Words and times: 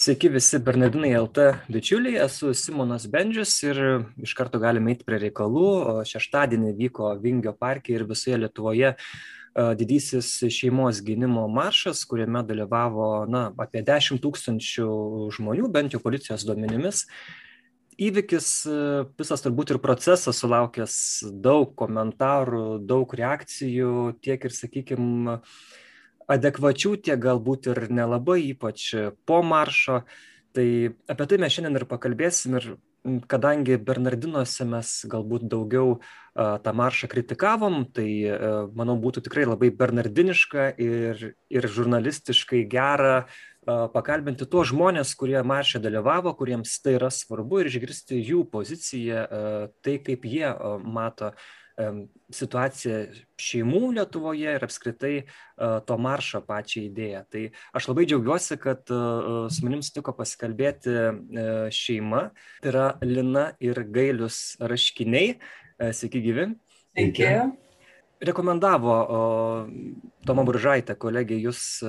Sveiki 0.00 0.30
visi 0.32 0.56
Bernardinai 0.64 1.10
LT 1.12 1.42
bičiuliai, 1.68 2.22
esu 2.24 2.54
Simonas 2.56 3.02
Bendžius 3.12 3.50
ir 3.66 3.80
iš 4.24 4.32
karto 4.38 4.56
galime 4.62 4.94
eiti 4.94 5.04
prie 5.04 5.18
reikalų. 5.26 5.64
Šeštadienį 6.08 6.70
vyko 6.78 7.10
Vingio 7.20 7.52
parke 7.52 7.92
ir 7.92 8.06
visoje 8.08 8.38
Lietuvoje 8.40 8.94
didysis 9.76 10.30
šeimos 10.56 11.02
gynimo 11.04 11.44
maršas, 11.52 12.00
kuriame 12.08 12.40
dalyvavo 12.48 13.10
na, 13.28 13.42
apie 13.60 13.82
10 13.84 14.22
tūkstančių 14.24 14.88
žmonių, 15.36 15.68
bent 15.68 15.92
jau 15.92 16.00
policijos 16.00 16.48
duomenimis. 16.48 17.04
Įvykis, 18.00 18.48
visas 19.20 19.44
turbūt 19.44 19.74
ir 19.74 19.82
procesas 19.84 20.40
sulaukęs 20.40 20.96
daug 21.44 21.76
komentarų, 21.76 22.80
daug 22.88 23.12
reakcijų, 23.20 24.14
tiek 24.24 24.48
ir, 24.48 24.56
sakykime, 24.62 25.36
adekvačių, 26.30 26.94
tiek 27.06 27.20
galbūt 27.20 27.70
ir 27.72 27.86
nelabai, 27.90 28.40
ypač 28.52 28.92
po 29.26 29.40
maršo. 29.46 30.04
Tai 30.54 30.68
apie 31.10 31.26
tai 31.30 31.38
mes 31.38 31.54
šiandien 31.54 31.78
ir 31.78 31.86
pakalbėsim 31.90 32.56
ir 32.58 32.72
kadangi 33.30 33.78
Bernardinuose 33.80 34.66
mes 34.68 34.88
galbūt 35.10 35.46
daugiau 35.50 35.94
a, 35.98 36.58
tą 36.62 36.74
maršą 36.76 37.08
kritikavom, 37.12 37.84
tai 37.94 38.08
a, 38.28 38.50
manau 38.76 38.98
būtų 39.00 39.24
tikrai 39.26 39.46
labai 39.48 39.70
bernardiniška 39.74 40.72
ir, 40.80 41.30
ir 41.48 41.68
žurnalistiškai 41.76 42.64
gera 42.70 43.22
a, 43.22 43.86
pakalbinti 43.94 44.48
tuos 44.50 44.72
žmonės, 44.72 45.14
kurie 45.18 45.40
maršė 45.46 45.80
dalyvavo, 45.86 46.34
kuriems 46.36 46.76
tai 46.84 46.98
yra 46.98 47.12
svarbu 47.14 47.62
ir 47.62 47.72
išgirsti 47.72 48.20
jų 48.20 48.44
poziciją, 48.52 49.24
tai 49.84 49.96
kaip 50.04 50.26
jie 50.28 50.52
mato 50.84 51.32
situaciją 52.34 52.98
šeimų 53.40 53.92
Lietuvoje 53.96 54.56
ir 54.56 54.66
apskritai 54.66 55.14
to 55.86 55.96
maršo 56.00 56.42
pačią 56.46 56.84
idėją. 56.88 57.22
Tai 57.32 57.46
aš 57.76 57.88
labai 57.90 58.04
džiaugiuosi, 58.10 58.58
kad 58.60 58.84
su 58.90 59.64
manim 59.66 59.82
sutiko 59.86 60.14
pasikalbėti 60.16 60.98
šeima. 61.74 62.26
Tai 62.60 62.72
yra 62.74 62.86
Lina 63.06 63.48
ir 63.62 63.82
Gailius 63.88 64.58
Raškiniai. 64.60 65.34
Sveiki 65.80 66.22
gyvi. 66.26 66.52
Sveiki. 66.92 67.32
Rekomendavo 68.20 68.94
Toma 70.28 70.42
Buržaitė, 70.44 70.92
kolegė, 71.00 71.38
jūs 71.40 71.80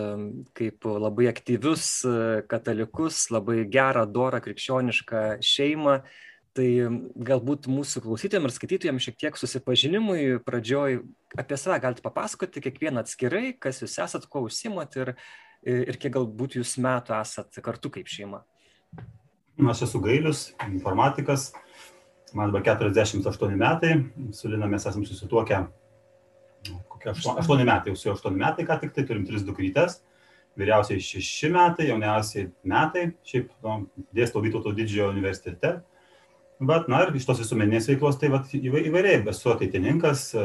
kaip 0.56 0.86
labai 0.88 1.28
aktyvius 1.28 2.06
katalikus, 2.48 3.26
labai 3.36 3.66
gerą, 3.68 4.06
dorą, 4.08 4.40
krikščionišką 4.46 5.24
šeimą. 5.44 5.98
Tai 6.52 6.68
galbūt 7.16 7.70
mūsų 7.72 8.02
klausytėm 8.04 8.44
ir 8.44 8.52
skaitytojams 8.52 9.06
šiek 9.06 9.16
tiek 9.24 9.38
susipažinimui 9.40 10.42
pradžioj 10.44 10.98
apie 11.40 11.56
save 11.56 11.78
galite 11.80 12.04
papasakoti 12.04 12.64
kiekvieną 12.66 13.06
atskirai, 13.06 13.54
kas 13.56 13.80
jūs 13.80 13.96
esat, 14.04 14.26
kuo 14.28 14.42
užsimat 14.50 14.98
ir, 15.00 15.14
ir 15.64 15.96
kiek 15.96 16.12
galbūt 16.18 16.58
jūs 16.60 16.74
metų 16.84 17.16
esat 17.22 17.56
kartu 17.64 17.92
kaip 17.96 18.12
šeima. 18.12 18.42
Aš 19.72 19.86
esu 19.86 20.02
Gailius, 20.04 20.42
informatikas, 20.66 21.54
man 22.36 22.52
dabar 22.52 22.66
48 22.68 23.56
metai, 23.56 23.94
su 24.36 24.52
Lina 24.52 24.68
mes 24.68 24.88
esame 24.90 25.08
susituokę, 25.08 25.62
kokie 26.92 27.14
8, 27.14 27.40
8 27.46 27.64
metai, 27.64 27.94
jau 27.94 28.02
su 28.02 28.12
8 28.12 28.36
metai, 28.36 28.66
ką 28.68 28.76
tik 28.82 28.92
tai 28.98 29.06
turim 29.08 29.24
3 29.30 29.48
dukrytės, 29.48 30.02
vyriausiai 30.60 31.00
6 31.00 31.54
metai, 31.56 31.88
jauniausiai 31.94 32.50
metai, 32.68 33.06
šiaip 33.24 33.56
nu, 33.64 33.78
dėstau 34.12 34.44
Vytauto 34.44 34.76
didžiojo 34.76 35.14
universitete 35.14 35.78
Bet, 36.62 36.86
na 36.92 37.00
ir 37.02 37.16
iš 37.18 37.24
tos 37.26 37.40
visuomeninės 37.42 37.88
veiklos, 37.90 38.20
tai 38.22 38.28
vat, 38.30 38.52
įvairiai, 38.54 39.24
esu 39.32 39.50
ateitininkas, 39.50 40.28
e, 40.38 40.42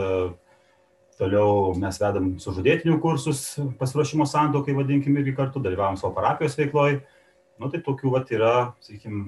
toliau 1.20 1.75
mes 1.77 1.98
vedam 2.00 2.31
sužadėtinių 2.41 2.97
kursus, 3.03 3.42
pasiruošimo 3.77 4.25
santokai, 4.28 4.73
vadinkim, 4.78 5.19
irgi 5.20 5.34
kartu, 5.36 5.61
dalyvavom 5.64 5.98
savo 6.00 6.14
parapijos 6.17 6.56
veikloje. 6.56 7.03
Nu, 7.61 7.69
tai 7.73 7.81
tokių 7.84 8.08
vat, 8.14 8.27
yra, 8.33 8.55
sakykime, 8.84 9.20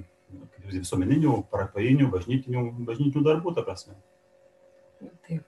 visuomeninių, 0.69 1.35
parapijinių, 1.53 2.07
bažnytinių, 2.15 2.61
bažnytinių 2.89 3.23
darbų, 3.27 3.49
ta 3.57 3.63
prasme. 3.69 3.95
Taip. 5.29 5.43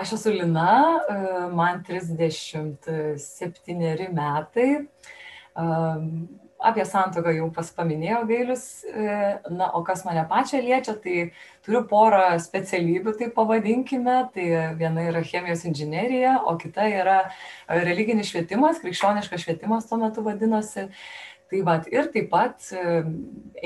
Aš 0.00 0.08
esu 0.20 0.28
Lina, 0.36 0.72
e, 1.02 1.04
man 1.50 1.74
37 1.86 4.08
metai 4.14 4.70
apie 6.60 6.84
santoką 6.86 7.32
jau 7.34 7.48
paminėjo 7.76 8.20
Gailius, 8.28 8.64
e, 8.84 9.14
na, 9.52 9.70
o 9.76 9.82
kas 9.86 10.04
mane 10.04 10.22
pačią 10.28 10.60
liečia, 10.64 10.94
tai 11.00 11.30
turiu 11.64 11.82
porą 11.88 12.38
specialybių, 12.42 13.16
tai 13.18 13.30
pavadinkime, 13.34 14.18
tai 14.34 14.46
viena 14.78 15.06
yra 15.08 15.24
chemijos 15.24 15.64
inžinierija, 15.68 16.40
o 16.44 16.56
kita 16.60 16.88
yra 16.90 17.18
religinis 17.68 18.30
švietimas, 18.32 18.80
krikščioniškas 18.84 19.44
švietimas 19.46 19.88
tuo 19.88 20.00
metu 20.02 20.24
vadinosi. 20.26 20.88
Tai 21.50 21.60
va, 21.66 21.80
ir 21.90 22.06
taip 22.14 22.28
pat 22.30 22.68
e, 22.70 23.00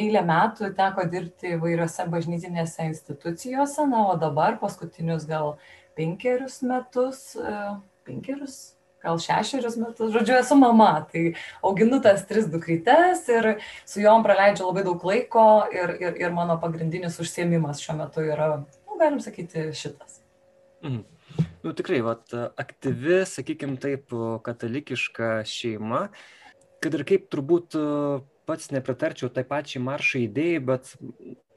eilę 0.01 0.23
metų 0.25 0.71
teko 0.79 1.05
dirbti 1.13 1.51
įvairiose 1.59 2.07
bažnytinėse 2.09 2.87
institucijose, 2.89 3.85
na, 3.91 4.07
o 4.09 4.15
dabar 4.17 4.57
paskutinius 4.63 5.27
gal 5.29 5.59
penkerius 5.99 6.63
metus, 6.65 7.35
e, 7.37 7.59
penkerius, 8.09 8.74
gal 9.05 9.21
šešerius 9.23 9.79
metus, 9.81 10.13
žodžiu, 10.15 10.39
esu 10.41 10.59
mama, 10.59 11.07
tai 11.13 11.35
auginu 11.63 12.01
tas 12.05 12.25
tris 12.29 12.49
dukrytes 12.51 13.25
ir 13.33 13.51
su 13.87 14.03
juom 14.03 14.25
praleidžiu 14.27 14.69
labai 14.69 14.85
daug 14.87 15.05
laiko 15.07 15.47
ir, 15.73 15.97
ir, 16.01 16.21
ir 16.27 16.37
mano 16.37 16.59
pagrindinis 16.63 17.21
užsiemimas 17.23 17.83
šiuo 17.85 17.99
metu 18.01 18.25
yra, 18.25 18.51
nu, 18.65 19.01
galim 19.01 19.21
sakyti, 19.25 19.71
šitas. 19.77 20.23
Mhm. 20.85 21.03
Nu, 21.65 21.73
tikrai, 21.73 21.99
vat, 22.05 22.29
aktyvi, 22.61 23.23
sakykime 23.27 23.79
taip, 23.83 24.13
katalikiška 24.45 25.41
šeima, 25.49 26.07
kad 26.85 26.95
ir 26.95 27.03
kaip 27.09 27.31
turbūt 27.33 27.75
pats 28.47 28.71
nepritarčiau 28.75 29.31
tai 29.33 29.45
pačiai 29.49 29.83
maršo 29.85 30.21
idėjai, 30.23 30.61
bet 30.69 30.93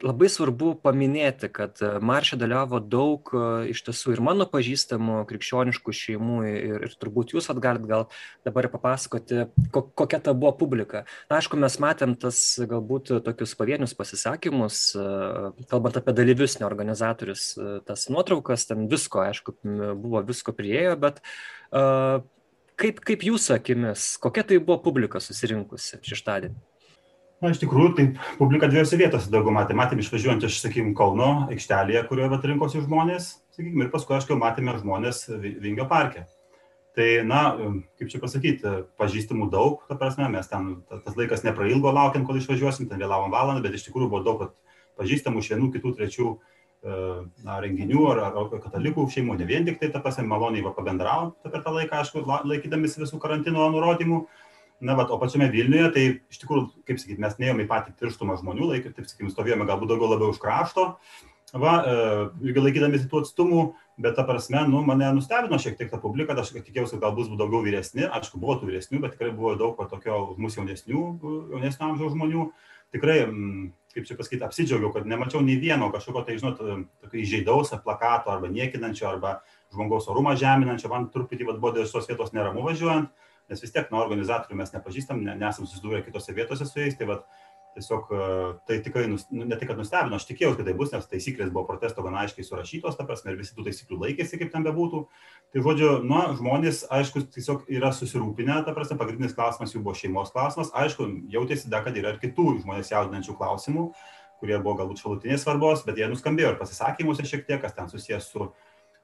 labai 0.04 0.28
svarbu 0.30 0.72
paminėti, 0.82 1.50
kad 1.50 1.80
maršė 1.82 2.38
dalyvavo 2.38 2.78
daug 2.80 3.32
iš 3.70 3.82
tiesų 3.88 4.14
ir 4.14 4.22
mano 4.24 4.46
pažįstamų 4.50 5.24
krikščioniškų 5.30 5.94
šeimų 6.00 6.38
ir, 6.46 6.86
ir 6.86 6.94
turbūt 7.00 7.34
jūs 7.34 7.50
atgalit 7.52 7.86
gal 7.90 8.06
dabar 8.46 8.70
papasakoti, 8.72 9.48
ko, 9.74 9.82
kokia 10.02 10.22
ta 10.22 10.36
buvo 10.38 10.54
publika. 10.60 11.04
Na, 11.30 11.40
aišku, 11.40 11.58
mes 11.60 11.78
matėm 11.82 12.14
tas 12.20 12.40
galbūt 12.70 13.12
tokius 13.26 13.56
pavienius 13.58 13.96
pasisakymus, 13.98 14.80
kalbant 15.70 15.98
apie 15.98 16.14
dalyvius, 16.16 16.58
ne 16.62 16.68
organizatorius, 16.68 17.50
tas 17.88 18.08
nuotraukas, 18.12 18.68
ten 18.70 18.86
visko, 18.90 19.24
aišku, 19.26 19.58
buvo 19.98 20.22
visko 20.28 20.54
priejo, 20.56 20.94
bet 21.00 21.22
uh, 21.74 22.22
kaip, 22.78 23.02
kaip 23.04 23.24
jūsų 23.26 23.56
akimis, 23.58 24.12
kokia 24.22 24.46
tai 24.46 24.60
buvo 24.62 24.78
publika 24.88 25.22
susirinkusi 25.22 26.02
šeštadienį? 26.06 26.67
Na, 27.38 27.52
iš 27.52 27.60
tikrųjų, 27.62 27.90
tai 27.94 28.04
publika 28.34 28.66
dviejose 28.66 28.98
vietose 28.98 29.30
daugiau 29.30 29.52
matė. 29.54 29.76
Matėme 29.78 30.02
išvažiuojant 30.02 30.48
iš, 30.48 30.56
sakykime, 30.58 30.90
Kauno 30.98 31.46
aikštelėje, 31.52 32.02
kurioje 32.08 32.32
vat, 32.32 32.46
rinkosi 32.50 32.82
žmonės, 32.82 33.28
sakykime, 33.54 33.86
ir 33.86 33.92
paskui, 33.92 34.16
aišku, 34.16 34.34
matėme 34.40 34.74
žmonės 34.80 35.28
Vingio 35.62 35.86
parke. 35.90 36.24
Tai, 36.98 37.06
na, 37.22 37.42
kaip 38.00 38.10
čia 38.10 38.18
pasakyti, 38.18 38.72
pažįstamų 38.98 39.46
daug, 39.52 39.84
ta 39.86 39.94
prasme, 40.00 40.26
mes 40.32 40.50
ten, 40.50 40.80
tas 40.90 41.14
laikas 41.14 41.44
neprailgo 41.46 41.92
laukiant, 41.94 42.26
kol 42.26 42.40
išvažiuosim, 42.40 42.88
ten 42.90 42.98
vėlavom 42.98 43.30
valandą, 43.30 43.62
bet 43.62 43.78
iš 43.78 43.86
tikrųjų 43.86 44.10
buvo 44.10 44.24
daug 44.26 44.42
pažįstamų 44.98 45.38
iš 45.44 45.52
vienų, 45.52 45.70
kitų, 45.76 45.94
trečių 45.94 46.26
e, 46.34 46.98
na, 47.46 47.60
renginių 47.62 48.02
ar, 48.16 48.24
ar 48.32 48.50
katalikų 48.64 49.06
šeimų, 49.14 49.38
ne 49.38 49.46
vien 49.46 49.68
tik 49.68 49.78
tai, 49.78 49.92
ta 49.94 50.02
prasme, 50.02 50.26
maloniai 50.26 50.66
va 50.66 50.74
pabendravo 50.74 51.36
per 51.46 51.62
tą 51.62 51.76
laiką, 51.76 52.02
aišku, 52.02 52.26
laikydamis 52.50 52.98
visų 52.98 53.22
karantino 53.22 53.70
nurodymų 53.70 54.24
na 54.80 54.94
vat 54.98 55.10
o 55.10 55.18
pačiame 55.18 55.48
vilniuje 55.52 55.88
tai 55.94 56.04
iš 56.30 56.42
tikrųjų 56.42 56.68
kaip 56.88 57.00
sakyt 57.02 57.22
mes 57.22 57.34
nėjom 57.40 57.64
į 57.64 57.66
patį 57.70 57.96
tirštumą 57.98 58.38
žmonių 58.42 58.70
laikė 58.72 58.94
taip 58.94 59.08
sakykim 59.10 59.32
stovėjome 59.32 59.66
galbūt 59.68 59.90
daugiau 59.92 60.12
labiau 60.12 60.30
už 60.34 60.38
krašto 60.42 60.92
va 61.56 61.74
e, 61.80 61.94
irgi 62.44 62.62
laikydamiesi 62.62 63.08
tų 63.08 63.22
atstumų 63.24 63.62
bet 63.98 64.16
ta 64.18 64.24
prasme 64.28 64.62
nu 64.68 64.82
mane 64.86 65.08
nustebino 65.16 65.58
šiek 65.58 65.78
tiek 65.78 65.90
ta 65.90 66.00
publika 66.02 66.36
aš 66.38 66.52
tikėjausi 66.54 66.96
kad 66.96 67.06
gal 67.06 67.16
bus 67.16 67.30
daugiau 67.32 67.62
vyresni 67.64 68.06
aišku 68.06 68.40
buvo 68.40 68.58
tų 68.60 68.70
vyresnių 68.70 69.00
bet 69.02 69.16
tikrai 69.16 69.32
buvo 69.34 69.54
daug 69.58 69.80
tokio 69.90 70.36
mus 70.38 70.58
jaunesnių 70.58 71.04
jaunesnio 71.54 71.90
amžiaus 71.90 72.14
žmonių. 72.14 72.50
Tikrai 72.88 73.18
mm, 73.26 73.64
kaip 73.92 74.06
čia 74.08 74.16
pasakyt 74.16 74.44
apsidžiaugiau 74.46 74.92
kad 74.94 75.08
nemačiau 75.08 75.42
nei 75.44 75.58
vieno 75.60 75.90
kažkokio 75.92 76.24
tai 76.24 76.36
žinot 76.38 76.60
tokio 76.60 77.20
įžeidaus 77.20 77.74
plakato 77.84 78.32
arba 78.32 78.48
niekinančio 78.52 79.08
arba 79.10 79.40
žmogaus 79.72 80.08
orumą 80.08 80.36
žeminančio 80.38 80.92
man 80.92 81.08
truputį 81.12 81.48
vat 81.48 81.58
buvo 81.60 81.74
dėl 81.76 81.88
šitos 81.88 82.08
vietos 82.08 82.32
neramu 82.36 82.64
važiuojant 82.64 83.10
nes 83.50 83.62
vis 83.64 83.74
tiek 83.74 83.90
nuo 83.92 84.02
organizatorių 84.04 84.58
mes 84.60 84.74
nepažįstam, 84.74 85.22
ne, 85.24 85.36
nesam 85.40 85.68
susidūrę 85.68 86.02
kitose 86.06 86.34
vietose 86.36 86.66
su 86.68 86.82
jais, 86.82 86.96
tai 86.98 87.08
vat, 87.10 87.26
tiesiog 87.78 88.10
e, 88.10 88.18
tai 88.66 88.78
tikrai, 88.82 89.06
nu, 89.08 89.18
ne 89.30 89.56
tai, 89.56 89.68
kad 89.68 89.78
nustebino, 89.78 90.18
aš 90.18 90.26
tikėjausi, 90.28 90.58
kad 90.58 90.68
tai 90.68 90.74
bus, 90.78 90.92
nes 90.94 91.08
taisyklės 91.10 91.52
buvo 91.54 91.64
protesto 91.68 92.02
gana 92.04 92.22
aiškiai 92.24 92.46
surašytos, 92.46 92.96
ta 92.98 93.06
prasme, 93.08 93.32
ir 93.32 93.40
visi 93.40 93.54
tų 93.56 93.66
taisyklių 93.68 94.00
laikėsi, 94.02 94.38
kaip 94.40 94.52
ten 94.54 94.66
bebūtų. 94.66 95.04
Tai 95.54 95.64
žodžiu, 95.64 95.90
nu, 96.06 96.20
žmonės, 96.38 96.84
aišku, 96.98 97.24
tiesiog 97.34 97.66
yra 97.78 97.92
susirūpinę, 97.94 98.60
ta 98.66 98.74
prasme, 98.76 98.98
pagrindinis 99.00 99.36
klausimas 99.38 99.74
jų 99.74 99.82
buvo 99.84 99.96
šeimos 99.98 100.32
klausimas, 100.34 100.72
aišku, 100.76 101.08
jautėsi 101.34 101.70
dar, 101.72 101.84
kad 101.86 101.98
yra 101.98 102.14
ir 102.14 102.22
kitų 102.22 102.58
žmonės 102.62 102.92
jaudinančių 102.94 103.36
klausimų, 103.38 103.90
kurie 104.38 104.58
buvo 104.62 104.76
galbūt 104.82 105.02
šalutinės 105.02 105.44
svarbos, 105.44 105.84
bet 105.86 105.98
jie 105.98 106.08
nuskambėjo 106.10 106.54
ir 106.54 106.60
pasisakymuose 106.60 107.26
šiek 107.26 107.46
tiek, 107.46 107.62
kas 107.62 107.74
ten 107.74 107.90
susijęs 107.90 108.30
su 108.32 108.52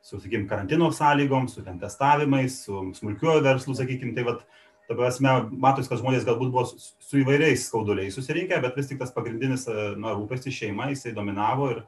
su, 0.04 0.18
sakykime, 0.20 0.48
karantino 0.50 0.90
sąlygom, 0.92 1.48
su 1.48 1.64
ten 1.64 1.80
testavimais, 1.80 2.60
su 2.66 2.82
smulkiuoju 2.98 3.44
verslu, 3.46 3.76
sakykime, 3.78 4.12
tai 4.16 4.26
vat, 4.28 4.44
Ta 4.84 4.92
prasme, 4.92 5.30
matos, 5.64 5.86
kad 5.88 5.96
žmonės 5.96 6.26
galbūt 6.28 6.50
buvo 6.52 6.66
su 6.68 7.20
įvairiais 7.22 7.62
skauduliais 7.70 8.16
susirinkę, 8.18 8.58
bet 8.60 8.74
vis 8.76 8.90
tik 8.90 8.98
tas 9.00 9.14
pagrindinis 9.14 9.64
na, 9.96 10.12
rūpestis 10.12 10.52
šeima, 10.58 10.90
jisai 10.92 11.14
dominavo 11.16 11.70
ir, 11.72 11.78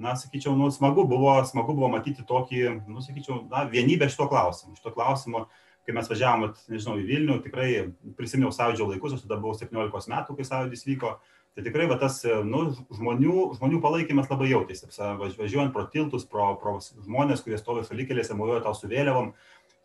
na, 0.00 0.14
sakyčiau, 0.16 0.54
nu, 0.56 0.70
smagu, 0.72 1.04
buvo, 1.08 1.34
smagu 1.44 1.74
buvo 1.76 1.90
matyti 1.92 2.24
tokį, 2.28 2.62
nu, 2.88 3.04
sakyčiau, 3.04 3.42
na, 3.52 3.66
vienybę 3.68 4.08
šito 4.08 4.30
klausimu. 4.32 4.78
Šito 4.78 4.94
klausimo, 4.96 5.44
kai 5.84 5.96
mes 5.98 6.08
važiavom, 6.08 6.54
nežinau, 6.72 6.96
į 7.02 7.04
Vilnių, 7.10 7.36
tikrai 7.44 7.68
prisiminiau 8.16 8.54
sąjūdžio 8.56 8.88
laikus, 8.94 9.18
aš 9.18 9.26
tada 9.26 9.36
buvau 9.42 9.58
17 9.58 10.14
metų, 10.14 10.38
kai 10.38 10.48
sąjūdis 10.48 10.88
vyko, 10.88 11.18
tai 11.56 11.64
tikrai 11.66 11.86
va, 11.90 11.98
tas 12.00 12.20
nu, 12.48 12.64
žmonių, 12.96 13.38
žmonių 13.58 13.80
palaikymas 13.84 14.30
labai 14.32 14.50
jautėsi. 14.52 14.88
Važiuojant 15.20 15.74
pro 15.74 15.84
tiltus, 15.92 16.24
pro, 16.28 16.52
pro 16.60 16.78
žmonės, 16.80 17.44
kurie 17.44 17.58
stovi 17.60 17.84
šalikelėse, 17.88 18.36
mojuoja 18.38 18.62
tau 18.64 18.76
su 18.76 18.88
vėliavom, 18.88 19.32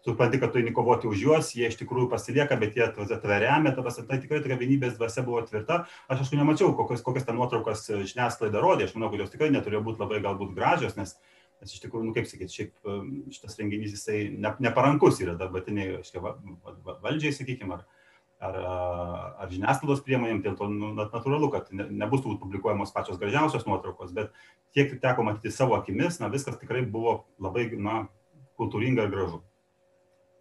tu 0.07 0.13
supranti, 0.13 0.39
kad 0.39 0.53
tu 0.53 0.61
eini 0.61 0.71
kovoti 0.71 1.09
už 1.09 1.23
juos, 1.25 1.49
jie 1.57 1.67
iš 1.67 1.75
tikrųjų 1.81 2.07
pasilieka, 2.11 2.55
bet 2.61 2.77
jie 2.79 2.85
tave 2.95 3.39
remia, 3.43 3.73
tavas, 3.75 3.99
tai 4.07 4.21
tikrai 4.23 4.39
tokia 4.43 4.55
vienybės 4.61 4.95
dvasia 4.95 5.25
buvo 5.27 5.41
tvirta. 5.43 5.81
Aš 6.07 6.23
aišku 6.23 6.39
nemačiau, 6.39 6.71
kokias, 6.77 7.03
kokias 7.03 7.27
ten 7.27 7.35
nuotraukas 7.35 7.83
žiniasklaida 7.91 8.63
rodė, 8.63 8.87
aš 8.87 8.95
manau, 8.95 9.11
kad 9.11 9.25
jos 9.25 9.33
tikrai 9.33 9.51
neturėjo 9.51 9.83
būti 9.89 10.03
labai 10.05 10.21
galbūt 10.23 10.55
gražios, 10.55 10.95
nes, 10.95 11.17
nes 11.59 11.75
iš 11.75 11.83
tikrųjų, 11.83 12.07
nu, 12.07 12.15
kaip 12.15 12.29
sakyti, 12.31 12.55
šiaip 12.61 12.91
šitas 13.35 13.59
renginys 13.59 13.97
jisai 13.97 14.21
ne, 14.31 14.55
neparankus 14.63 15.19
yra 15.25 15.35
dabartiniai 15.35 15.99
valdžiai, 17.03 17.35
sakykime, 17.35 17.81
ar, 17.81 17.83
ar, 18.43 18.59
ar 19.43 19.51
žiniasklaidos 19.51 20.03
priemonėm, 20.05 20.43
dėl 20.45 20.55
to 20.59 20.69
nu, 20.71 20.93
natūralu, 20.97 21.51
kad 21.53 21.71
ne, 21.73 21.89
nebus 22.03 22.23
turbūt 22.23 22.41
publikuojamos 22.43 22.93
pačios 22.95 23.19
gražiausios 23.21 23.65
nuotraukos, 23.69 24.13
bet 24.15 24.33
tiek 24.77 24.93
teko 25.01 25.25
matyti 25.25 25.53
savo 25.53 25.77
akimis, 25.79 26.21
na 26.21 26.29
viskas 26.33 26.59
tikrai 26.61 26.85
buvo 26.85 27.23
labai 27.41 27.69
na, 27.75 28.05
kultūringa 28.57 29.07
ir 29.07 29.13
gražu 29.13 29.43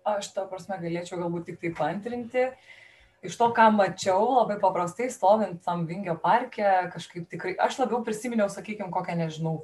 aš 0.07 0.31
tą 0.35 0.47
prasme 0.51 0.79
galėčiau 0.81 1.19
galbūt 1.21 1.51
tik 1.51 1.63
tai 1.63 1.73
pantrinti. 1.77 2.49
Iš 3.27 3.39
to, 3.41 3.49
ką 3.57 3.71
mačiau, 3.75 4.37
labai 4.37 4.59
paprastai 4.63 5.09
stovint 5.11 5.59
tam 5.65 5.87
Vingio 5.89 6.15
parke, 6.23 6.67
kažkaip 6.93 7.27
tikrai, 7.33 7.57
aš 7.59 7.81
labiau 7.81 8.05
prisiminiau, 8.07 8.47
sakykime, 8.53 8.93
kokią, 8.95 9.17
nežinau, 9.19 9.57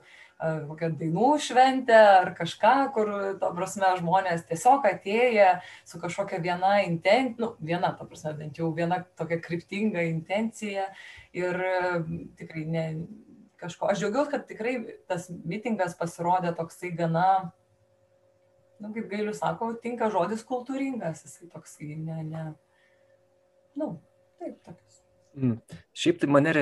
kokią 0.42 0.90
dainų 0.98 1.30
šventę 1.42 1.98
ar 2.18 2.32
kažką, 2.38 2.74
kur, 2.94 3.10
to 3.40 3.50
prasme, 3.56 3.92
žmonės 4.00 4.46
tiesiog 4.48 4.86
atėję 4.88 5.48
su 5.88 6.00
kažkokia 6.02 6.40
viena 6.42 6.78
intencija, 6.82 7.38
nu, 7.42 7.52
viena, 7.62 7.92
to 7.98 8.08
prasme, 8.10 8.34
bent 8.40 8.58
jau 8.58 8.72
viena 8.74 9.02
tokia 9.18 9.38
kryptinga 9.42 10.04
intencija 10.10 10.88
ir 11.36 11.58
tikrai 12.38 12.66
ne 12.66 12.86
kažko. 13.62 13.92
Aš 13.92 14.02
džiaugiuosi, 14.02 14.32
kad 14.34 14.46
tikrai 14.50 14.76
tas 15.10 15.28
mitingas 15.30 15.94
pasirodė 15.98 16.54
toksai 16.58 16.90
gana 16.98 17.52
nu, 18.82 18.90
kaip 18.90 19.06
gailiu 19.10 19.32
sako, 19.36 19.72
tinka 19.82 20.10
žodis 20.10 20.42
kultūringas, 20.46 21.22
jisai 21.22 21.48
toksai, 21.52 21.94
ne, 22.02 22.18
ne, 22.26 22.44
nu, 23.78 23.94
taip, 24.40 24.58
toks. 24.66 25.02
Mm. 25.38 25.60
Šiaip 25.96 26.18
tai 26.20 26.28
mane 26.28 26.52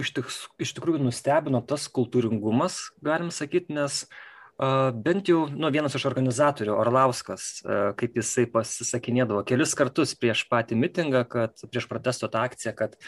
iš, 0.00 0.14
tik, 0.16 0.32
iš 0.62 0.74
tikrųjų 0.78 1.02
nustebino 1.02 1.60
tas 1.66 1.86
kultūringumas, 1.92 2.80
galim 3.04 3.30
sakyti, 3.34 3.74
nes 3.76 4.04
uh, 4.06 4.90
bent 4.94 5.30
jau 5.30 5.46
nu, 5.52 5.70
vienas 5.74 5.96
iš 5.98 6.08
organizatorių, 6.10 6.74
Orlauskas, 6.78 7.48
uh, 7.64 7.90
kaip 7.98 8.18
jisai 8.20 8.48
pasisakinėdavo 8.52 9.44
kelis 9.48 9.74
kartus 9.78 10.16
prieš 10.18 10.46
patį 10.50 10.78
mitingą, 10.80 11.24
kad 11.30 11.66
prieš 11.68 11.88
protesto 11.90 12.30
tą 12.30 12.46
akciją, 12.48 12.76
kad 12.78 12.98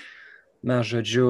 mes 0.61 0.85
žodžiu 0.85 1.29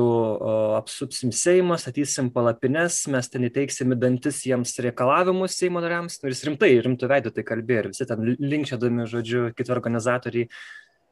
apsupsim 0.74 1.30
Seimą, 1.30 1.76
statysim 1.78 2.32
palapines, 2.34 3.04
mes 3.10 3.30
ten 3.30 3.46
įteiksim 3.46 3.94
dantis 3.98 4.42
jiems 4.46 4.74
reikalavimus 4.82 5.54
Seimo 5.54 5.82
nariams. 5.82 6.18
Nu, 6.18 6.28
ir 6.28 6.34
jis 6.34 6.46
rimtai, 6.48 6.72
rimtų 6.82 7.10
veidų 7.10 7.34
tai 7.36 7.44
kalbėjo 7.46 7.84
ir 7.84 7.90
visi 7.92 8.06
ten 8.10 8.24
linkčiadami, 8.26 9.06
žodžiu, 9.10 9.44
kiti 9.54 9.74
organizatoriai. 9.74 10.50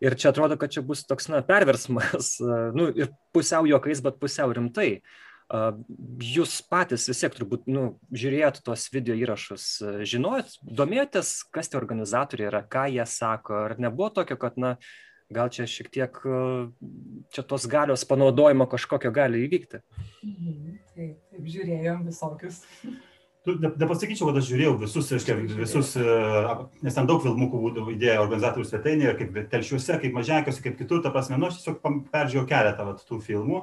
Ir 0.04 0.14
čia 0.14 0.30
atrodo, 0.30 0.58
kad 0.60 0.70
čia 0.70 0.82
bus 0.86 1.02
toks, 1.08 1.26
na, 1.32 1.40
perversmas, 1.46 2.36
nu, 2.78 2.90
ir 2.94 3.10
pusiau 3.34 3.66
juokais, 3.68 4.02
bet 4.04 4.20
pusiau 4.22 4.52
rimtai. 4.54 5.00
Jūs 6.28 6.58
patys 6.68 7.06
vis 7.08 7.22
tiek 7.24 7.32
turbūt, 7.32 7.64
nu, 7.72 7.94
žiūrėjot 8.12 8.60
tos 8.66 8.84
video 8.92 9.16
įrašus, 9.16 9.66
žinojot, 10.04 10.58
domėjotės, 10.60 11.38
kas 11.54 11.72
tie 11.72 11.78
organizatoriai 11.80 12.50
yra, 12.50 12.60
ką 12.68 12.84
jie 12.92 13.06
sako, 13.08 13.62
ar 13.70 13.78
nebuvo 13.80 14.10
tokio, 14.20 14.36
kad, 14.40 14.60
na, 14.60 14.74
gal 15.32 15.48
čia 15.52 15.64
šiek 15.68 15.88
tiek 15.92 16.20
čia 17.32 17.44
tos 17.48 17.66
galios 17.68 18.04
panaudojimo 18.08 18.68
kažkokio 18.68 19.12
gali 19.14 19.46
įvykti. 19.46 19.80
Mhm, 20.24 20.76
taip, 20.94 21.16
taip 21.32 21.52
žiūrėjom 21.56 22.04
visokius. 22.12 22.62
Nepasakyčiau, 23.56 24.28
kad 24.28 24.38
aš 24.40 24.48
žiūrėjau 24.50 24.74
visus, 24.82 25.08
reiškia, 25.14 25.36
visus, 25.56 25.92
e, 25.96 26.16
nes 26.84 26.96
ten 26.96 27.08
daug 27.08 27.22
filmukų 27.24 27.60
būdavo 27.62 27.92
idėja 27.94 28.20
organizatorių 28.22 28.66
svetainėje, 28.68 29.14
kaip 29.20 29.38
telšiuose, 29.52 29.98
kaip 30.02 30.16
mažiakiuose, 30.16 30.62
kaip 30.64 30.76
kitur, 30.80 31.00
ta 31.04 31.12
prasme, 31.14 31.38
nu, 31.40 31.48
aš 31.48 31.60
tiesiog 31.60 31.78
peržiūrėjau 32.12 32.48
keletą 32.50 32.88
vat, 32.88 33.04
tų 33.08 33.20
filmų, 33.24 33.62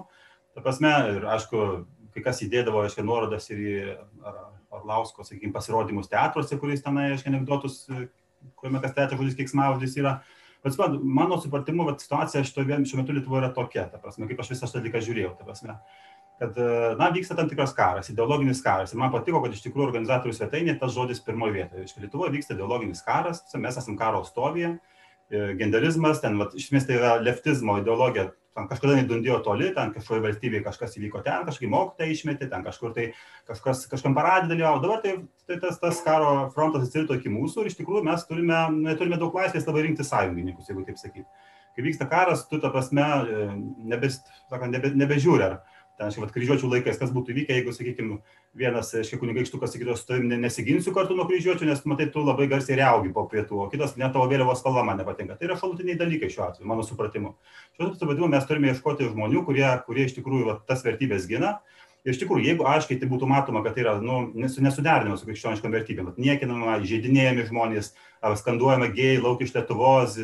ta 0.56 0.64
prasme, 0.66 0.94
ir 1.18 1.28
aišku, 1.36 1.66
kai 2.16 2.24
kas 2.26 2.42
įdėdavo, 2.46 2.86
aiškiai, 2.86 3.06
nuorodas 3.06 3.50
ir 3.52 3.62
į 3.62 3.76
Orlausko, 4.76 5.26
sakykime, 5.28 5.54
pasirodymus 5.56 6.10
teatruose, 6.12 6.58
kuris 6.62 6.84
tenai, 6.86 7.12
aiškiai, 7.14 7.34
anegdotus, 7.34 7.84
e, 7.92 8.08
kuriame 8.56 8.82
kas 8.84 8.96
teatro 8.98 9.20
žodis 9.22 9.38
kiksmaudis 9.38 10.00
yra. 10.02 10.18
Bet 10.66 10.74
suprantu, 10.74 11.04
mano 11.06 11.38
supratimu, 11.38 11.86
vat, 11.86 12.02
situacija 12.02 12.42
šitoje 12.48 12.80
šiuo 12.90 13.04
metu 13.04 13.14
Lietuvoje 13.14 13.44
yra 13.44 13.52
tokia, 13.54 13.86
ta 13.92 14.00
prasme, 14.02 14.26
kaip 14.30 14.40
aš 14.42 14.56
visą 14.56 14.70
šitą 14.70 14.82
dalyką 14.82 15.02
žiūrėjau, 15.06 15.36
ta 15.38 15.46
prasme, 15.46 15.76
kad, 16.40 16.58
na, 17.00 17.10
vyksta 17.16 17.38
tam 17.38 17.50
tikras 17.52 17.74
karas, 17.76 18.10
ideologinis 18.12 18.62
karas. 18.64 18.94
Ir 18.94 19.00
man 19.00 19.14
patiko, 19.14 19.42
kad 19.44 19.56
iš 19.56 19.64
tikrųjų 19.66 19.90
organizatorių 19.90 20.36
svetainė 20.36 20.78
tas 20.80 20.96
žodis 20.96 21.24
pirmoje 21.24 21.56
vietoje. 21.56 21.86
Iš 21.88 21.96
Lietuvoje 22.04 22.34
vyksta 22.36 22.58
ideologinis 22.58 23.04
karas, 23.06 23.44
mes 23.56 23.80
esame 23.80 24.00
karo 24.00 24.24
stovyje, 24.28 24.76
e, 25.32 25.46
genderizmas, 25.60 26.20
ten, 26.24 26.40
vat, 26.42 26.56
iš 26.58 26.70
esmės 26.70 26.90
tai 26.90 27.00
yra 27.00 27.14
leftizmo 27.24 27.78
ideologija, 27.80 28.34
ten 28.56 28.68
kažkada 28.72 28.96
nedundėjo 29.00 29.42
toli, 29.44 29.70
ten 29.76 29.92
kažkoje 29.96 30.24
valstybėje 30.24 30.64
kažkas 30.64 30.96
įvyko 31.00 31.22
ten, 31.26 31.44
kažkaip 31.48 31.72
mokytai 31.72 32.08
išmetė, 32.14 32.48
ten 32.52 32.64
kažkur 32.64 32.94
tai 32.96 33.10
kažkas, 33.50 33.84
kažkam 33.92 34.16
paradė 34.16 34.54
dalyvavo. 34.54 34.80
Dabar 34.84 35.02
tai, 35.04 35.18
tai 35.48 35.60
tas, 35.64 35.80
tas 35.82 36.00
karo 36.06 36.48
frontas 36.56 36.88
atsirito 36.88 37.18
iki 37.20 37.32
mūsų 37.32 37.64
ir 37.66 37.72
iš 37.72 37.80
tikrųjų 37.82 38.06
mes 38.08 38.24
turime, 38.30 38.62
turime 38.96 39.20
daug 39.20 39.36
laisvės 39.36 39.68
labai 39.68 39.84
rinkti 39.90 40.08
sąjungininkus, 40.08 40.72
jeigu 40.72 40.86
taip 40.88 41.02
sakyti. 41.02 41.28
Kai 41.76 41.84
vyksta 41.84 42.08
karas, 42.08 42.46
tu 42.48 42.62
tą 42.64 42.72
prasme 42.72 43.04
e, 43.04 43.48
nebes, 43.92 44.22
sakant, 44.48 44.72
nebe, 44.72 44.94
nebežiūri, 44.96 45.44
ar 45.44 45.58
ten, 46.00 46.12
šiaip, 46.14 46.32
kryžiuočių 46.36 46.70
laikais, 46.72 46.98
kas 47.00 47.12
būtų 47.16 47.34
įvykę, 47.34 47.56
jeigu, 47.58 47.74
sakykime, 47.76 48.18
vienas, 48.58 48.92
šiek 49.08 49.22
kunigaikštukas 49.22 49.74
sakytų, 49.76 49.96
su 50.00 50.08
tavimi 50.10 50.40
nesiginsiu 50.42 50.94
kartu 50.96 51.18
nuo 51.18 51.28
kryžiuočių, 51.30 51.68
nes 51.70 51.84
matai, 51.90 52.10
tu 52.14 52.24
labai 52.26 52.48
garsiai 52.52 52.80
reaugi 52.82 53.14
po 53.16 53.26
pietų, 53.32 53.62
o 53.64 53.70
kitas 53.72 53.96
net 54.00 54.14
tavo 54.16 54.28
vėliavos 54.32 54.62
spalva 54.64 54.84
man 54.88 55.00
nepatinka. 55.02 55.38
Tai 55.40 55.50
yra 55.50 55.60
šalutiniai 55.60 56.00
dalykai 56.00 56.32
šiuo 56.34 56.50
atveju, 56.50 56.68
mano 56.72 56.86
supratimu. 56.88 57.36
Šiuo 57.78 57.94
supratimu 57.96 58.32
mes 58.32 58.48
turime 58.50 58.72
ieškoti 58.74 59.12
žmonių, 59.14 59.46
kurie, 59.48 59.68
kurie 59.88 60.08
iš 60.10 60.18
tikrųjų 60.20 60.50
va, 60.52 60.60
tas 60.68 60.84
vertybės 60.88 61.30
gina 61.32 61.58
iš 62.06 62.20
tikrųjų, 62.22 62.46
jeigu 62.46 62.66
aiškiai 62.70 63.00
tai 63.02 63.08
būtų 63.10 63.28
matoma, 63.30 63.64
kad 63.66 63.76
tai 63.76 63.84
yra 63.86 63.96
nu, 64.04 64.20
nesuderinama 64.38 65.18
su 65.18 65.28
krikščioniškom 65.28 65.74
vertybėm, 65.74 66.12
niekinama, 66.22 66.78
žaidinėjami 66.86 67.48
žmonės, 67.50 67.94
skanduojama 68.42 68.92
gėjai, 68.94 69.22
lauk 69.24 69.42
iš 69.42 69.56
Lietuvos, 69.56 70.20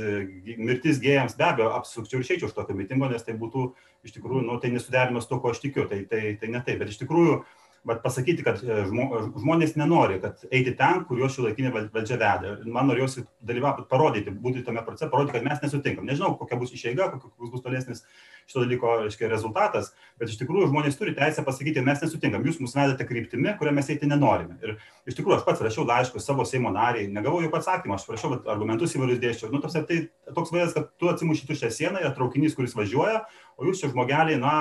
mirtis 0.61 1.01
gėjams, 1.01 1.37
be 1.37 1.47
abejo, 1.47 1.71
ir 1.81 2.21
išeičiau 2.25 2.49
iš 2.49 2.55
tokio 2.57 2.77
mitingo, 2.77 3.09
nes 3.09 3.25
tai 3.25 3.37
būtų 3.37 3.71
iš 4.05 4.15
tikrųjų, 4.17 4.45
nu, 4.45 4.59
tai 4.61 4.73
nesuderinama 4.75 5.21
su 5.21 5.31
to, 5.33 5.41
ko 5.41 5.53
aš 5.53 5.61
tikiu, 5.63 5.87
tai, 5.89 6.03
tai, 6.09 6.35
tai 6.41 6.53
ne 6.53 6.61
taip, 6.65 6.81
bet 6.81 6.93
iš 6.93 7.01
tikrųjų, 7.01 7.41
bet 7.87 8.01
pasakyti, 8.03 8.43
kad 8.45 8.59
e, 8.61 8.83
žmonės 8.85 9.73
nenori, 9.79 10.19
kad 10.21 10.43
eiti 10.53 10.73
ten, 10.77 11.01
kur 11.07 11.17
juos 11.17 11.33
šiuolaikinė 11.33 11.71
valdžia 11.73 12.17
veda. 12.21 12.53
Man 12.69 12.89
norėjosi 12.91 13.23
dalyvauti, 13.47 13.87
parodyti, 13.89 14.33
būti 14.43 14.61
tame 14.65 14.83
procese, 14.85 15.09
parodyti, 15.09 15.39
kad 15.39 15.47
mes 15.47 15.63
nesutinkam. 15.63 16.05
Nežinau, 16.05 16.35
kokia 16.37 16.59
bus 16.61 16.73
išeiga, 16.77 17.09
kokius 17.15 17.53
bus 17.55 17.63
tolesnis 17.65 18.03
šito 18.45 18.65
dalyko 18.65 18.93
reiškia, 19.05 19.29
rezultatas, 19.31 19.91
bet 20.21 20.29
iš 20.29 20.37
tikrųjų 20.43 20.69
žmonės 20.69 20.99
turi 20.99 21.15
teisę 21.17 21.45
pasakyti, 21.47 21.81
mes 21.85 22.03
nesutinkam, 22.05 22.45
jūs 22.45 22.61
mus 22.61 22.77
vedate 22.77 23.05
kryptimi, 23.07 23.55
kurią 23.57 23.73
mes 23.77 23.89
eiti 23.93 24.09
nenorime. 24.09 24.57
Ir 24.61 24.77
iš 25.09 25.17
tikrųjų 25.17 25.39
aš 25.39 25.45
pats 25.47 25.65
rašiau 25.65 25.87
laiškus 25.89 26.25
savo 26.27 26.45
Seimo 26.45 26.73
nariai, 26.73 27.09
negavau 27.09 27.41
jokio 27.41 27.61
atsakymo, 27.61 27.97
aš 27.97 28.09
rašiau 28.11 28.41
argumentus 28.51 28.93
įvairius 28.97 29.21
dėščiau. 29.23 29.51
Nu, 29.53 29.61
tos, 29.63 29.77
tai 29.77 30.01
toks 30.29 30.53
vaizdas, 30.53 30.75
kad 30.77 30.89
tu 31.01 31.09
atsimuši 31.09 31.47
tuščią 31.49 31.71
sieną, 31.77 32.01
yra 32.03 32.13
traukinys, 32.17 32.57
kuris 32.57 32.75
važiuoja, 32.77 33.23
o 33.57 33.69
jūs 33.69 33.81
čia 33.81 33.93
žmogeliai, 33.93 34.41
na, 34.41 34.55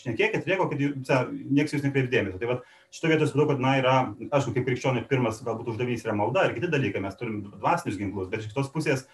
šnekėkit, 0.00 0.48
rėko, 0.48 0.68
kad 0.70 0.80
niekas 0.80 1.76
jūs 1.76 1.84
nekreips 1.86 2.10
dėmesio. 2.12 2.40
Tai 2.40 2.50
va, 2.50 2.56
šito 2.94 3.12
vietos 3.12 3.32
supratau, 3.32 3.54
kad, 3.54 3.62
na, 3.62 3.76
yra, 3.80 3.94
aišku, 4.30 4.54
kaip 4.56 4.66
krikščionių 4.68 5.06
pirmas 5.10 5.42
galbūt 5.46 5.72
uždavinys 5.74 6.06
yra 6.06 6.16
malda 6.16 6.46
ir 6.46 6.56
kiti 6.56 6.72
dalykai, 6.72 7.04
mes 7.04 7.16
turim 7.18 7.40
dvasinius 7.48 8.00
ginklus, 8.00 8.30
bet 8.32 8.44
iš 8.44 8.52
kitos 8.52 8.72
pusės, 8.74 9.06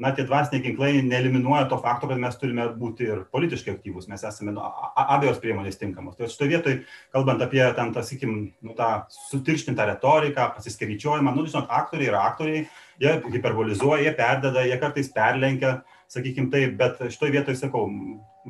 na, 0.00 0.14
tie 0.16 0.24
dvasiniai 0.24 0.64
ginklai 0.64 0.90
neeliminuoja 1.04 1.66
to 1.68 1.76
fakto, 1.82 2.08
kad 2.08 2.20
mes 2.20 2.38
turime 2.40 2.64
būti 2.80 3.04
ir 3.04 3.22
politiškai 3.34 3.74
aktyvūs, 3.76 4.08
mes 4.08 4.24
esame 4.24 4.54
nu, 4.56 4.64
abiejos 4.96 5.40
priemonės 5.42 5.76
tinkamos. 5.80 6.16
Tai 6.16 6.30
šitoje 6.32 6.52
vietoje, 6.54 6.78
kalbant 7.12 7.44
apie 7.44 7.60
ten, 7.76 7.92
tą, 7.92 8.04
sakykim, 8.06 8.38
nu, 8.64 8.76
tą 8.78 8.90
sutirštintą 9.28 9.84
retoriką, 9.92 10.48
pasiskaičiuojimą, 10.56 11.36
nu, 11.36 11.44
žinot, 11.50 11.68
aktoriai 11.82 12.08
yra 12.14 12.24
aktoriai, 12.30 12.64
jie 13.02 13.14
hiperbolizuoja, 13.36 14.06
jie 14.06 14.14
perdeda, 14.16 14.64
jie 14.64 14.80
kartais 14.80 15.12
perlenkia, 15.12 15.76
sakykim 16.10 16.48
taip, 16.52 16.78
bet 16.80 17.04
šitoje 17.12 17.36
vietoje, 17.36 17.60
sakau, 17.60 17.84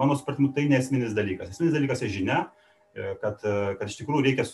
mano 0.00 0.16
supratimu, 0.18 0.50
tai 0.56 0.66
nesminis 0.70 1.14
dalykas. 1.16 1.52
Esminis 1.54 1.76
dalykas 1.76 2.04
yra 2.04 2.12
žinia, 2.16 2.40
e, 2.96 3.14
kad, 3.22 3.42
e, 3.44 3.56
kad 3.80 3.90
iš 3.90 4.00
tikrųjų 4.00 4.26
reikia 4.26 4.46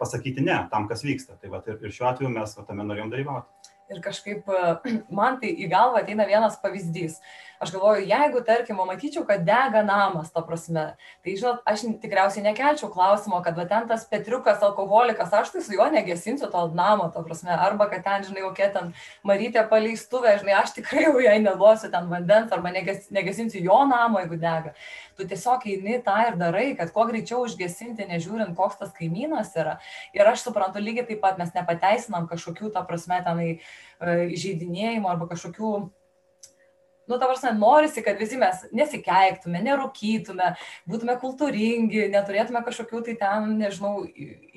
pasakyti 0.00 0.44
ne 0.44 0.58
tam, 0.72 0.88
kas 0.90 1.04
vyksta. 1.06 1.38
Tai 1.40 1.52
va, 1.54 1.62
ir, 1.68 1.80
ir 1.84 1.94
šiuo 1.94 2.08
atveju 2.10 2.32
mes 2.34 2.56
va, 2.58 2.64
tame 2.68 2.86
norėjom 2.88 3.12
dalyvauti. 3.14 3.74
Ir 3.88 4.02
kažkaip 4.04 4.48
man 5.18 5.38
tai 5.40 5.54
į 5.54 5.70
galvą 5.72 6.02
ateina 6.02 6.26
vienas 6.28 6.58
pavyzdys. 6.62 7.20
Aš 7.58 7.72
galvoju, 7.74 8.04
jeigu, 8.06 8.40
tarkim, 8.46 8.78
matyčiau, 8.86 9.24
kad 9.26 9.42
dega 9.42 9.80
namas, 9.82 10.30
ta 10.30 10.44
prasme, 10.46 10.84
tai, 11.26 11.32
žinot, 11.34 11.64
aš 11.66 11.82
tikriausiai 12.02 12.44
nekelčiau 12.44 12.86
klausimo, 12.92 13.40
kad 13.42 13.58
va 13.58 13.64
ten 13.66 13.88
tas 13.90 14.04
Petriukas 14.06 14.62
alkoholikas, 14.62 15.32
aš 15.34 15.50
tai 15.54 15.62
su 15.66 15.74
juo 15.74 15.88
negesinsiu 15.90 16.46
to 16.52 16.62
namo, 16.78 17.08
ta 17.14 17.24
prasme, 17.26 17.50
arba 17.50 17.88
kad 17.90 18.04
ten, 18.06 18.28
žinai, 18.28 18.44
kokia 18.46 18.70
ten 18.76 18.92
Marytė 19.26 19.66
paleistuvė, 19.72 20.36
žinai, 20.44 20.54
aš 20.60 20.76
tikrai 20.78 21.08
jau 21.08 21.18
jai 21.24 21.34
neduosiu 21.42 21.90
ten 21.90 22.06
vandens, 22.12 22.54
arba 22.54 22.70
neges, 22.74 23.10
negesinsiu 23.10 23.64
jo 23.66 23.82
namo, 23.90 24.22
jeigu 24.22 24.38
dega. 24.38 24.76
Tu 25.18 25.26
tiesiog 25.26 25.66
eini 25.66 25.98
tą 26.06 26.14
ir 26.28 26.38
darai, 26.38 26.68
kad 26.78 26.94
kuo 26.94 27.08
greičiau 27.10 27.42
užgesinti, 27.42 28.06
nežiūrint, 28.06 28.54
koks 28.54 28.78
tas 28.78 28.94
kaimynas 28.94 29.50
yra. 29.58 29.80
Ir 30.14 30.30
aš 30.30 30.46
suprantu 30.46 30.78
lygiai 30.78 31.10
taip 31.10 31.24
pat, 31.26 31.42
mes 31.42 31.50
nepateisinam 31.58 32.30
kažkokių, 32.30 32.70
ta 32.70 32.86
prasme, 32.86 33.18
tenai 33.26 33.50
įžeidinėjimų 33.98 35.10
arba 35.10 35.26
kažkokių 35.34 35.72
nu, 37.08 37.18
ta 37.18 37.26
prasme, 37.26 37.52
norisi, 37.56 38.02
kad 38.04 38.18
visi 38.20 38.36
mes 38.40 38.62
nesikeiktume, 38.76 39.60
nerūkytume, 39.64 40.52
būtume 40.88 41.16
kultūringi, 41.22 42.06
neturėtume 42.12 42.62
kažkokių 42.66 43.02
tai 43.06 43.14
ten, 43.20 43.54
nežinau, 43.60 44.04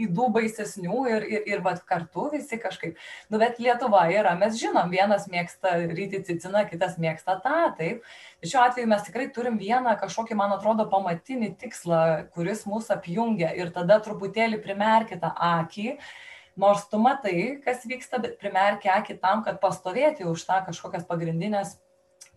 įdų 0.05 0.27
baisesnių 0.35 1.03
ir, 1.11 1.27
ir, 1.31 1.45
ir 1.53 1.63
va 1.65 1.75
kartu 1.87 2.27
visi 2.33 2.59
kažkaip. 2.61 2.97
Nu, 3.31 3.39
bet 3.41 3.61
Lietuva 3.63 4.03
yra, 4.13 4.33
mes 4.39 4.57
žinom, 4.59 4.91
vienas 4.91 5.29
mėgsta 5.31 5.77
ryti 5.91 6.23
ciciną, 6.27 6.65
kitas 6.69 6.97
mėgsta 7.01 7.37
tą, 7.43 7.61
taip. 7.77 8.03
Šiuo 8.43 8.65
atveju 8.65 8.89
mes 8.91 9.05
tikrai 9.05 9.29
turim 9.33 9.59
vieną 9.61 9.95
kažkokį, 10.01 10.35
man 10.39 10.55
atrodo, 10.57 10.87
pamatinį 10.91 11.53
tikslą, 11.61 12.01
kuris 12.35 12.65
mus 12.67 12.91
apjungia 12.93 13.53
ir 13.57 13.71
tada 13.75 14.01
truputėlį 14.03 14.59
primerkite 14.65 15.31
akį 15.31 15.95
nors 16.59 16.83
tu 16.91 16.99
matai, 16.99 17.61
kas 17.63 17.85
vyksta, 17.87 18.19
bet 18.21 18.35
primerkia 18.41 18.97
akį 18.99 19.17
tam, 19.21 19.43
kad 19.45 19.61
pastovėti 19.63 20.27
už 20.27 20.43
tą 20.47 20.59
kažkokias 20.67 21.07
pagrindinės 21.07 21.77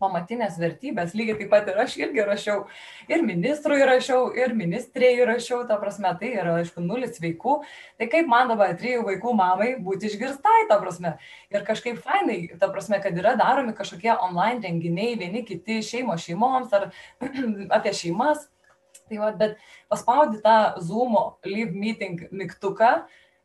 pamatinės 0.02 0.56
vertybės, 0.58 1.14
lygiai 1.14 1.36
taip 1.38 1.50
pat 1.52 1.68
ir 1.70 1.78
aš 1.84 1.94
irgi 2.00 2.24
rašiau, 2.26 2.64
ir 3.10 3.22
ministrui 3.26 3.78
rašiau, 3.86 4.26
ir 4.36 4.54
ministrėjai 4.58 5.28
rašiau, 5.30 5.60
ta 5.68 5.78
prasme, 5.80 6.10
tai 6.20 6.32
yra, 6.34 6.56
aišku, 6.62 6.82
nulis 6.82 7.20
vaikų, 7.22 7.60
tai 8.00 8.08
kaip 8.12 8.30
man 8.30 8.50
dabar 8.50 8.74
trijų 8.80 9.04
vaikų 9.06 9.34
mamai 9.38 9.70
būti 9.84 10.10
išgirstai, 10.10 10.66
ta 10.70 10.80
prasme, 10.82 11.14
ir 11.54 11.66
kažkaip 11.66 12.00
fainai, 12.04 12.40
ta 12.60 12.70
prasme, 12.72 12.98
kad 13.04 13.14
yra 13.20 13.36
daromi 13.40 13.76
kažkokie 13.76 14.12
online 14.16 14.64
renginiai, 14.64 15.14
vieni 15.20 15.44
kiti 15.46 15.78
šeimo 15.86 16.18
šeimoms 16.18 16.74
ar 16.74 16.90
apie 17.78 17.94
šeimas, 17.94 18.48
tai 19.08 19.20
va, 19.20 19.30
bet 19.38 19.60
paspaudi 19.92 20.40
tą 20.42 20.80
Zoom 20.82 21.14
Live 21.46 21.76
Meeting 21.76 22.26
mygtuką, 22.34 23.04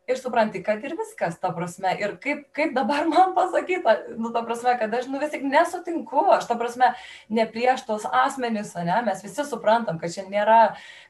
ir 0.10 0.18
supranti, 0.20 0.62
kad 0.66 0.84
ir 0.86 0.96
viskas, 0.98 1.38
ta 1.42 1.52
prasme, 1.56 1.92
ir 2.02 2.16
kaip, 2.24 2.46
kaip 2.56 2.74
dabar 2.76 3.08
man 3.12 3.36
pasakyta, 3.38 3.96
nu, 4.18 4.34
ta 4.36 4.44
prasme, 4.48 4.76
kad 4.80 4.94
aš, 5.00 5.08
nu, 5.12 5.22
vis 5.22 5.34
tik 5.34 5.46
nesutinku, 5.48 6.26
aš, 6.36 6.50
ta 6.50 6.58
prasme, 6.60 6.92
ne 7.30 7.46
prieš 7.50 7.86
tos 7.88 8.08
asmenys, 8.24 8.76
ne, 8.78 9.00
mes 9.08 9.24
visi 9.26 9.46
suprantam, 9.48 10.02
kad 10.02 10.14
čia 10.14 10.26
nėra, 10.30 10.60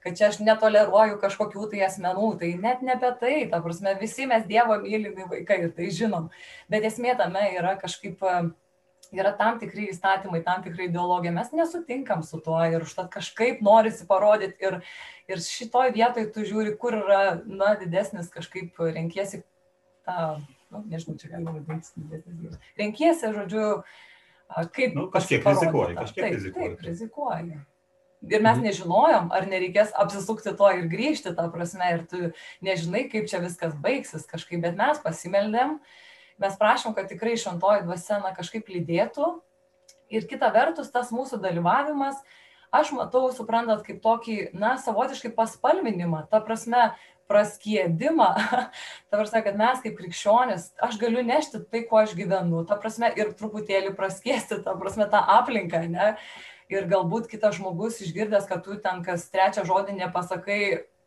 kad 0.05 0.19
čia 0.19 0.29
aš 0.29 0.41
netoleruoju 0.43 1.19
kažkokių 1.23 1.69
tai 1.73 1.83
asmenų, 1.87 2.33
tai 2.41 2.53
net 2.59 2.85
ne 2.85 2.95
apie 2.97 3.13
tai, 3.21 3.35
ta 3.51 3.63
prasme, 3.63 3.95
visi 4.01 4.27
mes 4.29 4.47
Dievo 4.49 4.79
mylimi 4.81 5.27
vaikai 5.29 5.63
ir 5.65 5.75
tai 5.75 5.91
žinom, 5.93 6.31
bet 6.71 6.87
esmė 6.89 7.15
tame 7.19 7.45
yra 7.55 7.75
kažkaip 7.79 8.23
yra 9.15 9.31
tam 9.37 9.59
tikri 9.61 9.89
įstatymai, 9.93 10.41
tam 10.45 10.63
tikra 10.65 10.85
ideologija, 10.85 11.33
mes 11.33 11.51
nesutinkam 11.55 12.21
su 12.25 12.39
tuo 12.45 12.59
ir 12.69 12.83
užtat 12.85 13.09
kažkaip 13.13 13.63
norisi 13.65 14.05
parodyti 14.09 14.65
ir, 14.65 14.79
ir 15.31 15.41
šitoj 15.43 15.93
vietoj 15.95 16.29
tu 16.35 16.45
žiūri, 16.47 16.75
kur 16.81 16.97
yra, 16.99 17.23
na, 17.45 17.73
didesnis 17.79 18.29
kažkaip 18.33 18.77
renkiesi 18.83 19.41
tą, 20.07 20.37
nu, 20.73 20.83
nežinau, 20.91 21.17
čia 21.21 21.31
galima 21.33 21.57
vadinti 21.57 21.89
didesnis. 21.97 22.61
Renkiesi, 22.79 23.33
žodžiu, 23.35 23.65
kaip... 24.75 24.93
Nu, 24.97 25.09
kažkiek 25.13 25.45
rizikuoji, 25.47 25.97
kažkiek 25.97 26.23
taip, 26.23 26.37
rizikuoji. 26.37 26.75
Taip, 26.75 26.85
rizikuoji. 26.91 27.59
Ir 28.29 28.43
mes 28.43 28.57
nežinojom, 28.59 29.29
ar 29.31 29.45
nereikės 29.47 29.93
apsisukti 29.95 30.51
to 30.59 30.69
ir 30.75 30.89
grįžti, 30.91 31.31
ta 31.37 31.45
prasme, 31.53 31.87
ir 31.95 32.01
tu 32.11 32.25
nežinai, 32.67 33.05
kaip 33.09 33.29
čia 33.31 33.39
viskas 33.39 33.77
baigsis 33.79 34.27
kažkaip, 34.27 34.59
bet 34.65 34.75
mes 34.75 34.99
pasimeldėm, 35.05 35.77
uh, 35.77 36.08
mes 36.39 36.57
prašom, 36.59 36.95
kad 36.97 37.09
tikrai 37.11 37.37
šventoji 37.39 37.85
dvasia 37.85 38.19
na, 38.23 38.33
kažkaip 38.35 38.69
lydėtų. 38.71 39.37
Ir 40.09 40.25
kita 40.29 40.49
vertus, 40.53 40.89
tas 40.89 41.11
mūsų 41.13 41.37
dalyvavimas, 41.43 42.17
aš 42.73 42.93
matau, 42.97 43.27
suprantat, 43.33 43.83
kaip 43.85 44.01
tokį, 44.01 44.37
na, 44.57 44.73
savotiškai 44.81 45.31
paspalvinimą, 45.37 46.25
ta 46.31 46.41
prasme, 46.41 46.89
praskėdimą, 47.29 48.29
ta 49.09 49.19
prasme, 49.19 49.41
kad 49.45 49.57
mes 49.59 49.81
kaip 49.83 49.97
krikščionis, 49.99 50.71
aš 50.81 50.97
galiu 51.01 51.21
nešti 51.25 51.61
tai, 51.69 51.83
kuo 51.89 52.01
aš 52.01 52.15
gyvenu, 52.17 52.63
ta 52.69 52.79
prasme, 52.81 53.11
ir 53.19 53.35
truputėlį 53.37 53.93
praskėsti, 53.97 54.63
ta 54.65 54.73
prasme, 54.79 55.05
tą 55.11 55.21
aplinką, 55.37 55.83
ne? 55.91 56.15
Ir 56.69 56.85
galbūt 56.89 57.29
kitas 57.29 57.57
žmogus 57.57 57.97
išgirdęs, 58.05 58.45
kad 58.49 58.61
tu 58.65 58.75
ten 58.81 59.01
kas 59.05 59.25
trečią 59.33 59.63
žodį 59.65 59.95
nepasakai 60.03 60.61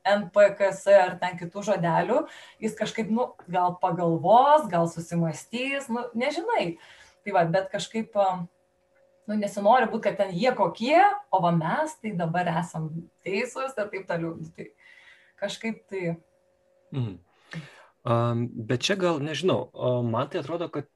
NPKS 0.06 0.82
ar 0.96 1.14
ten 1.20 1.38
kitų 1.40 1.62
žodelių, 1.68 2.22
jis 2.62 2.76
kažkaip, 2.78 3.10
nu, 3.14 3.30
gal 3.50 3.76
pagalvos, 3.82 4.66
gal 4.72 4.88
susimastys, 4.90 5.88
nu, 5.92 6.04
nežinai. 6.18 6.76
Tai 7.22 7.36
va, 7.36 7.44
bet 7.46 7.70
kažkaip, 7.72 8.16
nu, 8.18 9.38
nesinori 9.38 9.90
būti, 9.90 10.04
kad 10.08 10.18
ten 10.18 10.34
jie 10.34 10.54
kokie, 10.58 10.98
o 11.30 11.42
va 11.44 11.54
mes 11.54 11.94
tai 12.02 12.14
dabar 12.18 12.50
esam 12.58 12.90
teisūs 13.26 13.76
ir 13.76 13.92
taip 13.94 14.08
toliau. 14.10 14.34
Nu, 14.38 14.50
tai 14.56 14.72
kažkaip 15.42 15.84
tai. 15.90 16.16
Mhm. 16.94 17.20
Um, 18.02 18.48
bet 18.66 18.82
čia 18.82 18.96
gal, 18.98 19.20
nežinau, 19.22 19.68
man 20.02 20.26
tai 20.26 20.40
atrodo, 20.40 20.66
kad 20.74 20.88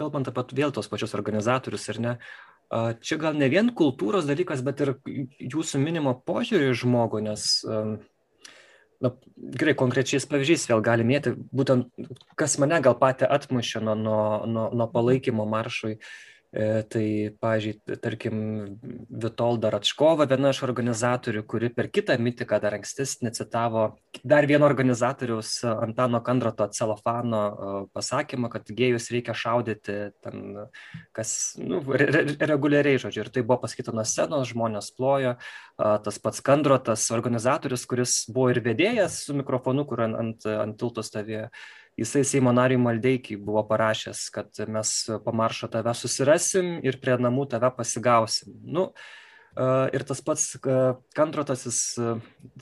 kalbant 0.00 0.30
apie 0.30 0.56
vėl 0.56 0.72
tos 0.72 0.88
pačius 0.88 1.12
organizatorius 1.12 1.84
ar 1.92 1.98
ne, 2.00 2.12
čia 3.04 3.18
gal 3.20 3.36
ne 3.36 3.48
vien 3.52 3.68
kultūros 3.76 4.24
dalykas, 4.28 4.62
bet 4.64 4.80
ir 4.80 4.94
jūsų 5.40 5.80
minimo 5.82 6.14
požiūrį 6.24 6.72
žmogų, 6.72 7.20
nes 7.28 7.44
um, 7.68 7.98
na 9.04 9.12
gerai 9.60 9.74
konkrečiais 9.78 10.26
pavyzdžiais 10.30 10.66
vėl 10.70 10.82
galim 10.84 11.10
mėti 11.12 11.34
būtent 11.54 11.90
kas 12.38 12.58
mane 12.62 12.80
gal 12.82 12.96
patį 12.98 13.28
atmušė 13.36 13.82
nuo 13.86 13.94
nuo 13.98 14.22
nuo 14.46 14.66
nuo 14.74 14.88
palaikymo 14.94 15.46
maršui. 15.46 15.98
E, 15.98 16.37
tai, 16.48 17.04
pažiūrėjau, 17.42 17.96
tarkim, 18.00 18.36
Vitolda 19.12 19.68
Račkova, 19.74 20.24
viena 20.30 20.54
iš 20.54 20.62
organizatorių, 20.64 21.42
kuri 21.44 21.68
per 21.74 21.90
kitą 21.92 22.16
mitiką 22.16 22.56
dar 22.62 22.78
ankstesnį 22.78 23.34
citavo 23.36 23.82
dar 24.24 24.46
vieno 24.48 24.64
organizatoriaus 24.64 25.58
Antano 25.68 26.22
Kandroto 26.24 26.64
celofano 26.72 27.42
e, 27.44 27.72
pasakymą, 27.92 28.48
kad 28.54 28.72
gėjus 28.72 29.10
reikia 29.12 29.36
šaudyti 29.36 29.98
ten, 30.24 30.46
kas 31.16 31.34
nu, 31.60 31.82
re, 31.84 32.08
re, 32.16 32.24
reguliariai, 32.48 33.02
žodžiu, 33.02 33.26
ir 33.26 33.32
tai 33.34 33.44
buvo 33.44 33.60
pasakyta 33.66 33.92
nuo 33.92 34.06
scenos, 34.08 34.48
žmonės 34.48 34.88
plojo, 34.96 35.36
tas 35.76 36.22
pats 36.22 36.40
Kandrotas, 36.44 37.10
organizatorius, 37.14 37.84
kuris 37.90 38.22
buvo 38.32 38.48
ir 38.54 38.62
vedėjas 38.64 39.20
su 39.26 39.36
mikrofonu, 39.36 39.84
kur 39.88 40.06
ant, 40.08 40.16
ant, 40.16 40.48
ant 40.48 40.80
tilto 40.80 41.04
stovėjo 41.04 41.50
jisai 41.98 42.24
Seimo 42.26 42.54
nariui 42.54 42.80
Maldeikiai 42.82 43.40
buvo 43.42 43.64
parašęs, 43.68 44.26
kad 44.34 44.60
mes 44.70 44.96
po 45.24 45.34
maršo 45.34 45.70
tave 45.72 45.94
susirasim 45.98 46.78
ir 46.86 47.00
prie 47.02 47.18
namų 47.20 47.48
tave 47.54 47.72
pasigausim. 47.76 48.54
Nu, 48.62 48.92
Ir 49.58 50.04
tas 50.06 50.20
pats 50.22 50.52
Kantrotas, 51.16 51.64
jis 51.66 51.78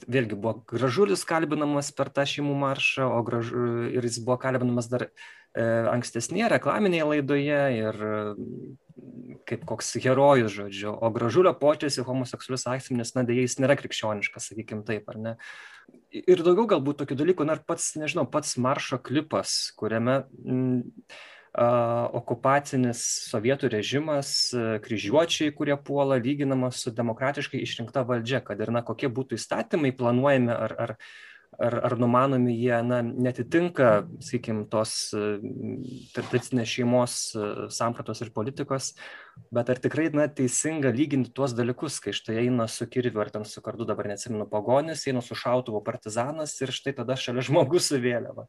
vėlgi 0.08 0.38
buvo 0.38 0.62
gražulis 0.70 1.26
kalbinamas 1.28 1.90
per 1.92 2.08
tą 2.08 2.24
šeimų 2.24 2.54
maršą, 2.56 3.08
o 3.12 3.18
gražu, 3.26 3.64
ir 3.92 4.06
jis 4.06 4.16
buvo 4.24 4.38
kalbinamas 4.40 4.88
dar 4.88 5.10
ankstesnėje 5.56 6.48
reklaminėje 6.54 7.08
laidoje 7.10 7.60
ir 7.76 8.00
kaip 9.46 9.64
koks 9.68 9.92
herojus, 10.02 10.52
žodžiu, 10.56 10.90
o 10.94 11.10
gražulio 11.12 11.52
počias 11.58 11.98
į 12.00 12.06
homoseksualius 12.06 12.66
asmenis, 12.72 13.12
na, 13.16 13.26
dėja, 13.28 13.44
jis 13.44 13.58
nėra 13.60 13.76
krikščioniškas, 13.78 14.50
sakykim 14.50 14.82
taip, 14.88 15.08
ar 15.12 15.20
ne. 15.20 15.34
Ir 16.24 16.42
daugiau 16.46 16.66
galbūt 16.70 17.00
tokių 17.02 17.16
dalykų, 17.18 17.46
na 17.48 17.56
ir 17.58 17.64
pats, 17.68 17.92
nežinau, 18.00 18.26
pats 18.30 18.56
maršo 18.62 18.98
klipas, 19.02 19.72
kuriame 19.76 20.22
m, 20.46 20.78
a, 21.52 21.66
okupacinis 22.16 23.02
sovietų 23.28 23.70
režimas, 23.74 24.32
kryžiuočiai, 24.84 25.54
kurie 25.56 25.76
puola, 25.76 26.20
lyginamas 26.22 26.80
su 26.84 26.92
demokratiškai 26.94 27.60
išrinkta 27.64 28.06
valdžia, 28.08 28.42
kad 28.46 28.60
ir, 28.62 28.72
na, 28.74 28.84
kokie 28.86 29.10
būtų 29.12 29.40
įstatymai 29.40 29.92
planuojami 29.96 30.52
ar, 30.54 30.76
ar, 30.86 30.94
ar, 31.58 31.78
ar 31.88 31.96
numanomi 31.98 32.54
jie 32.56 32.78
na, 32.84 33.00
netitinka, 33.02 33.90
sakykim, 34.24 34.64
tos 34.72 34.92
tradicinės 36.16 36.72
šeimos 36.72 37.18
sampratos 37.74 38.22
ir 38.24 38.32
politikos, 38.34 38.92
bet 39.54 39.70
ar 39.72 39.80
tikrai 39.80 40.08
na, 40.16 40.26
teisinga 40.32 40.92
lyginti 40.94 41.32
tuos 41.36 41.54
dalykus, 41.56 41.98
kai 42.02 42.14
štai 42.16 42.38
eina 42.44 42.66
su 42.70 42.88
kirviu 42.90 43.22
ar 43.22 43.30
ten 43.32 43.46
su 43.48 43.62
kardu, 43.64 43.86
dabar 43.88 44.08
neatsimenu, 44.10 44.48
pagonis, 44.50 45.06
eina 45.08 45.22
su 45.24 45.36
šautuvo 45.38 45.82
partizanas 45.86 46.56
ir 46.60 46.72
štai 46.74 46.96
tada 47.00 47.16
šalia 47.20 47.44
žmogus 47.46 47.90
su 47.92 48.00
vėliava. 48.02 48.46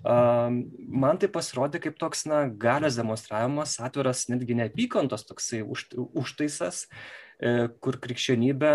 Man 0.00 1.20
tai 1.20 1.28
pasirodė 1.32 1.82
kaip 1.84 1.98
toks, 2.00 2.24
na, 2.28 2.44
galios 2.48 2.96
demonstravimas, 3.00 3.78
atviras 3.84 4.26
netgi 4.32 4.56
neapykantos 4.56 5.26
toksai 5.28 5.60
už, 5.64 5.90
užtaisas, 6.16 6.86
e, 6.86 7.29
kur 7.80 8.00
krikščionybė 8.02 8.72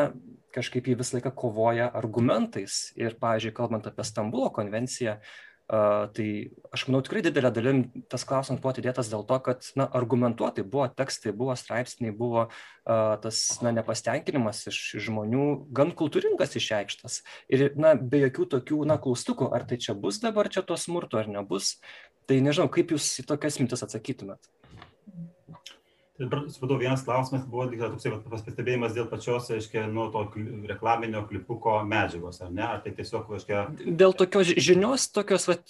kažkaip 0.55 0.87
jį 0.87 0.95
visą 0.99 1.17
laiką 1.17 1.33
kovoja 1.35 1.89
argumentais. 1.93 2.89
Ir, 2.99 3.17
pavyzdžiui, 3.19 3.55
kalbant 3.55 3.89
apie 3.89 4.05
Stambulo 4.07 4.47
konvenciją, 4.55 5.19
tai 5.65 6.27
aš 6.75 6.83
manau 6.85 6.99
tikrai 7.01 7.23
didelė 7.25 7.49
dalim 7.49 7.79
tas 8.11 8.21
klausimas 8.27 8.61
buvo 8.61 8.75
atidėtas 8.75 9.09
dėl 9.09 9.23
to, 9.25 9.39
kad 9.47 9.65
na, 9.79 9.87
argumentuotai 9.97 10.61
buvo 10.61 10.85
tekstai, 10.93 11.33
buvo 11.33 11.55
straipsniai, 11.57 12.13
buvo 12.13 12.47
tas 12.85 13.41
na, 13.65 13.73
nepastenkinimas 13.73 14.61
iš 14.69 14.81
žmonių 15.07 15.47
gan 15.75 15.93
kultūringas 15.97 16.53
išreikštas. 16.59 17.23
Ir 17.49 17.71
na, 17.81 17.95
be 17.97 18.21
jokių 18.27 18.49
tokių 18.53 18.83
na, 18.91 18.99
klaustukų, 19.01 19.49
ar 19.57 19.65
tai 19.65 19.81
čia 19.81 19.97
bus 19.97 20.21
dabar 20.21 20.51
čia 20.53 20.61
to 20.61 20.77
smurto 20.77 21.17
ar 21.17 21.31
nebus, 21.33 21.79
tai 22.29 22.43
nežinau, 22.45 22.69
kaip 22.69 22.93
jūs 22.93 23.09
į 23.23 23.29
tokias 23.33 23.57
mintis 23.61 23.85
atsakytumėt. 23.85 24.53
Tai 26.15 26.27
supratau, 26.47 26.77
vienas 26.79 27.01
klausimas 27.03 27.43
buvo 27.51 27.65
toksai 27.67 28.13
pastebėjimas 28.31 28.93
dėl 28.95 29.09
pačios, 29.11 29.49
aiškiai, 29.51 29.83
nuo 29.91 30.05
to 30.13 30.21
reklaminio 30.69 31.25
klipuko 31.27 31.81
medžiagos, 31.83 32.39
ar 32.45 32.53
ne? 32.55 32.63
Ar 32.63 32.79
tai 32.85 32.93
tiesiog, 32.95 33.33
aiškiai... 33.35 33.89
Dėl 33.99 34.15
tokios 34.15 34.53
žinios, 34.55 35.09
tokios, 35.11 35.49
vat, 35.51 35.65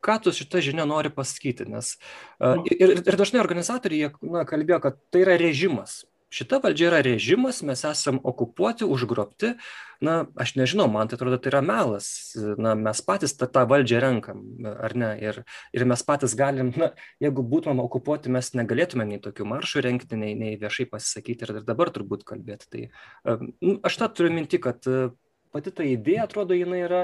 ką 0.00 0.16
tu 0.24 0.32
šitą 0.32 0.62
žinią 0.64 0.86
nori 0.88 1.12
pasakyti, 1.12 1.68
nes 1.68 1.92
uh, 1.98 2.62
ir, 2.72 2.96
ir 3.02 3.20
dažnai 3.20 3.42
organizatoriai 3.44 4.14
na, 4.24 4.46
kalbėjo, 4.48 4.80
kad 4.86 4.96
tai 5.12 5.26
yra 5.26 5.36
režimas, 5.40 6.00
šita 6.30 6.60
valdžia 6.62 6.88
yra 6.88 7.00
režimas, 7.04 7.60
mes 7.66 7.82
esam 7.86 8.20
okupuoti, 8.24 8.86
užgrobti. 8.86 9.54
Na, 10.00 10.24
aš 10.40 10.54
nežinau, 10.56 10.86
man 10.88 11.10
tai 11.10 11.18
atrodo, 11.18 11.36
tai 11.36 11.50
yra 11.50 11.60
melas. 11.60 12.32
Na, 12.56 12.72
mes 12.78 13.02
patys 13.04 13.34
tą, 13.36 13.50
tą 13.52 13.66
valdžią 13.68 14.00
renkam, 14.00 14.40
ar 14.70 14.94
ne? 14.96 15.10
Ir, 15.20 15.42
ir 15.76 15.84
mes 15.90 16.04
patys 16.06 16.32
galim, 16.38 16.70
na, 16.80 16.92
jeigu 17.20 17.44
būtumėm 17.44 17.82
okupuoti, 17.84 18.32
mes 18.32 18.52
negalėtume 18.56 19.04
nei 19.10 19.20
tokių 19.20 19.48
maršų 19.50 19.84
renkti, 19.84 20.16
nei, 20.20 20.32
nei 20.38 20.56
viešai 20.60 20.88
pasisakyti 20.88 21.44
ir 21.44 21.60
dabar 21.68 21.92
turbūt 21.92 22.24
kalbėti. 22.30 22.70
Tai 22.72 23.34
um, 23.34 23.76
aš 23.84 24.00
tą 24.00 24.08
turiu 24.14 24.32
minti, 24.38 24.62
kad 24.62 24.88
uh, 24.88 25.12
pati 25.52 25.74
ta 25.74 25.84
idėja, 25.84 26.24
atrodo, 26.24 26.56
jinai 26.56 26.80
yra, 26.86 27.02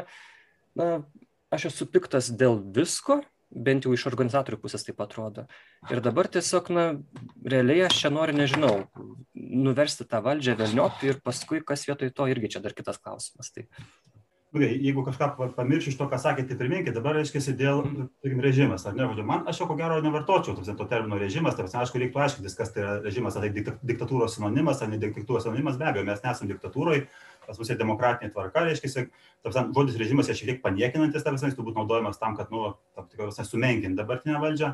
na, 0.78 0.90
aš 1.52 1.68
esu 1.72 1.88
piktas 1.90 2.30
dėl 2.32 2.62
visko, 2.78 3.20
bent 3.50 3.86
jau 3.86 3.92
iš 3.94 4.06
organizatorių 4.10 4.58
pusės 4.62 4.86
taip 4.86 5.00
atrodo. 5.04 5.46
Ir 5.90 6.02
dabar 6.04 6.28
tiesiog, 6.32 6.70
na, 6.74 6.86
realiai 7.44 7.86
aš 7.86 8.02
čia 8.02 8.10
noriu, 8.14 8.36
nežinau, 8.38 8.74
nuversti 9.34 10.08
tą 10.08 10.22
valdžią 10.24 10.56
velniop 10.58 11.04
ir 11.06 11.22
paskui 11.24 11.62
kas 11.64 11.86
vietoj 11.88 12.12
to 12.16 12.26
irgi 12.32 12.56
čia 12.56 12.64
dar 12.64 12.76
kitas 12.76 13.00
klausimas. 13.02 13.52
Tai... 13.54 13.68
Okay, 14.56 14.76
jeigu 14.80 15.02
kažką 15.04 15.50
pamiršiu 15.56 15.90
iš 15.90 15.96
to, 15.98 16.06
ką 16.08 16.16
sakėte, 16.22 16.54
tai 16.54 16.56
priminkite, 16.60 16.94
dabar 16.96 17.18
reiškia 17.18 17.52
dėl, 17.58 17.82
tarkim, 18.24 18.38
režimas, 18.40 18.86
ar 18.88 18.94
ne, 18.96 19.08
man 19.26 19.42
aš 19.50 19.58
jo 19.60 19.66
ko 19.68 19.74
gero 19.76 19.98
nevartočiau 20.00 20.56
to 20.56 20.86
termino 20.88 21.18
režimas, 21.20 21.58
tarsi, 21.58 21.76
aišku, 21.76 22.00
reiktų 22.00 22.22
aiškintis, 22.24 22.54
kas 22.56 22.72
tai 22.72 22.84
yra 22.84 22.94
režimas, 23.04 23.36
ar 23.36 23.44
tai 23.44 23.50
diktatūros 23.90 24.38
sinonimas, 24.38 24.80
ar 24.80 24.88
ne 24.88 25.00
diktatūros 25.02 25.44
sinonimas, 25.44 25.76
be 25.76 25.90
abejo, 25.90 26.06
mes 26.08 26.24
nesame 26.24 26.54
diktatūroje, 26.54 27.04
pas 27.46 27.58
mus 27.60 27.70
yra 27.70 27.80
demokratinė 27.80 28.32
tvarka, 28.34 28.64
reiškia, 28.66 29.06
tarsi, 29.46 29.64
žodis 29.76 29.98
režimas 30.00 30.30
yra 30.30 30.38
šiek 30.38 30.52
tiek 30.52 30.60
paniekinantis, 30.64 31.24
tarsi, 31.26 31.48
jis 31.48 31.56
turbūt 31.58 31.78
naudojamas 31.78 32.20
tam, 32.20 32.36
kad, 32.38 32.52
nu, 32.54 32.74
tam 32.96 33.08
tikrai 33.10 33.30
sumenkinti 33.36 33.98
dabartinę 33.98 34.40
valdžią. 34.42 34.72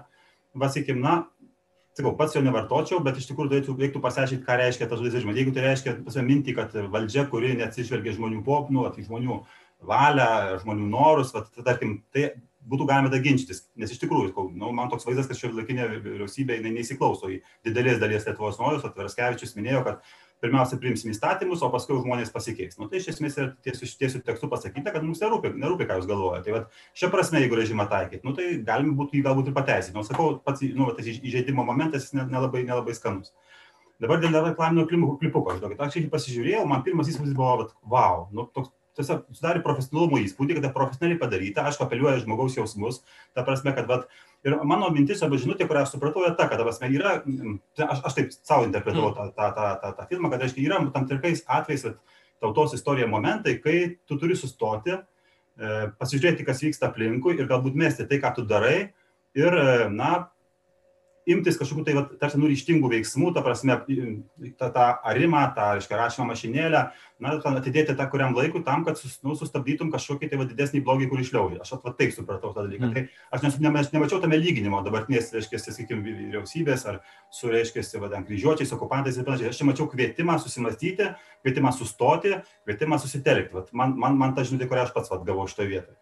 Vasikim, 0.62 1.00
na, 1.04 1.22
sakau, 1.96 2.14
pats 2.16 2.36
jo 2.36 2.42
nevartočiau, 2.44 3.00
bet 3.04 3.18
iš 3.20 3.28
tikrųjų 3.30 3.52
reiktų, 3.56 3.74
reiktų 3.80 4.00
pasiaiškinti, 4.04 4.46
ką 4.46 4.56
reiškia 4.60 4.88
tas 4.88 5.00
žodis 5.00 5.18
režimas. 5.18 5.40
Jeigu 5.40 5.52
tai 5.56 5.66
reiškia 5.66 6.24
mintį, 6.28 6.56
kad 6.56 6.78
valdžia, 6.92 7.26
kuri 7.32 7.52
neatsižvelgia 7.60 8.16
žmonių 8.16 8.40
popnų, 8.46 8.86
tai 8.94 9.04
žmonių 9.04 9.42
valią, 9.88 10.30
žmonių 10.62 10.88
norus, 10.88 11.32
vat, 11.34 11.50
tarkim, 11.66 12.00
tai 12.14 12.30
būtų 12.68 12.86
galima 12.86 13.10
tada 13.10 13.22
ginčytis, 13.22 13.64
nes 13.78 13.90
iš 13.90 14.00
tikrųjų, 14.04 14.46
nu, 14.54 14.70
man 14.76 14.90
toks 14.92 15.06
vaizdas, 15.08 15.26
kad 15.28 15.38
šio 15.38 15.50
laikinė 15.56 15.88
vyriausybė 16.04 16.60
neįsiklauso 16.62 17.30
į 17.32 17.40
didelės 17.66 17.98
dalies 18.02 18.26
Lietuvos 18.28 18.60
norus, 18.60 18.84
o 18.86 18.92
Tverskevičius 18.92 19.56
minėjo, 19.58 19.82
kad 19.88 20.12
pirmiausia 20.42 20.78
priimsim 20.82 21.12
įstatymus, 21.12 21.62
o 21.62 21.70
paskui 21.72 21.96
žmonės 22.00 22.32
pasikeis. 22.34 22.76
Nu, 22.80 22.88
tai 22.90 22.98
iš 22.98 23.12
esmės 23.14 23.38
yra 23.38 23.52
tiesiu, 23.64 23.86
tiesiu 24.00 24.20
tekstu 24.26 24.50
pasakyta, 24.50 24.92
kad 24.94 25.06
mums 25.06 25.22
nerūpi, 25.22 25.54
nerūpi 25.62 25.86
ką 25.88 26.00
jūs 26.00 26.08
galvojate. 26.10 26.48
Tai 26.48 26.56
vat, 26.56 26.82
šia 26.98 27.10
prasme, 27.12 27.40
jeigu 27.44 27.58
režimą 27.58 27.86
taikyt, 27.92 28.26
nu, 28.26 28.34
tai 28.36 28.48
galima 28.66 28.96
būtų 28.98 29.18
jį 29.18 29.24
galbūt 29.28 29.52
ir 29.52 29.56
pateisinti. 29.56 29.96
Nu, 29.98 30.04
sakau, 30.08 30.34
pats 30.42 30.64
nu, 30.74 30.90
tas 30.96 31.08
įžeidimo 31.08 31.64
momentas 31.68 32.10
nelabai, 32.16 32.66
nelabai 32.66 32.96
skanus. 32.98 33.30
Dabar 34.02 34.18
dėl 34.18 34.34
reklaminio 34.34 34.88
klipuko, 34.90 35.54
žinokit, 35.54 35.78
aš 35.78 36.00
jį 36.00 36.08
pasižiūrėjau, 36.10 36.66
man 36.66 36.82
pirmas 36.82 37.10
įspūdis 37.12 37.36
buvo, 37.38 37.52
vat, 37.60 37.76
wow, 37.86 38.24
nu, 38.34 38.48
toks 38.50 38.72
tiesiog 38.98 39.24
sudarė 39.36 39.62
profesionalumo 39.64 40.18
įspūdį, 40.20 40.58
kad 40.58 40.74
profesionaliai 40.74 41.20
padaryta, 41.20 41.64
aišku, 41.68 41.86
apeliuoja 41.86 42.20
žmogaus 42.24 42.58
jausmus, 42.58 43.00
ta 43.36 43.44
prasme, 43.46 43.72
kad 43.76 43.88
vat, 43.88 44.08
ir 44.46 44.56
mano 44.66 44.88
mintis 44.94 45.22
arba 45.22 45.38
žinutė, 45.40 45.66
kurią 45.70 45.84
aš 45.84 45.94
supratau, 45.94 46.24
yra 46.26 46.34
ta, 46.38 46.48
kad, 46.50 46.62
prasme, 46.64 46.90
yra, 46.94 47.14
aš, 47.86 48.02
aš 48.08 48.16
taip 48.18 48.34
savo 48.34 48.66
interpretavau 48.66 49.12
tą, 49.16 49.28
tą, 49.36 49.50
tą, 49.56 49.68
tą, 49.82 49.92
tą 49.98 50.08
filmą, 50.10 50.32
kad, 50.32 50.42
aiškiai, 50.46 50.66
yra 50.66 50.80
tam 50.94 51.06
tikrais 51.10 51.44
atvejais 51.46 51.86
tautos 52.42 52.74
istorija 52.74 53.06
momentai, 53.10 53.56
kai 53.62 53.76
tu 54.08 54.18
turi 54.18 54.34
sustoti, 54.38 54.96
e, 54.96 55.74
pasižiūrėti, 56.00 56.46
kas 56.48 56.62
vyksta 56.64 56.90
aplinkui 56.90 57.36
ir 57.38 57.46
galbūt 57.50 57.78
mesti 57.78 58.08
tai, 58.10 58.18
ką 58.22 58.34
tu 58.38 58.46
darai 58.50 58.76
ir, 59.38 59.58
e, 59.62 59.88
na, 59.94 60.12
imtis 61.28 61.58
kažkokių 61.60 61.84
tai, 61.86 61.94
va, 61.96 62.02
tarsi, 62.18 62.38
nuryštingų 62.40 62.90
veiksmų, 62.90 63.30
ta 63.34 63.42
prasme, 63.44 63.76
tą, 64.58 64.68
tą 64.74 64.86
arimą, 65.08 65.42
tą, 65.56 65.68
reiškia, 65.78 65.98
rašymo 66.00 66.26
mašinėlę, 66.30 66.82
na, 67.22 67.34
atidėti 67.52 67.94
tą 67.98 68.06
kuriam 68.10 68.34
laikui 68.36 68.64
tam, 68.66 68.82
kad 68.86 68.98
sus, 68.98 69.18
nu, 69.26 69.36
sustabdytum 69.38 69.92
kažkokį 69.94 70.30
tai 70.32 70.40
va, 70.40 70.46
didesnį 70.50 70.82
blogį, 70.82 71.08
kurį 71.12 71.26
išliauja. 71.26 71.62
Aš 71.62 71.74
va, 71.76 71.94
taip 71.98 72.14
supratau 72.16 72.50
tą 72.54 72.66
dalyką. 72.66 72.90
Mm. 72.90 72.94
Tai 72.96 73.38
aš 73.38 73.46
nes, 73.46 73.58
ne, 73.62 73.72
nemačiau 73.94 74.20
tame 74.22 74.38
lyginimo 74.40 74.82
dabartinės, 74.86 75.30
reiškia, 75.36 75.62
sakykime, 75.62 76.02
vyriausybės 76.02 76.86
ar 76.90 77.02
su, 77.30 77.50
reiškia, 77.52 77.86
va, 78.02 78.10
ten 78.12 78.26
kryžiuočiais, 78.26 78.74
okupantais 78.74 79.18
ir 79.18 79.28
panašiai. 79.28 79.52
Aš 79.52 79.62
čia 79.62 79.68
mačiau 79.68 79.86
kvietimą 79.92 80.40
susimastyti, 80.42 81.12
kvietimą 81.46 81.74
sustoti, 81.76 82.34
kvietimą 82.66 82.98
susitelkti. 83.02 83.60
Vat, 83.60 83.74
man, 83.76 83.94
man, 83.98 84.18
man 84.18 84.34
ta 84.34 84.46
žinutė, 84.46 84.70
kurią 84.70 84.88
aš 84.88 84.96
pats 84.96 85.14
vat, 85.14 85.22
gavau 85.28 85.46
šitoje 85.50 85.70
vietoje. 85.70 86.01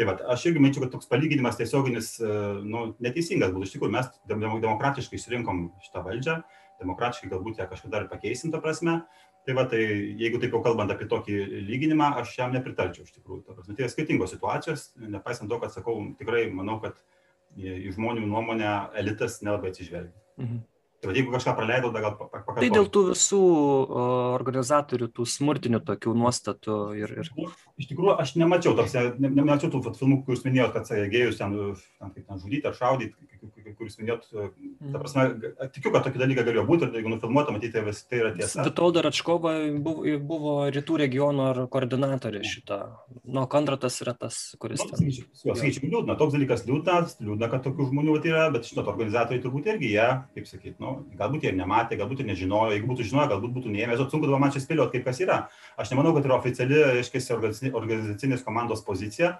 Tai 0.00 0.06
va, 0.08 0.14
aš 0.32 0.46
irgi 0.48 0.60
manyčiau, 0.64 0.86
kad 0.86 0.94
toks 0.94 1.08
palyginimas 1.10 1.58
tiesioginis 1.58 2.14
e, 2.24 2.28
nu, 2.64 2.86
neteisingas 3.04 3.50
būtų. 3.52 3.66
Iš 3.66 3.74
tikrųjų, 3.74 3.92
mes 3.92 4.06
demokratiškai 4.30 5.18
išrinkom 5.18 5.58
šitą 5.84 6.00
valdžią, 6.06 6.36
demokratiškai 6.80 7.28
galbūt 7.28 7.60
ją 7.60 7.66
kažkada 7.68 8.00
ir 8.00 8.06
pakeisim 8.08 8.54
tą 8.54 8.62
prasme. 8.64 9.02
Tai 9.44 9.56
va, 9.58 9.66
tai 9.68 9.82
jeigu 10.16 10.40
taip 10.40 10.56
jau 10.56 10.62
kalbant 10.64 10.88
apie 10.94 11.04
tokį 11.10 11.36
lyginimą, 11.68 12.14
aš 12.22 12.32
jam 12.38 12.56
nepritarčiau 12.56 13.04
iš 13.04 13.12
tikrųjų. 13.18 13.58
Tai 13.60 13.76
yra 13.76 13.92
skirtingos 13.92 14.32
situacijos, 14.32 14.86
nepaisant 15.04 15.52
to, 15.52 15.60
kad 15.60 15.76
sakau, 15.76 15.98
tikrai 16.16 16.46
manau, 16.48 16.78
kad 16.80 16.96
į 17.60 17.92
žmonių 17.92 18.24
nuomonę 18.24 18.72
elitas 19.04 19.42
nelabai 19.44 19.74
atsižvelgia. 19.74 20.16
Mhm. 20.40 20.64
Tai 21.00 21.08
va, 21.08 21.14
jeigu 21.16 21.32
kažką 21.32 21.54
praleidau, 21.56 21.90
gal 21.96 22.12
pakartosiu. 22.18 22.60
Tai 22.60 22.68
dėl 22.74 22.88
tų 22.92 23.02
visų 23.06 23.38
organizatorių, 24.36 25.06
tų 25.16 25.24
smurtinių 25.32 25.80
tokių 25.88 26.12
nuostatų 26.22 26.76
ir... 26.98 27.14
ir... 27.22 27.30
Iš 27.80 27.88
tikrųjų, 27.88 28.18
aš 28.20 28.34
nemačiau, 28.36 28.74
toks, 28.76 28.98
ne, 29.16 29.30
nemačiau 29.32 29.72
tų 29.72 29.80
filmų, 29.96 30.18
kur 30.26 30.36
jūs 30.36 30.44
minėjot, 30.44 30.76
kad 30.76 30.92
gėjus 31.14 31.40
ten, 31.40 31.56
ten, 31.96 32.12
ten 32.18 32.42
žudyti 32.42 32.68
ar 32.68 32.76
šaudyti, 32.76 33.16
kur 33.80 33.88
jūs 33.88 33.96
minėjot. 33.96 34.26
Ta 34.28 34.42
mm. 34.44 34.96
prasme, 34.98 35.24
tikiu, 35.72 35.92
kad 35.94 36.04
tokį 36.04 36.20
dalyką 36.20 36.44
galėjo 36.44 36.64
būti 36.68 36.86
ir 36.86 36.98
jeigu 36.98 37.12
nufilmuota, 37.14 37.54
matyti, 37.54 37.72
tai 37.78 37.84
vis 37.86 38.02
tai 38.04 38.20
yra 38.20 38.32
tiesa. 38.36 38.64
Vitolda 38.66 39.04
Račkova 39.06 39.54
buvo, 39.80 40.04
buvo 40.28 40.54
rytų 40.68 40.98
regiono 41.00 41.48
koordinatorė 41.72 42.42
šitą. 42.44 42.80
Nu, 43.24 43.46
Kondratas 43.50 43.96
yra 44.04 44.12
tas, 44.18 44.38
kuris... 44.60 44.82
Nu, 44.84 44.98
sakyčiau, 44.98 45.54
sakyčiau, 45.56 45.88
liūdna, 45.94 46.16
toks 46.20 46.36
dalykas 46.36 46.66
liūdnas, 46.68 47.16
liūdna, 47.24 47.48
kad 47.52 47.64
tokių 47.64 47.88
žmonių 47.90 48.18
yra, 48.20 48.48
bet 48.52 48.68
žinot, 48.68 48.90
organizatoriai 48.92 49.44
turbūt 49.44 49.70
irgi 49.72 49.94
jie, 49.94 50.08
kaip 50.36 50.50
sakyti, 50.50 50.76
nu, 50.82 50.98
galbūt 51.20 51.46
jie 51.48 51.54
nematė, 51.56 51.96
galbūt 52.00 52.24
ir 52.24 52.30
nežinojo, 52.32 52.74
jeigu 52.76 52.90
būtų 52.90 53.06
žinoję, 53.08 53.30
galbūt 53.32 53.54
būtų 53.56 53.72
neėmęs, 53.72 54.02
o 54.04 54.08
sunku 54.10 54.28
dabar 54.28 54.44
man 54.44 54.52
čia 54.54 54.62
spėlioti, 54.64 54.98
kaip 54.98 55.08
kas 55.08 55.22
yra. 55.24 55.38
Aš 55.80 55.94
nemanau, 55.94 56.12
kad 56.16 56.28
yra 56.28 56.36
oficiali, 56.36 56.82
aiškiai, 57.00 57.72
organizacinės 57.80 58.44
komandos 58.46 58.84
pozicija. 58.86 59.38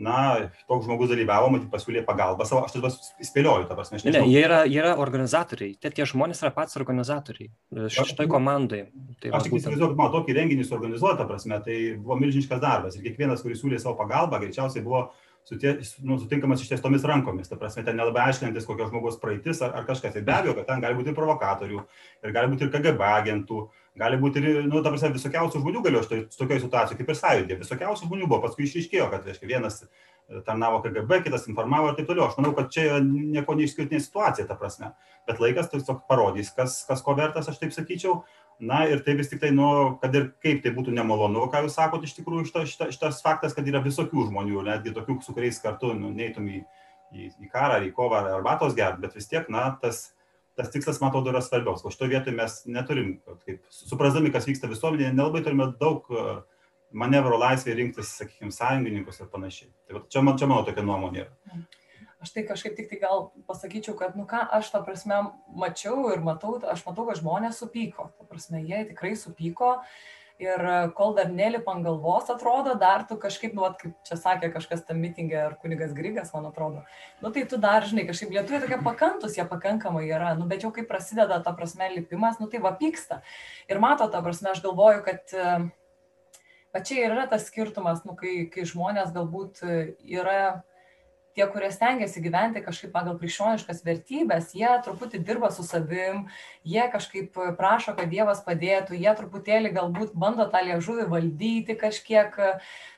Na, 0.00 0.48
toks 0.70 0.86
žmogus 0.86 1.10
dalyvavo, 1.10 1.50
matyt, 1.52 1.68
pasiūlė 1.72 2.04
pagalbą 2.06 2.46
savo, 2.48 2.62
aš 2.64 2.76
tada 2.76 2.88
spėlioju, 3.26 3.66
ta 3.68 3.76
prasme, 3.76 3.98
aš 3.98 4.04
nežinau. 4.06 4.22
Ne, 4.24 4.32
jie 4.32 4.44
yra, 4.46 4.60
jie 4.64 4.78
yra 4.80 4.94
organizatoriai, 5.02 5.74
tie, 5.82 5.90
tie 5.92 6.06
žmonės 6.08 6.40
yra 6.44 6.52
pats 6.56 6.78
organizatoriai 6.80 7.50
šitoj 7.92 8.30
komandai. 8.30 8.84
Tai 9.20 9.34
aš 9.36 9.48
tik 9.48 9.58
įsivaizduoju, 9.58 9.90
kad 9.90 9.98
man 10.00 10.14
tokį 10.14 10.36
renginį 10.38 10.68
suorganizuoti, 10.68 11.18
ta 11.20 11.26
prasme, 11.28 11.58
tai 11.66 11.80
buvo 11.98 12.16
milžiniškas 12.22 12.62
darbas 12.62 12.96
ir 12.96 13.04
kiekvienas, 13.08 13.42
kuris 13.44 13.60
siūlė 13.60 13.82
savo 13.82 13.98
pagalbą, 13.98 14.40
greičiausiai 14.40 14.86
buvo 14.86 15.08
sutie, 15.44 15.74
nu, 16.06 16.18
sutinkamas 16.22 16.62
ištiestomis 16.62 17.04
rankomis. 17.04 17.50
Ta 17.50 17.58
prasme, 17.60 17.84
ten 17.84 17.98
nelabai 17.98 18.28
aiškinantis 18.30 18.68
kokio 18.68 18.88
žmogaus 18.90 19.18
praeitis 19.20 19.62
ar, 19.66 19.74
ar 19.76 19.86
kažkas. 19.88 20.16
Ir 20.16 20.26
be 20.26 20.36
abejo, 20.36 20.56
kad 20.58 20.68
ten 20.70 20.84
gali 20.84 20.98
būti 20.98 21.12
ir 21.12 21.18
provokatorių, 21.18 21.84
ir 22.24 22.34
gali 22.36 22.52
būti 22.52 22.66
ir 22.66 22.72
KGB 22.74 23.08
agentų, 23.08 23.64
gali 23.98 24.18
būti 24.20 24.42
ir, 24.42 24.60
nu, 24.68 24.82
ta 24.84 24.92
prasme, 24.92 25.12
visokiausių 25.16 25.62
žmonių 25.62 25.82
galėjo 25.86 26.04
štai 26.06 26.20
tokioje 26.36 26.64
situacijoje, 26.64 26.98
kaip 27.00 27.10
ir 27.10 27.18
sąjūdė. 27.18 27.58
Visokiausių 27.64 28.06
žmonių 28.06 28.28
buvo, 28.28 28.42
paskui 28.44 28.66
išryškėjo, 28.68 29.08
kad, 29.10 29.26
reiškia, 29.26 29.48
vienas 29.50 29.80
e, 29.82 29.88
tarnavo 30.46 30.78
KGB, 30.84 31.22
kitas 31.26 31.48
informavo 31.50 31.90
ir 31.90 31.98
taip 31.98 32.10
toliau. 32.10 32.28
Aš 32.28 32.38
manau, 32.38 32.52
kad 32.56 32.70
čia 32.74 33.00
nieko 33.02 33.56
neišskirtinė 33.58 34.02
situacija, 34.04 34.46
ta 34.46 34.58
prasme. 34.60 34.92
Bet 35.28 35.42
laikas 35.42 35.72
tiesiog 35.72 36.04
parodys, 36.10 36.52
kas, 36.54 36.82
kas 36.88 37.02
ko 37.04 37.16
vertas, 37.18 37.50
aš 37.50 37.58
taip 37.60 37.74
sakyčiau 37.76 38.20
na 38.60 38.84
ir 38.84 39.00
tai 39.04 39.14
vis 39.16 39.28
tik 39.28 39.40
tai, 39.40 39.50
nu, 39.56 39.96
kad 40.02 40.14
ir 40.14 40.30
kaip 40.44 40.60
tai 40.62 40.72
būtų 40.76 40.92
nemalonu, 40.92 41.46
ką 41.50 41.64
jūs 41.64 41.76
sakote, 41.78 42.04
iš 42.04 42.14
tikrųjų 42.18 42.44
šita, 42.50 42.64
šita, 42.68 42.88
šitas 42.92 43.22
faktas, 43.24 43.56
kad 43.56 43.66
yra 43.66 43.80
visokių 43.82 44.26
žmonių, 44.28 44.60
netgi 44.68 44.92
tokių, 44.96 45.16
su 45.24 45.34
kuriais 45.36 45.60
kartu 45.64 45.94
nu, 45.96 46.12
neįtum 46.12 46.48
į, 46.52 46.60
į, 47.16 47.30
į 47.40 47.48
karą, 47.48 47.80
ar 47.80 47.86
į 47.88 47.92
kovą, 47.96 48.20
ar 48.20 48.34
arbatos 48.36 48.76
gert, 48.76 49.00
bet 49.00 49.16
vis 49.16 49.30
tiek, 49.32 49.48
na, 49.52 49.70
tas, 49.80 50.10
tas 50.64 50.72
tikslas, 50.74 51.00
man 51.02 51.10
atrodo, 51.10 51.32
yra 51.32 51.42
svarbiausias. 51.44 51.86
O 51.86 51.92
šitoje 51.94 52.14
vietoje 52.14 52.36
mes 52.36 52.56
neturim, 52.70 53.12
kaip, 53.46 53.62
suprasdami, 53.74 54.32
kas 54.34 54.48
vyksta 54.48 54.70
visuomenėje, 54.70 55.12
nelabai 55.16 55.42
turime 55.46 55.70
daug 55.80 56.06
uh, 56.14 56.40
manevro 56.90 57.38
laisvė 57.40 57.76
rinktis, 57.78 58.14
sakykime, 58.20 58.52
sąjungininkus 58.54 59.22
ir 59.22 59.30
panašiai. 59.32 59.70
Tai 59.88 60.02
čia, 60.10 60.24
man, 60.26 60.38
čia 60.40 60.48
mano 60.50 60.64
tokia 60.66 60.84
nuomonė 60.86 61.24
yra. 61.24 61.60
Aš 62.20 62.34
tai 62.34 62.44
kažkaip 62.44 62.74
tik 62.76 62.90
tai 62.90 62.98
gal 63.00 63.30
pasakyčiau, 63.48 63.94
kad, 63.96 64.16
nu 64.18 64.26
ką, 64.28 64.42
aš 64.58 64.68
tą 64.74 64.82
prasme 64.84 65.22
mačiau 65.56 66.10
ir 66.12 66.20
matau, 66.24 66.58
aš 66.68 66.82
matau, 66.84 67.06
kad 67.08 67.20
žmonės 67.22 67.62
supyko. 67.62 68.10
Ta 68.18 68.26
prasme, 68.28 68.60
jie 68.60 68.82
tikrai 68.90 69.14
supyko. 69.16 69.78
Ir 70.40 70.62
kol 70.96 71.12
dar 71.18 71.28
nelipa 71.28 71.74
ant 71.74 71.84
galvos, 71.84 72.30
atrodo, 72.32 72.72
dar 72.80 73.02
tu 73.08 73.18
kažkaip, 73.20 73.52
nu, 73.56 73.66
at, 73.68 73.76
kaip 73.80 73.92
čia 74.08 74.16
sakė 74.16 74.48
kažkas 74.54 74.86
tam 74.88 75.02
mitingė, 75.04 75.36
ar 75.36 75.56
kunigas 75.60 75.92
Grigas, 75.96 76.30
man 76.32 76.48
atrodo, 76.48 76.84
nu 77.20 77.32
tai 77.34 77.42
tu 77.50 77.58
dar, 77.60 77.84
žinai, 77.84 78.06
kažkaip 78.08 78.32
lietuviai 78.32 78.62
tokie 78.62 78.78
pakantus, 78.86 79.36
jie 79.36 79.44
pakankamai 79.50 80.06
yra, 80.08 80.32
nu 80.38 80.48
bet 80.48 80.64
jau 80.64 80.72
kai 80.72 80.86
prasideda 80.88 81.42
ta 81.44 81.52
prasme 81.56 81.90
lipimas, 81.92 82.40
nu 82.40 82.48
tai 82.48 82.62
va 82.64 82.72
pyksta. 82.80 83.20
Ir 83.68 83.82
mato, 83.84 84.08
ta 84.08 84.24
prasme, 84.24 84.54
aš 84.54 84.64
galvoju, 84.64 85.04
kad 85.04 85.36
va 86.72 86.84
čia 86.86 87.04
ir 87.04 87.12
yra 87.12 87.28
tas 87.28 87.44
skirtumas, 87.50 88.06
nu, 88.08 88.16
kai, 88.16 88.46
kai 88.52 88.64
žmonės 88.68 89.12
galbūt 89.12 89.60
yra 90.00 90.62
tie, 91.34 91.46
kurie 91.50 91.70
stengiasi 91.72 92.22
gyventi 92.24 92.62
kažkaip 92.64 92.92
pagal 92.94 93.16
krikščioniškas 93.20 93.82
vertybės, 93.86 94.52
jie 94.56 94.70
truputį 94.84 95.22
dirba 95.26 95.50
su 95.54 95.64
savim, 95.66 96.26
jie 96.66 96.84
kažkaip 96.92 97.38
prašo, 97.58 97.94
kad 97.98 98.10
Dievas 98.12 98.42
padėtų, 98.46 98.98
jie 98.98 99.14
truputėlį 99.18 99.72
galbūt 99.76 100.14
bando 100.18 100.46
tą 100.50 100.62
liežuvį 100.66 101.08
valdyti 101.12 101.76
kažkiek, 101.80 102.36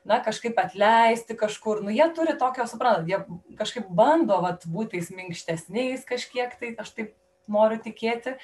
na, 0.08 0.20
kažkaip 0.24 0.58
atleisti 0.62 1.36
kažkur. 1.38 1.82
Nu, 1.84 1.92
jie 1.94 2.08
turi 2.16 2.36
tokio, 2.40 2.66
suprantat, 2.70 3.08
jie 3.08 3.56
kažkaip 3.58 3.90
bando 3.92 4.40
vat, 4.44 4.66
būti 4.68 5.02
minkštesniais 5.12 6.06
kažkiek, 6.08 6.54
tai 6.60 6.76
aš 6.80 6.94
taip 6.96 7.18
noriu 7.50 7.80
tikėti. 7.82 8.38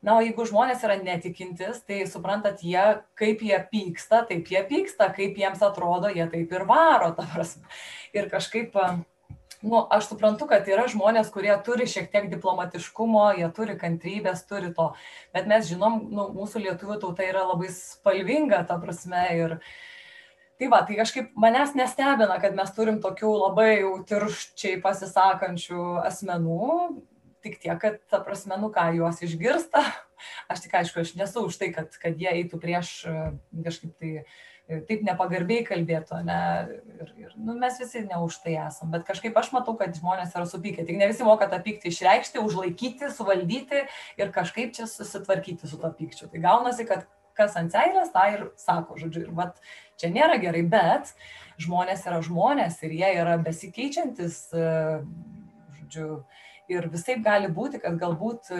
Na, 0.00 0.14
o 0.16 0.24
jeigu 0.24 0.46
žmonės 0.48 0.80
yra 0.86 0.94
netikintis, 0.96 1.82
tai 1.84 2.06
suprantat, 2.08 2.62
jie, 2.64 2.80
kaip 3.20 3.42
jie 3.44 3.58
pyksta, 3.68 4.22
taip 4.30 4.48
jie 4.48 4.62
pyksta, 4.64 5.10
kaip 5.12 5.36
jiems 5.36 5.60
atrodo, 5.60 6.08
jie 6.08 6.24
taip 6.32 6.54
ir 6.56 6.64
varo, 6.68 7.10
ta 7.12 7.26
prasme. 7.28 7.68
Ir 8.16 8.30
kažkaip 8.32 8.72
nu 9.62 9.82
aš 9.90 10.08
suprantu 10.10 10.46
kad 10.48 10.68
yra 10.68 10.86
žmonės 10.90 11.30
kurie 11.32 11.52
turi 11.64 11.86
šiek 11.90 12.08
tiek 12.12 12.28
diplomatiškumo 12.32 13.26
jie 13.38 13.48
turi 13.56 13.76
kantrybės 13.80 14.46
turi 14.48 14.72
to. 14.76 14.90
Bet 15.36 15.48
mes 15.50 15.68
žinom 15.68 16.00
nu 16.12 16.28
mūsų 16.36 16.64
lietuvių 16.64 16.98
tauta 17.02 17.26
yra 17.26 17.44
labai 17.48 17.70
spalvinga 17.74 18.62
ta 18.68 18.78
prasme 18.80 19.24
ir 19.36 19.56
tai 20.60 20.68
va 20.72 20.82
tai 20.88 20.96
kažkaip 21.00 21.32
manęs 21.40 21.76
nestebina 21.76 22.40
kad 22.40 22.56
mes 22.56 22.72
turim 22.76 23.00
tokių 23.04 23.32
labai 23.46 23.70
jau 23.82 23.94
tirščiai 24.08 24.80
pasisakančių 24.84 25.86
asmenų. 26.08 26.74
Tik 27.40 27.56
tiek 27.60 27.78
kad 27.80 28.00
ta 28.12 28.20
prasme 28.20 28.58
nu 28.60 28.68
ką 28.72 28.90
juos 28.96 29.20
išgirsta. 29.24 29.84
Aš 30.52 30.66
tik 30.66 30.74
aišku 30.76 31.00
aš 31.00 31.14
nesu 31.16 31.46
už 31.48 31.56
tai 31.60 31.70
kad 31.72 31.92
kad 32.00 32.16
jie 32.20 32.32
eitų 32.32 32.60
prieš 32.60 32.90
kažkaip 33.64 33.96
tai 33.96 34.24
taip 34.88 35.02
nepagarbiai 35.06 35.64
kalbėtų, 35.66 36.20
ne, 36.26 36.40
ir, 37.00 37.12
ir 37.18 37.32
nu, 37.36 37.56
mes 37.58 37.78
visi 37.80 38.04
ne 38.06 38.18
už 38.22 38.40
tai 38.44 38.56
esam, 38.62 38.90
bet 38.92 39.06
kažkaip 39.08 39.36
aš 39.40 39.50
matau, 39.54 39.74
kad 39.78 39.96
žmonės 39.96 40.34
yra 40.36 40.46
supykę, 40.48 40.84
tik 40.86 40.98
ne 41.00 41.08
visi 41.10 41.26
moka 41.26 41.48
tą 41.50 41.58
pyktį 41.64 41.90
išreikšti, 41.90 42.42
užlaikyti, 42.44 43.10
suvaldyti 43.14 43.84
ir 44.20 44.34
kažkaip 44.34 44.74
čia 44.76 44.86
susitvarkyti 44.90 45.70
su 45.70 45.80
to 45.80 45.90
pykčiu. 45.98 46.30
Tai 46.30 46.44
gaunasi, 46.44 46.86
kad 46.88 47.08
kas 47.38 47.56
ant 47.58 47.72
seilės, 47.72 48.12
tą 48.14 48.26
ir 48.34 48.44
sako, 48.60 48.98
žodžiu, 49.00 49.24
ir 49.26 49.34
vat, 49.36 49.58
čia 50.00 50.12
nėra 50.12 50.36
gerai, 50.42 50.62
bet 50.66 51.14
žmonės 51.60 52.06
yra 52.08 52.20
žmonės 52.24 52.80
ir 52.86 52.94
jie 52.98 53.10
yra 53.22 53.38
besikeičiantis, 53.42 54.42
žodžiu, 55.80 56.22
ir 56.70 56.88
visai 56.92 57.18
gali 57.24 57.50
būti, 57.50 57.80
kad 57.82 57.98
galbūt 58.00 58.52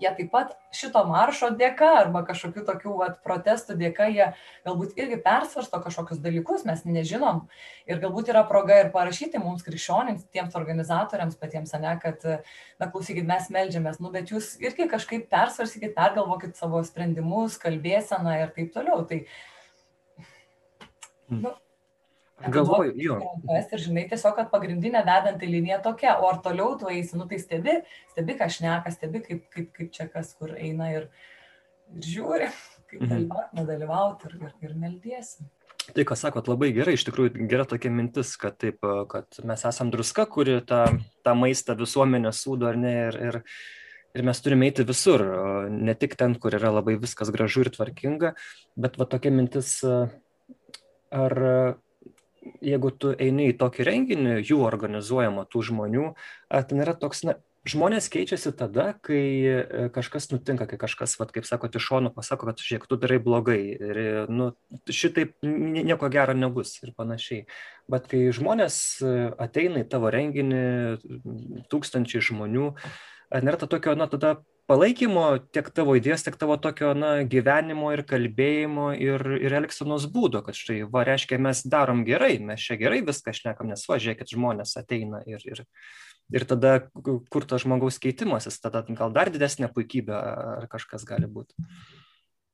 jie 0.00 0.10
taip 0.18 0.30
pat 0.32 0.52
šito 0.74 1.02
maršo 1.08 1.50
dėka 1.58 1.88
arba 2.02 2.22
kažkokių 2.26 2.64
tokių 2.68 2.94
vat, 3.00 3.18
protestų 3.24 3.76
dėka 3.80 4.08
jie 4.12 4.28
galbūt 4.66 4.96
irgi 5.00 5.18
persvarsto 5.24 5.80
kažkokius 5.82 6.20
dalykus, 6.24 6.64
mes 6.68 6.84
nežinom. 6.86 7.44
Ir 7.88 8.00
galbūt 8.02 8.30
yra 8.32 8.44
proga 8.48 8.78
ir 8.82 8.92
parašyti 8.94 9.40
mums 9.42 9.64
krikščionims, 9.66 10.28
tiems 10.34 10.56
organizatoriams 10.58 11.38
patiems, 11.40 11.74
ne, 11.82 11.96
kad, 12.02 12.24
na, 12.80 12.90
klausykit, 12.90 13.26
mes 13.28 13.50
melžiamės, 13.52 14.00
nu, 14.02 14.12
bet 14.14 14.32
jūs 14.34 14.54
irgi 14.62 14.88
kažkaip 14.92 15.28
persvarsykit, 15.32 15.94
pergalvokit 15.96 16.56
savo 16.58 16.82
sprendimus, 16.86 17.60
kalbėseną 17.62 18.40
ir 18.42 18.56
taip 18.56 18.74
toliau. 18.76 19.04
Tai, 19.08 19.22
nu, 21.32 21.56
Galvoju, 22.36 22.92
jo. 23.00 23.16
Ir 23.48 23.80
žinai, 23.80 24.04
tiesiog, 24.10 24.34
kad 24.36 24.50
pagrindinė 24.52 25.00
vedanti 25.06 25.48
linija 25.48 25.78
tokia, 25.84 26.18
o 26.20 26.28
ar 26.28 26.42
toliau 26.44 26.74
tu 26.76 26.90
eisi, 26.92 27.16
nu 27.16 27.24
tai 27.30 27.38
stebi, 27.40 27.78
stebi, 28.12 28.36
ką 28.36 28.48
šneka, 28.52 28.92
stebi, 28.92 29.22
kaip, 29.24 29.46
kaip, 29.54 29.70
kaip 29.78 29.92
čia 29.94 30.04
kas 30.12 30.34
kur 30.36 30.52
eina 30.52 30.90
ir, 30.92 31.06
ir 31.96 32.04
žiūri, 32.04 32.50
kaip 32.90 33.06
mhm. 33.06 33.12
dalyvauti, 33.14 33.60
nedalyvauti 33.60 34.28
ir, 34.28 34.34
ir, 34.42 34.52
ir 34.68 34.74
meldiesi. 34.82 35.46
Tai, 35.86 36.04
ką 36.04 36.18
sakot, 36.18 36.50
labai 36.50 36.72
gerai, 36.76 36.96
iš 36.98 37.06
tikrųjų 37.06 37.46
gera 37.48 37.64
tokia 37.68 37.92
mintis, 37.94 38.34
kad, 38.42 38.58
taip, 38.60 38.84
kad 39.08 39.40
mes 39.46 39.64
esam 39.70 39.92
druska, 39.94 40.26
kuri 40.28 40.58
tą, 40.66 40.82
tą 41.24 41.34
maistą 41.38 41.76
visuomenę 41.78 42.34
sūdo 42.36 42.68
ar 42.68 42.76
ne, 42.82 42.92
ir, 43.06 43.18
ir, 43.30 43.40
ir 44.18 44.26
mes 44.28 44.44
turime 44.44 44.68
eiti 44.68 44.84
visur, 44.84 45.24
ne 45.72 45.96
tik 45.96 46.18
ten, 46.20 46.36
kur 46.42 46.58
yra 46.58 46.74
labai 46.74 46.98
viskas 47.00 47.32
gražu 47.32 47.64
ir 47.64 47.72
tvarkinga, 47.72 48.34
bet 48.76 49.00
va 49.00 49.08
tokia 49.08 49.32
mintis, 49.32 49.78
ar 51.14 51.38
jeigu 52.64 52.92
tu 52.94 53.12
eini 53.12 53.50
į 53.52 53.58
tokį 53.60 53.86
renginį, 53.88 54.38
jų 54.46 54.62
organizuojama 54.66 55.46
tų 55.50 55.64
žmonių, 55.70 56.06
ten 56.70 56.82
yra 56.84 56.94
toks, 56.98 57.24
na, 57.26 57.36
žmonės 57.66 58.08
keičiasi 58.12 58.52
tada, 58.56 58.90
kai 59.04 59.22
e, 59.42 59.86
kažkas 59.94 60.30
nutinka, 60.30 60.68
kai 60.70 60.78
kažkas, 60.80 61.16
vat, 61.20 61.32
kaip 61.34 61.46
sako, 61.48 61.70
iš 61.74 61.88
šono 61.88 62.12
pasako, 62.14 62.50
kad 62.50 62.62
žiūrėk, 62.62 62.86
tu 62.88 62.98
darai 63.00 63.18
blogai 63.22 63.58
ir 63.74 64.00
nu, 64.30 64.52
šitaip 64.86 65.34
nieko 65.42 66.10
gero 66.12 66.36
nebus 66.36 66.76
ir 66.84 66.94
panašiai. 66.96 67.46
Bet 67.90 68.08
kai 68.10 68.22
žmonės 68.34 68.78
e, 69.02 69.16
ateina 69.42 69.82
į 69.82 69.90
tavo 69.90 70.12
renginį, 70.14 70.62
tūkstančiai 71.72 72.24
žmonių, 72.30 72.70
nėra 73.34 73.58
to 73.60 73.68
tokio, 73.70 73.94
na, 73.98 74.06
tada 74.10 74.36
palaikymo 74.70 75.26
tiek 75.54 75.68
tavo 75.74 75.94
idėjos, 75.98 76.24
tiek 76.26 76.36
tavo 76.38 76.56
tokio 76.62 76.92
na, 76.98 77.10
gyvenimo 77.28 77.92
ir 77.94 78.02
kalbėjimo 78.08 78.88
ir, 78.98 79.22
ir 79.38 79.56
elgsenos 79.60 80.08
būdo, 80.12 80.42
kad 80.46 80.58
štai, 80.58 80.80
va, 80.90 81.04
reiškia, 81.06 81.38
mes 81.42 81.62
darom 81.70 82.02
gerai, 82.06 82.36
mes 82.42 82.62
čia 82.62 82.78
gerai 82.80 83.02
viską 83.06 83.34
šnekam, 83.36 83.70
nes 83.70 83.86
va, 83.88 84.00
žiūrėkit, 84.02 84.34
žmonės 84.34 84.76
ateina 84.80 85.22
ir, 85.28 85.44
ir, 85.46 85.62
ir 86.34 86.48
tada 86.50 86.78
kur 86.94 87.46
tas 87.46 87.62
žmogaus 87.66 88.00
keitimasis, 88.02 88.58
tada 88.62 88.82
gal 88.88 89.14
dar 89.14 89.30
didesnė 89.34 89.70
puikybė 89.74 90.16
ar 90.16 90.68
kažkas 90.72 91.06
gali 91.08 91.30
būti. 91.30 91.54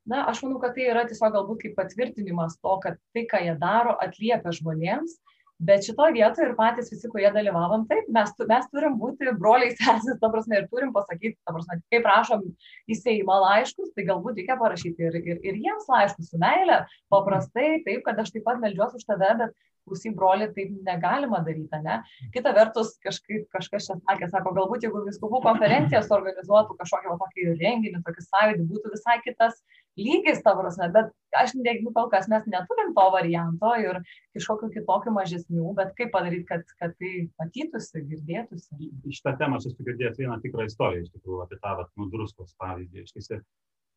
Na, 0.08 0.24
aš 0.26 0.42
manau, 0.42 0.58
kad 0.58 0.74
tai 0.74 0.88
yra 0.90 1.04
tiesiog 1.06 1.30
galbūt 1.30 1.60
kaip 1.62 1.76
patvirtinimas 1.78 2.56
to, 2.58 2.72
kad 2.82 2.98
tai, 3.14 3.22
ką 3.30 3.38
jie 3.44 3.52
daro, 3.60 3.94
atliepia 4.02 4.50
žmonėms 4.56 5.20
bet 5.68 5.86
šitoj 5.86 6.14
vietoj 6.16 6.46
ir 6.48 6.54
patys 6.58 6.90
visi, 6.92 7.08
kurie 7.12 7.30
dalyvavom, 7.34 7.86
taip, 7.90 8.08
mes, 8.14 8.32
mes 8.50 8.68
turim 8.72 8.98
būti 9.00 9.34
broliai 9.38 9.72
sesis, 9.78 10.18
ta 10.20 10.30
prasme, 10.32 10.60
ir 10.60 10.68
turim 10.72 10.92
pasakyti, 10.94 11.38
ta 11.46 11.54
prasme, 11.54 11.80
kaip 11.92 12.06
prašom 12.06 12.46
į 12.90 12.98
Seimą 12.98 13.40
laiškus, 13.46 13.92
tai 13.96 14.06
galbūt 14.10 14.40
reikia 14.42 14.58
parašyti 14.60 15.08
ir, 15.08 15.20
ir, 15.22 15.42
ir 15.42 15.60
jiems 15.66 15.90
laiškus 15.90 16.32
su 16.32 16.40
meilė, 16.42 16.82
paprastai, 17.12 17.76
taip, 17.86 18.02
kad 18.08 18.18
aš 18.22 18.34
taip 18.34 18.46
pat 18.48 18.62
melžiuosi 18.62 19.00
už 19.00 19.06
tave, 19.08 19.34
bet 19.44 19.54
klausyk, 19.86 20.14
broli, 20.14 20.46
taip 20.54 20.70
negalima 20.86 21.40
daryti, 21.46 21.78
ne? 21.82 21.98
Kita 22.34 22.52
vertus, 22.54 22.94
kažkaip 23.02 23.48
kažkas 23.54 23.88
čia 23.88 23.96
sakė, 23.98 24.28
sako, 24.30 24.54
galbūt 24.58 24.86
jeigu 24.86 25.02
viskupų 25.08 25.42
konferencijas 25.46 26.10
organizuotų 26.14 26.76
kažkokį 26.78 27.10
va, 27.10 27.18
tokį 27.24 27.48
renginį, 27.58 28.02
tokį 28.06 28.26
sąjūdį, 28.28 28.68
būtų 28.70 28.92
visai 28.94 29.18
kitas 29.26 29.58
lygis, 29.98 30.42
ta 30.44 30.54
prasme, 30.56 30.88
bet 30.94 31.10
aš 31.36 31.54
nežinau, 31.58 31.92
kol 31.96 32.10
kas 32.12 32.28
mes 32.32 32.44
neturim 32.50 32.92
to 32.96 33.06
varianto 33.14 33.72
ir 33.80 34.00
kažkokiu 34.36 34.70
kitokiu 34.76 35.14
mažesnių, 35.16 35.72
bet 35.78 35.92
kaip 35.98 36.12
padaryti, 36.14 36.46
kad, 36.48 36.64
kad 36.80 36.94
tai 37.00 37.12
matytųsi, 37.40 38.04
girdėtųsi. 38.10 38.92
Iš 39.12 39.22
tą 39.24 39.34
temą 39.40 39.60
aš 39.60 39.72
esu 39.72 39.88
girdėjęs 39.88 40.20
vieną 40.22 40.38
tikrą 40.44 40.68
istoriją, 40.70 41.06
iš 41.06 41.12
tikrųjų, 41.16 41.42
apie 41.46 41.60
tą, 41.62 41.76
nu, 42.00 42.08
druskos 42.12 42.56
pavyzdį. 42.60 43.04
Iš 43.06 43.42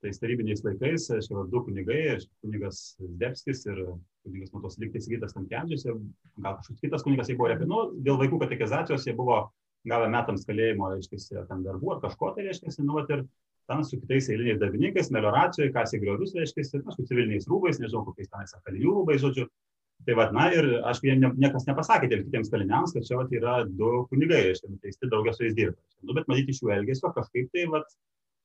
tais 0.04 0.20
tarybiniais 0.22 0.62
laikais, 0.66 1.08
aš 1.16 1.30
jau 1.32 1.46
du 1.50 1.62
kunigai, 1.66 2.02
aš 2.16 2.28
kunigas 2.44 2.82
Debskis 3.22 3.64
ir 3.66 3.80
kunigas 4.26 4.52
Matos 4.54 4.78
Liktai 4.82 5.02
Sigitas 5.02 5.34
Tankendžius, 5.34 5.88
gal 5.88 6.60
kažkoks 6.60 6.84
kitas 6.84 7.06
kunigas, 7.06 7.32
jie 7.32 7.38
buvo 7.40 7.50
repė, 7.50 7.66
nu, 7.70 7.88
dėl 8.06 8.20
vaikų 8.22 8.42
katekizacijos 8.44 9.08
jie 9.08 9.16
buvo 9.18 9.40
gavę 9.90 10.10
metams 10.12 10.46
kalėjimo, 10.46 10.92
reiškia, 10.94 11.46
ten 11.50 11.64
darbų 11.66 11.96
ar 11.96 12.04
kažko, 12.06 12.34
tai 12.36 12.48
reiškia, 12.48 12.74
nu, 12.86 13.00
ir 13.06 13.26
ten 13.70 13.84
su 13.86 14.00
kitais 14.00 14.30
eiliniais 14.30 14.60
darbininkais, 14.62 15.12
melioracijoje, 15.16 15.74
kasė 15.76 16.00
griovius, 16.02 16.34
reiškia, 16.38 16.82
nu, 16.84 16.96
su 16.96 17.06
civiliniais 17.10 17.48
rūbais, 17.52 17.80
nežinau, 17.82 18.04
kokiais 18.08 18.32
tenais 18.32 18.58
kalinių 18.66 18.98
rūbais, 19.00 19.22
žodžiu. 19.24 19.48
Tai 20.06 20.16
vad, 20.20 20.34
na 20.36 20.50
ir 20.54 20.66
aš 20.86 21.00
ne, 21.08 21.32
niekas 21.40 21.64
nepasakė 21.70 22.10
tiems 22.12 22.26
kitiems 22.28 22.52
kaliniams, 22.54 22.94
kad 22.94 23.06
čia 23.08 23.18
vat, 23.18 23.32
yra 23.34 23.62
du 23.66 24.04
kunigai, 24.12 24.42
reiškia, 24.50 24.70
nuteisti 24.74 25.10
draugė 25.10 25.34
su 25.34 25.46
jais 25.46 25.56
dirba. 25.58 25.80
Nu, 26.04 26.14
bet 26.18 26.28
matyti 26.30 26.54
iš 26.54 26.60
jų 26.62 26.74
elgesio 26.76 27.10
kažkaip 27.16 27.48
tai, 27.56 27.64
vat, 27.72 27.88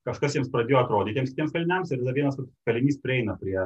kažkas 0.07 0.37
jiems 0.37 0.49
pradėjo 0.53 0.79
atrodyti 0.81 1.19
tiems 1.19 1.33
kitiems 1.33 1.53
kaliniams 1.53 1.91
ir 1.91 2.01
tada 2.01 2.13
vienas 2.15 2.39
kalinys 2.67 2.97
prieina 3.03 3.35
prie, 3.41 3.57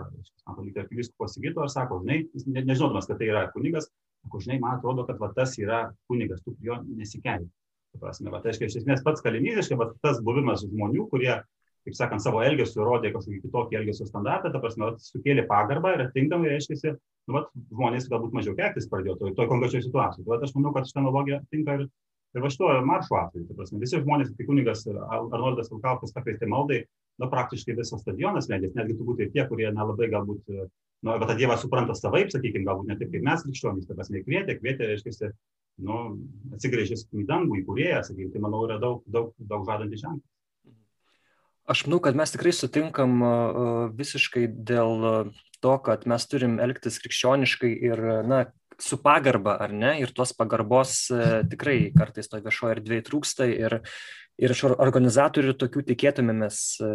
sako, 0.42 0.66
lyg 0.66 0.80
arkivyskupo 0.82 1.30
Sigito 1.32 1.64
ir 1.64 1.72
sako, 1.72 2.02
žinai, 2.04 2.24
ne, 2.50 2.66
nežinodamas, 2.66 3.08
kad 3.08 3.22
tai 3.22 3.30
yra 3.32 3.46
kunigas, 3.54 3.88
sako, 4.26 4.42
žinai, 4.44 4.60
man 4.64 4.80
atrodo, 4.80 5.06
kad 5.08 5.22
va, 5.22 5.32
tas 5.38 5.56
yra 5.62 5.86
kunigas, 6.12 6.42
tu 6.44 6.58
jo 6.66 6.82
nesikeli. 6.90 7.48
Prasme, 8.02 8.32
va, 8.34 8.42
tai 8.44 8.52
reiškia, 8.52 8.70
iš 8.72 8.80
esmės 8.82 9.04
pats 9.06 9.24
kalinys, 9.26 9.60
reiškia, 9.60 9.78
va, 9.80 9.92
tas 10.04 10.22
buvimas 10.26 10.66
žmonių, 10.66 11.08
kurie 11.12 11.36
kaip 11.86 11.98
sakant, 11.98 12.24
savo 12.24 12.42
elgesiu 12.42 12.86
rodė 12.86 13.12
kažkokį 13.14 13.44
kitokį 13.44 13.78
elgesio 13.80 14.08
standartą, 14.08 14.50
ta 14.52 14.62
prasme, 14.62 14.90
sukėlė 15.06 15.46
pagarbą 15.50 15.94
ir 15.94 16.08
atitinkamai 16.08 16.50
reiškia, 16.56 16.96
nu, 17.30 17.36
vat, 17.38 17.52
žmonės 17.74 18.08
galbūt 18.10 18.34
mažiau 18.34 18.56
keiktis 18.58 18.90
pradėjo 18.90 19.20
toje 19.20 19.36
to 19.38 19.46
konkrečioje 19.52 19.86
situacijoje. 19.86 20.26
Tai 20.26 20.50
aš 20.50 20.56
manau, 20.58 20.74
kad 20.74 20.90
šitą 20.90 21.04
analogiją 21.04 21.40
tinka 21.54 21.78
ir, 21.78 21.86
ir 22.34 22.46
va 22.46 22.52
šito 22.54 22.72
maršo 22.90 23.20
atveju. 23.20 23.46
Ta 23.50 23.58
prasme, 23.60 23.82
visi 23.84 24.02
žmonės, 24.02 24.32
kai 24.38 24.48
kunigas 24.50 24.82
Arnoldas 24.90 25.70
Vilkaukas 25.74 26.16
pakvietė 26.16 26.50
maldai, 26.50 26.82
na, 27.22 27.30
praktiškai 27.32 27.78
visas 27.78 28.02
stadionas 28.02 28.50
medės, 28.50 28.74
netgi 28.78 28.98
turbūt 28.98 29.22
ir 29.22 29.30
tie, 29.36 29.46
kurie 29.50 29.70
nelabai 29.70 30.10
galbūt, 30.14 30.42
nu, 30.50 31.14
bet 31.14 31.30
tą 31.30 31.38
Dievą 31.38 31.60
supranta 31.62 31.94
savaip, 31.98 32.34
sakykime, 32.34 32.66
galbūt 32.66 32.90
ne 32.90 32.98
taip 32.98 33.14
kaip 33.14 33.30
mes 33.30 33.46
krikščionys, 33.46 33.86
ta 33.86 33.98
prasme, 33.98 34.26
kvietė, 34.26 34.58
kvietė, 34.58 34.90
reiškia, 34.90 35.32
nu, 35.84 36.00
atsigrėžęs 36.56 37.08
į 37.12 37.26
dangų, 37.30 37.60
į 37.62 37.66
kurėją, 37.68 38.04
sakykime, 38.08 38.32
tai 38.34 38.44
manau 38.44 38.64
yra 38.68 38.80
daug, 38.82 39.04
daug, 39.12 39.34
daug 39.40 39.66
žadantys 39.68 40.04
ženklas. 40.06 40.32
Aš 41.66 41.88
manau, 41.88 42.00
kad 42.06 42.18
mes 42.18 42.30
tikrai 42.30 42.54
sutinkam 42.54 43.24
visiškai 43.98 44.46
dėl 44.70 45.32
to, 45.66 45.74
kad 45.82 46.06
mes 46.06 46.28
turim 46.30 46.60
elgtis 46.62 47.00
krikščioniškai 47.02 47.72
ir, 47.90 48.04
na, 48.30 48.44
su 48.82 49.00
pagarba, 49.02 49.56
ar 49.62 49.74
ne, 49.74 49.96
ir 50.02 50.12
tos 50.16 50.34
pagarbos 50.36 51.06
e, 51.14 51.22
tikrai 51.52 51.78
kartais 51.96 52.30
to 52.32 52.42
viešoje 52.44 52.78
erdvėje 52.78 53.06
trūksta 53.10 53.48
ir, 53.50 53.80
ir 54.42 54.52
iš 54.52 54.66
organizatorių 54.68 55.56
tokių 55.60 55.86
tikėtumėmės, 55.92 56.60
e, 56.84 56.90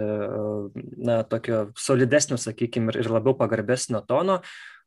na, 1.00 1.22
tokio 1.28 1.70
solidesnio, 1.78 2.38
sakykime, 2.40 2.92
ir 2.96 3.08
labiau 3.12 3.36
pagarbesnio 3.38 4.02
tono, 4.08 4.40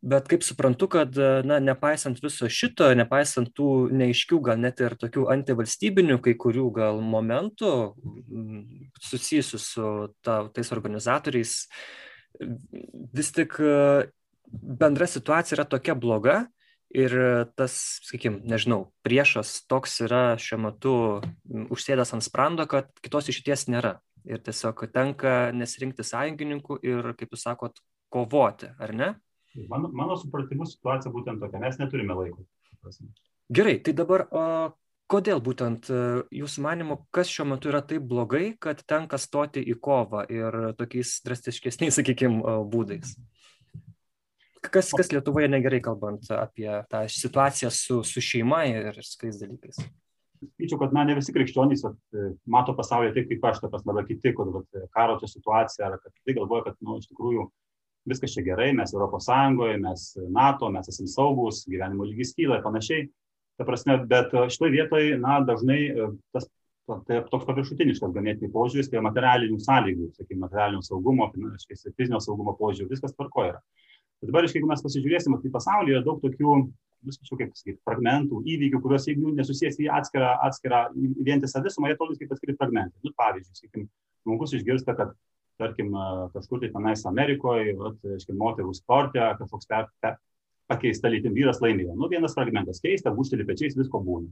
bet 0.04 0.28
kaip 0.30 0.44
suprantu, 0.46 0.90
kad, 0.92 1.18
na, 1.48 1.60
nepaisant 1.64 2.20
viso 2.22 2.50
šito, 2.52 2.90
nepaisant 2.98 3.54
tų 3.56 3.70
neaiškių, 3.96 4.42
gal 4.50 4.60
net 4.60 4.84
ir 4.84 4.98
tokių 5.00 5.30
antivalstybinių 5.34 6.20
kai 6.24 6.36
kurių 6.40 6.68
gal 6.76 7.00
momentų 7.02 7.72
susijusių 9.02 9.62
su 9.64 9.94
ta, 10.26 10.44
tais 10.54 10.74
organizatoriais, 10.76 11.56
vis 13.14 13.32
tik 13.34 13.56
bendra 14.54 15.08
situacija 15.08 15.58
yra 15.58 15.66
tokia 15.70 15.96
bloga 15.96 16.44
ir 16.94 17.14
tas, 17.58 17.76
sakykime, 18.06 18.42
nežinau, 18.48 18.88
priešas 19.06 19.64
toks 19.70 20.00
yra 20.06 20.24
šiuo 20.40 20.60
metu 20.68 20.96
užsėdęs 21.74 22.14
ant 22.16 22.26
sprando, 22.26 22.68
kad 22.70 22.92
kitos 23.04 23.32
išeities 23.34 23.68
nėra. 23.74 23.98
Ir 24.24 24.40
tiesiog 24.40 24.86
tenka 24.94 25.52
nesirinkti 25.52 26.06
sąjungininkų 26.08 26.78
ir, 26.88 27.10
kaip 27.20 27.34
jūs 27.36 27.44
sakot, 27.44 27.82
kovoti, 28.14 28.70
ar 28.80 28.94
ne? 28.96 29.10
Mano, 29.70 29.90
mano 29.94 30.16
supratimu 30.18 30.66
situacija 30.70 31.12
būtent 31.14 31.44
tokia, 31.44 31.60
mes 31.62 31.76
neturime 31.82 32.16
laiko. 32.18 32.46
Gerai, 33.54 33.76
tai 33.84 33.94
dabar 33.98 34.26
o, 34.32 34.46
kodėl 35.12 35.42
būtent 35.44 35.90
e, 35.92 36.00
jūsų 36.40 36.64
manimo, 36.64 36.98
kas 37.14 37.30
šiuo 37.30 37.46
metu 37.52 37.70
yra 37.70 37.84
taip 37.86 38.06
blogai, 38.10 38.54
kad 38.64 38.82
tenka 38.90 39.20
stoti 39.22 39.62
į 39.62 39.76
kovą 39.84 40.24
ir 40.32 40.58
tokiais 40.80 41.20
drastiškesniais, 41.28 42.00
sakykime, 42.00 42.42
būdais? 42.72 43.18
Kas, 44.64 44.94
kas 44.96 45.12
Lietuvoje 45.12 45.50
negerai 45.52 45.82
kalbant 45.84 46.30
apie 46.38 46.70
tą 46.92 47.04
situaciją 47.12 47.72
su, 47.74 48.00
su 48.08 48.24
šeima 48.24 48.64
ir 48.70 49.00
skais 49.04 49.42
dalykais? 49.42 49.82
Sakyčiau, 50.44 50.80
kad 50.80 50.96
na, 50.96 51.04
ne 51.08 51.16
visi 51.18 51.34
krikščionys 51.36 51.84
at, 51.88 51.98
e, 52.16 52.30
mato 52.52 52.76
pasaulį 52.76 53.14
taip, 53.16 53.28
kaip 53.32 53.46
aš, 53.48 53.62
ta 53.64 53.70
prasme, 53.72 53.94
arba 53.94 54.06
kiti, 54.08 54.34
kad 54.36 54.50
vat, 54.56 54.80
karo 54.96 55.18
čia 55.20 55.30
situacija, 55.32 55.88
ar 55.88 56.00
kad 56.00 56.12
tai 56.16 56.36
galvoja, 56.36 56.66
kad 56.68 56.80
nu, 56.84 56.98
iš 57.00 57.10
tikrųjų 57.12 57.46
viskas 58.12 58.36
čia 58.36 58.44
gerai, 58.44 58.72
mes 58.76 58.92
Europos 58.96 59.28
Sąjungoje, 59.30 59.78
mes 59.84 60.08
NATO, 60.36 60.72
mes 60.72 60.90
esame 60.92 61.12
saugus, 61.12 61.64
gyvenimo 61.72 62.08
lygis 62.08 62.36
kyla 62.36 62.60
ir 62.60 62.66
panašiai. 62.66 63.08
Ta 63.60 63.68
prasme, 63.68 64.00
bet 64.10 64.36
e, 64.36 64.48
šitoje 64.52 64.76
vietoje, 64.76 65.16
na, 65.22 65.40
dažnai 65.48 65.80
e, 65.92 66.12
tas 66.36 66.50
tai 67.08 67.22
toks 67.32 67.48
paviršutiniškas 67.48 68.12
ganėtinai 68.12 68.52
požiūris, 68.52 68.90
tai 68.92 69.04
materialinių 69.04 69.60
sąlygų, 69.64 70.10
sakykime, 70.18 70.42
materialinio 70.44 70.84
saugumo, 70.84 71.30
fizinio 71.32 72.20
saugumo 72.24 72.56
požiūrių, 72.60 72.90
viskas 72.92 73.16
tvarko 73.16 73.46
yra. 73.48 73.62
Bet 74.24 74.32
dabar, 74.32 74.48
jeigu 74.48 74.70
mes 74.70 74.82
pasižiūrėsime, 74.86 75.38
tai 75.44 75.52
pasaulyje 75.52 76.00
daug 76.06 76.22
tokių, 76.24 76.54
viskačiau, 77.04 77.36
kaip 77.42 77.58
sakyti, 77.60 77.82
fragmentų, 77.84 78.40
įvykių, 78.48 78.80
kuriuos 78.86 79.08
jeigu 79.10 79.34
nesusijęs 79.36 79.82
į 79.84 79.90
atskirą, 79.92 80.30
atskirą 80.48 80.80
vientisą 81.28 81.60
visumą, 81.66 81.90
jie 81.90 81.98
atrodys 81.98 82.22
kaip 82.22 82.32
atskiri 82.32 82.56
fragmentai. 82.56 82.96
Nu, 83.04 83.12
pavyzdžiui, 83.20 83.58
sakykime, 83.60 83.90
žmogus 84.24 84.56
išgirsta, 84.56 84.96
kad 84.96 85.12
tarkim, 85.60 85.92
kažkur 86.32 86.64
tai 86.64 86.72
tenais 86.72 87.04
Amerikoje, 87.10 87.76
reiškia, 87.76 88.38
moterų 88.40 88.72
sporte, 88.78 89.20
kažkoks 89.42 89.68
per, 89.68 89.92
per, 90.00 90.16
pakeista 90.72 91.12
lytim 91.12 91.36
vyras 91.36 91.60
laimėjo. 91.64 91.98
Nu, 92.00 92.08
vienas 92.12 92.36
fragmentas 92.38 92.80
keista, 92.84 93.12
būšteli 93.12 93.46
pečiais, 93.48 93.76
visko 93.76 94.00
būna. 94.04 94.32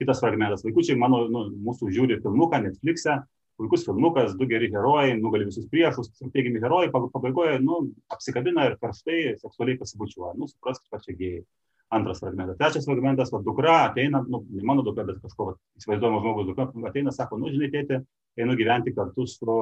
Kitas 0.00 0.22
fragmentas, 0.24 0.64
vaikučiai, 0.66 0.98
mano, 0.98 1.26
nu, 1.30 1.46
mūsų 1.68 1.92
žiūri 1.94 2.18
filmuką 2.24 2.62
Netflix'e, 2.64 3.20
puikus 3.60 3.84
filmukas, 3.84 4.34
du 4.38 4.48
geri 4.48 4.70
herojai, 4.72 5.16
nugali 5.20 5.44
visus 5.48 5.66
priešus, 5.68 6.08
teigiami 6.32 6.62
herojai, 6.62 6.90
pabaigoje, 6.94 7.58
nu, 7.64 7.82
apsikabina 8.14 8.70
ir 8.70 8.78
karštai 8.80 9.34
seksualiai 9.42 9.80
pasibučiuoja. 9.80 10.36
Nu, 10.40 10.48
supraskit, 10.48 10.88
kad 10.92 11.04
čia 11.04 11.16
gėjai. 11.18 11.42
Antras 11.90 12.20
fragmentas. 12.22 12.54
Trečias 12.60 12.84
fragmentas, 12.86 13.32
va, 13.34 13.40
dukra 13.42 13.72
ateina, 13.88 14.20
nu, 14.30 14.44
ne 14.54 14.62
mano 14.62 14.84
dukra, 14.86 15.02
bet 15.08 15.18
kažko 15.24 15.56
įsivaizduojamo 15.80 16.20
žmogaus 16.22 16.46
dukra, 16.46 16.68
ateina, 16.86 17.10
sako, 17.10 17.40
nu, 17.42 17.50
žinai, 17.50 17.66
tėtė, 17.72 17.98
einu 18.38 18.54
gyventi 18.56 18.92
kartu 18.94 19.26
su 19.26 19.56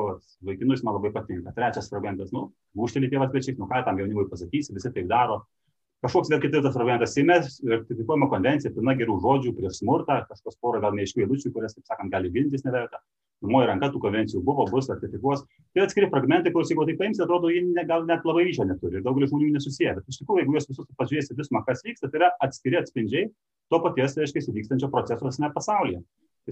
vaikinu, 0.44 0.76
jis 0.76 0.84
man 0.84 0.98
labai 0.98 1.10
patinka. 1.14 1.54
Trečias 1.56 1.88
fragmentas, 1.88 2.28
nu, 2.36 2.50
būštelį 2.76 3.08
tėvas 3.14 3.32
pečiais, 3.32 3.56
nu 3.56 3.70
ką 3.70 3.80
tam 3.86 4.02
jaunimui 4.02 4.28
pasakysi, 4.28 4.76
visi 4.76 4.92
taip 4.92 5.08
daro. 5.08 5.46
Kažkoks 6.04 6.28
vėl 6.30 6.42
kitas 6.44 6.76
fragmentas 6.76 7.16
Seime, 7.16 7.40
ratifikuojama 7.72 8.28
konvencija, 8.30 8.70
pilna 8.76 8.92
gerų 9.00 9.16
žodžių 9.24 9.54
prieš 9.56 9.80
smurtą, 9.80 10.20
kažkoks 10.28 10.60
porą 10.60 10.84
gal 10.84 10.92
neaiškių 10.94 11.24
eilučių, 11.24 11.50
kurias, 11.56 11.74
taip 11.74 11.88
sakant, 11.88 12.12
gali 12.12 12.30
gintis 12.36 12.68
neverta. 12.68 13.00
Numoji 13.44 13.68
ranka 13.70 13.90
tų 13.94 14.00
konvencijų 14.02 14.42
buvo, 14.42 14.64
bus, 14.70 14.88
ratifikuos. 14.90 15.44
Tai 15.74 15.84
atskiri 15.84 16.08
fragmentai, 16.10 16.50
kuriuos 16.50 16.72
jeigu 16.72 16.86
taip 16.88 16.98
paimsi, 16.98 17.22
atrodo, 17.22 17.52
jie 17.54 17.62
ne, 17.68 17.84
gal 17.86 18.06
net 18.08 18.26
labai 18.26 18.48
ryšio 18.48 18.66
neturi 18.66 18.98
ir 18.98 19.04
daugelis 19.04 19.30
žmonių 19.30 19.52
nesusiję. 19.54 19.92
Bet 20.00 20.10
iš 20.10 20.18
tikrųjų, 20.22 20.42
jeigu 20.42 20.56
juos 20.56 20.66
visus 20.70 20.88
pažiūrėsi 20.98 21.36
visumą, 21.38 21.62
kas 21.68 21.84
vyksta, 21.86 22.10
tai 22.10 22.24
yra 22.24 22.32
atskiri 22.42 22.80
atspindžiai 22.80 23.28
to 23.70 23.82
paties, 23.84 24.18
reiškia, 24.18 24.42
vykstančio 24.56 24.90
proceso 24.90 25.28
visame 25.28 25.52
pasaulyje 25.54 26.02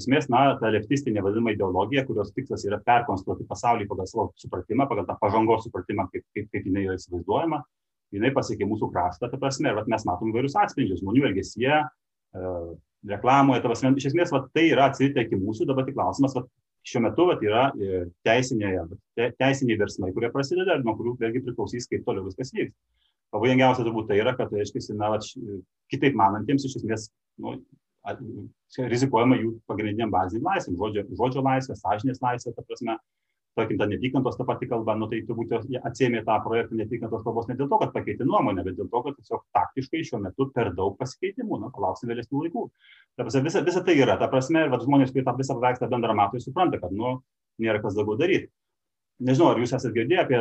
esmės, 0.01 0.29
na, 0.33 0.42
ta 0.61 0.70
leftistinė 0.72 1.22
vadinama 1.25 1.55
ideologija, 1.55 2.05
kurios 2.09 2.33
tikslas 2.37 2.64
yra 2.68 2.79
perkonstruoti 2.85 3.46
pasaulį 3.49 3.88
pagal 3.90 4.09
savo 4.11 4.27
supratimą, 4.40 4.88
pagal 4.90 5.07
tą 5.09 5.16
pažangos 5.20 5.64
supratimą, 5.66 6.09
kaip, 6.12 6.25
kaip, 6.37 6.51
kaip 6.53 6.68
jinai 6.68 6.87
yra 6.87 6.96
įsivaizduojama, 6.99 7.62
jinai 8.16 8.33
pasiekė 8.37 8.68
mūsų 8.68 8.90
kraštą, 8.92 9.31
ta 9.33 9.40
prasme, 9.40 9.72
ir 9.72 9.90
mes 9.92 10.07
matom 10.09 10.35
vairius 10.35 10.57
atspindžius 10.61 11.03
žmonių 11.03 11.27
elgesyje, 11.31 11.81
e, 11.87 12.53
reklamoje, 13.12 13.62
ta 13.62 13.72
prasme, 13.72 13.94
iš 13.96 14.11
esmės, 14.12 14.35
va, 14.35 14.44
tai 14.55 14.68
yra 14.72 14.90
atsitę 14.90 15.25
iki 15.27 15.38
mūsų, 15.40 15.68
dabar 15.70 15.88
tik 15.88 15.96
klausimas, 15.99 16.37
va, 16.37 16.44
šiuo 16.87 17.03
metu 17.05 17.27
va, 17.29 17.37
yra 17.42 17.64
e, 17.75 18.03
teisiniai, 18.27 18.85
te, 19.18 19.31
teisiniai 19.40 19.81
versmai, 19.81 20.12
kurie 20.14 20.31
prasideda 20.35 20.77
ir 20.77 20.85
nuo 20.87 20.94
kurių 20.99 21.16
vėlgi 21.22 21.42
priklausys, 21.46 21.88
kaip 21.90 22.07
toliau 22.07 22.27
viskas 22.29 22.55
vyks. 22.55 22.75
Pavojingiausia 23.35 23.83
turbūt 23.85 24.07
tai 24.11 24.20
yra, 24.22 24.37
kad, 24.38 24.53
reiškia, 24.55 24.94
na, 24.94 25.11
va, 25.16 25.18
kitaip 25.92 26.14
manantiems 26.18 26.68
iš 26.68 26.79
esmės 26.81 27.09
nu, 27.42 27.57
rizikuojama 28.87 29.38
jų 29.40 29.53
pagrindiniam 29.66 30.12
baziniam 30.14 30.46
laisvėm, 30.46 30.77
žodžio, 30.79 31.07
žodžio 31.18 31.42
laisvė, 31.42 31.77
sąžinės 31.81 32.22
laisvė, 32.22 32.55
ta 32.55 32.64
prasme, 32.66 32.96
tarkim, 33.57 33.79
ta 33.81 33.88
neapykantos 33.90 34.37
ta 34.38 34.45
pati 34.49 34.69
kalba, 34.71 34.95
nu 35.01 35.09
tai 35.11 35.23
turbūt 35.29 35.55
jie 35.73 35.81
atsėmė 35.88 36.23
tą 36.27 36.37
projektą 36.45 36.79
neapykantos 36.79 37.25
kalbos 37.25 37.49
ne 37.51 37.57
dėl 37.59 37.71
to, 37.73 37.79
kad 37.83 37.95
pakeitė 37.95 38.27
nuomonę, 38.29 38.64
bet 38.66 38.77
dėl 38.79 38.90
to, 38.92 39.03
kad 39.07 39.16
tiesiog 39.16 39.47
taktiškai 39.57 40.03
šiuo 40.11 40.21
metu 40.27 40.51
per 40.57 40.75
daug 40.77 40.99
pasikeitimų, 41.01 41.62
na, 41.64 41.73
palauksim 41.75 42.12
vėlesnių 42.12 42.45
laikų. 42.45 42.66
Ta 43.16 43.25
prasme, 43.25 43.42
visa, 43.49 43.64
visa 43.66 43.83
tai 43.87 43.97
yra, 43.99 44.19
ta 44.21 44.29
prasme, 44.33 44.66
ir 44.69 44.85
žmonės, 44.85 45.14
kurie 45.14 45.25
tą 45.27 45.35
visą 45.40 45.57
paveikslą 45.59 45.90
bendrą 45.92 46.16
mato, 46.19 46.42
supranta, 46.45 46.81
kad, 46.83 46.95
nu, 46.95 47.19
nėra 47.62 47.81
kas 47.85 47.97
daugiau 47.97 48.21
daryti 48.21 48.53
nežinau, 49.23 49.51
ar 49.53 49.61
jūs 49.61 49.73
esate 49.77 49.95
girdėję 49.97 50.23
apie, 50.23 50.38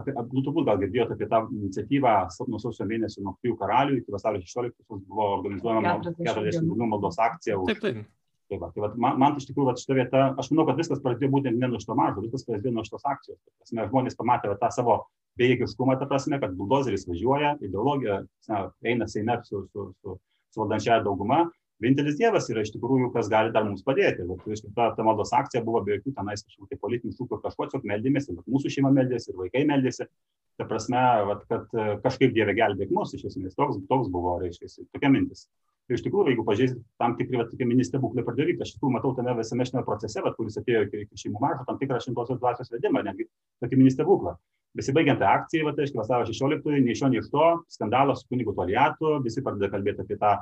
apie 0.00 0.14
nu, 0.16 0.42
turbūt 0.42 0.66
gal 0.66 0.80
girdėjote 0.80 1.14
apie 1.16 1.28
tą 1.30 1.42
iniciatyvą 1.54 2.14
nuo 2.50 2.60
sausio 2.62 2.86
mėnesio 2.88 3.22
nuo 3.22 3.36
Trijų 3.40 3.58
karalių 3.60 4.00
iki 4.00 4.14
vasario 4.14 4.42
16 4.42 5.00
buvo 5.06 5.28
organizuojama 5.38 5.96
40 6.02 6.66
dienų 6.66 6.90
maldos 6.90 7.20
akcija. 7.22 7.58
Už... 7.60 7.70
Taip, 7.70 7.82
taip. 7.84 8.02
Tai 8.46 8.60
va, 8.62 8.70
tai 8.74 8.84
va, 8.84 8.92
man, 9.02 9.16
man 9.18 9.38
iš 9.40 9.48
tikrųjų 9.48 9.74
šitą 9.80 9.96
vietą, 9.98 10.22
aš 10.38 10.52
manau, 10.52 10.68
kad 10.68 10.78
viskas 10.78 11.00
prasidėjo 11.02 11.32
būtent 11.32 11.58
ne 11.58 11.70
nuo 11.72 11.80
šito 11.82 11.96
mažo, 11.98 12.22
viskas 12.22 12.46
prasidėjo 12.46 12.76
nuo 12.76 12.84
šitos 12.86 13.06
akcijos. 13.10 13.40
Prasme, 13.58 13.86
žmonės 13.90 14.18
pamatė 14.20 14.52
va, 14.52 14.58
tą 14.60 14.70
savo 14.74 15.00
bejėgiškumą, 15.40 15.98
ta 15.98 16.06
prasme, 16.06 16.38
kad 16.42 16.54
buldozeris 16.58 17.08
važiuoja, 17.10 17.56
ideologija 17.66 18.20
na, 18.48 18.60
eina 18.86 19.10
Seime 19.10 19.40
su, 19.48 19.64
su, 19.72 19.88
su, 19.98 20.18
su 20.54 20.62
valdančiaja 20.62 21.02
dauguma 21.04 21.48
vienintelis 21.82 22.16
Dievas 22.18 22.48
yra 22.52 22.64
iš 22.64 22.72
tikrųjų, 22.74 23.10
kas 23.14 23.28
gali 23.32 23.52
dar 23.54 23.66
mums 23.66 23.84
padėti. 23.86 24.24
Ir 24.24 24.40
tai 24.64 24.72
ta, 24.76 24.88
ta 24.96 25.06
maldos 25.06 25.32
akcija 25.36 25.62
buvo 25.64 25.82
be 25.84 25.96
jokių 25.96 26.14
tenais 26.16 26.44
kažkokių 26.44 26.70
tai 26.72 26.80
politinių 26.82 27.16
šūkių, 27.18 27.40
kažko 27.44 27.68
tiesiog 27.68 27.88
meldėmės, 27.92 28.28
ir 28.30 28.40
mūsų 28.46 28.72
šeima 28.76 28.92
meldėsi, 28.96 29.32
ir 29.32 29.40
vaikai 29.42 29.64
meldėsi. 29.68 30.08
Ta 30.56 30.64
prasme, 30.68 31.00
vat, 31.28 31.42
kad 31.50 31.74
e, 31.76 31.86
kažkaip 32.04 32.32
Dieve 32.32 32.54
gelbėk 32.56 32.92
mus, 32.96 33.12
iš 33.12 33.26
esmės 33.28 33.56
toks, 33.58 33.76
toks 33.90 34.08
buvo, 34.12 34.38
reiškia, 34.40 34.70
tokia 34.94 35.10
mintis. 35.12 35.44
Ir 35.86 35.94
iš 35.94 36.02
tikrųjų, 36.02 36.32
jeigu 36.32 36.42
pažiūrėsit, 36.46 36.78
tam 36.98 37.12
tikri, 37.18 37.38
va, 37.38 37.44
tokie 37.46 37.66
ministrė 37.68 38.00
būklė 38.02 38.24
pradėjo 38.26 38.48
vykti, 38.48 38.64
aš 38.64 38.72
iš 38.72 38.78
tikrųjų 38.78 38.94
matau 38.96 39.12
tame 39.14 39.36
visame 39.38 39.66
šiame 39.68 39.84
procese, 39.86 40.18
va, 40.24 40.32
kuris 40.34 40.58
atėjo 40.58 40.80
iki, 40.88 41.04
iki 41.06 41.20
šeimų 41.22 41.42
mažo, 41.44 41.62
tam 41.68 41.78
tikrą 41.78 42.00
šimtosios 42.02 42.40
dvasios 42.40 42.72
vedimą, 42.74 43.04
netgi 43.06 43.28
tokį 43.62 43.78
ministrė 43.78 44.06
būklą. 44.08 44.34
Besibaigiant 44.76 45.22
akcijai, 45.22 45.62
va, 45.68 45.76
tai 45.76 45.86
aiškiai, 45.86 46.00
vasario 46.02 46.26
16, 46.26 46.74
nei 46.82 46.90
iš 46.90 47.04
šio, 47.04 47.12
nei 47.12 47.22
iš 47.22 47.30
to, 47.30 47.46
skandalas 47.76 48.24
su 48.24 48.32
kunigu 48.34 48.56
Toliatu, 48.58 49.20
visi 49.24 49.44
pradeda 49.46 49.70
kalbėti 49.72 50.02
apie 50.02 50.18
tą 50.18 50.34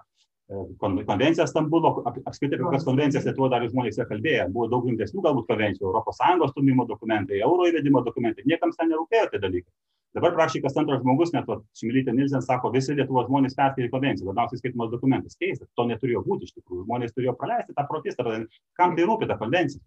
konvenciją 0.80 1.46
Stambulo, 1.46 1.92
apskritai 2.08 2.56
apie 2.56 2.64
kokias 2.64 2.84
konvencijas 2.84 3.24
Lietuvo 3.28 3.48
dar 3.52 3.64
žmonės 3.68 4.00
yra 4.00 4.08
kalbėję, 4.08 4.48
buvo 4.52 4.66
daug 4.72 4.88
rimtesnių 4.88 5.22
galbūt 5.24 5.48
konvencijų, 5.48 5.92
ES 6.00 6.50
stumimo 6.52 6.84
dokumentai, 6.88 7.40
euro 7.40 7.68
įvedimo 7.70 8.02
dokumentai, 8.04 8.44
niekams 8.48 8.76
ten 8.76 8.92
nerūpėjo 8.92 9.30
tie 9.32 9.40
dalykai. 9.40 9.72
Dabar 10.14 10.30
praktiškai 10.36 10.62
kas 10.62 10.76
antras 10.78 11.00
žmogus, 11.02 11.32
net 11.34 11.48
Šimilytė 11.74 12.12
Nilsen 12.14 12.42
sako, 12.44 12.70
visi 12.74 12.94
Lietuvos 12.94 13.26
žmonės 13.26 13.56
perskaitė 13.58 13.90
konvenciją, 13.90 14.28
labiausiai 14.28 14.60
skaitimas 14.60 14.92
dokumentas. 14.92 15.34
Keista, 15.40 15.66
to 15.74 15.88
neturėjo 15.90 16.22
būti 16.22 16.46
iš 16.46 16.54
tikrųjų. 16.54 16.84
Žmonės 16.86 17.16
turėjo 17.16 17.34
praleisti 17.40 17.74
tą 17.74 17.84
protestą, 17.88 18.36
kam 18.78 18.94
tai 18.94 19.08
rūpi 19.08 19.26
ta 19.30 19.36
konvencija. 19.40 19.82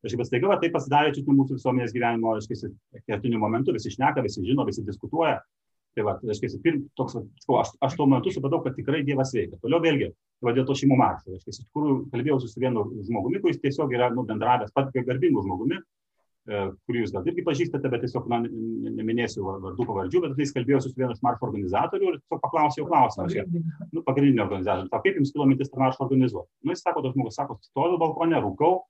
Kažkaip 0.00 0.24
staiga 0.24 0.56
tai 0.62 0.70
pasidarė 0.72 1.12
čia 1.12 1.26
mūsų 1.28 1.58
visuomenės 1.58 1.92
gyvenimo, 1.92 2.32
aiškiai, 2.38 2.70
kertiniu 3.04 3.40
momentu, 3.42 3.74
visi 3.76 3.92
šneka, 3.92 4.24
visi 4.24 4.40
žino, 4.46 4.64
visi 4.64 4.84
diskutuoja. 4.86 5.42
Tai 5.92 6.06
va, 6.06 6.14
reiškia, 6.24 6.54
pirm, 6.64 6.84
toks, 6.96 7.18
sakau, 7.42 7.58
aš, 7.60 7.74
aš 7.84 7.96
tuo 7.98 8.06
metu 8.08 8.32
supratau, 8.32 8.62
kad 8.64 8.76
tikrai 8.78 9.02
Dievas 9.04 9.34
veikia. 9.34 9.58
Toliau 9.60 9.82
vėlgi, 9.84 10.08
va, 10.46 10.54
dėl 10.56 10.64
to 10.64 10.76
šeimų 10.78 10.96
maršo. 10.96 11.34
Reiškia, 11.34 11.52
iš 11.52 11.64
tikrųjų 11.66 11.96
kalbėjau 12.14 12.38
su 12.44 12.62
vienu 12.62 12.84
žmogumi, 13.08 13.42
kuris 13.42 13.60
tiesiog 13.60 13.92
yra 13.92 14.08
nu, 14.14 14.24
bendravęs, 14.28 14.72
pat 14.72 14.94
garbingų 14.94 15.42
žmogumi, 15.44 15.80
kurį 16.50 17.02
jūs 17.02 17.12
gal 17.14 17.26
irgi 17.30 17.44
pažįstate, 17.46 17.90
bet 17.92 18.04
tiesiog 18.04 18.28
na, 18.30 18.40
neminėsiu 18.98 19.44
vardų 19.46 19.86
pavardžių, 19.88 20.22
bet 20.24 20.40
jis 20.42 20.54
kalbėjo 20.56 20.82
su 20.84 20.92
vienu 20.96 21.14
iš 21.14 21.22
maršo 21.26 21.48
organizatorių 21.48 22.08
ir 22.08 22.16
tiesiog 22.20 22.42
paklausiau 22.44 22.86
klausimą. 22.88 23.26
Aš, 23.28 23.58
nu, 23.94 24.04
pagrindinio 24.06 24.46
organizatorių, 24.46 24.90
kaip 24.94 25.20
jums 25.20 25.34
kilo 25.34 25.48
mintis 25.50 25.72
tą 25.72 25.82
maršą 25.82 26.06
organizuoti? 26.06 26.50
Nu, 26.64 26.74
jis 26.74 26.84
sako, 26.86 27.04
tas 27.06 27.14
žmogus 27.16 27.38
sako, 27.38 27.58
stoviu 27.70 28.00
balkone, 28.02 28.40
rūkau 28.42 28.80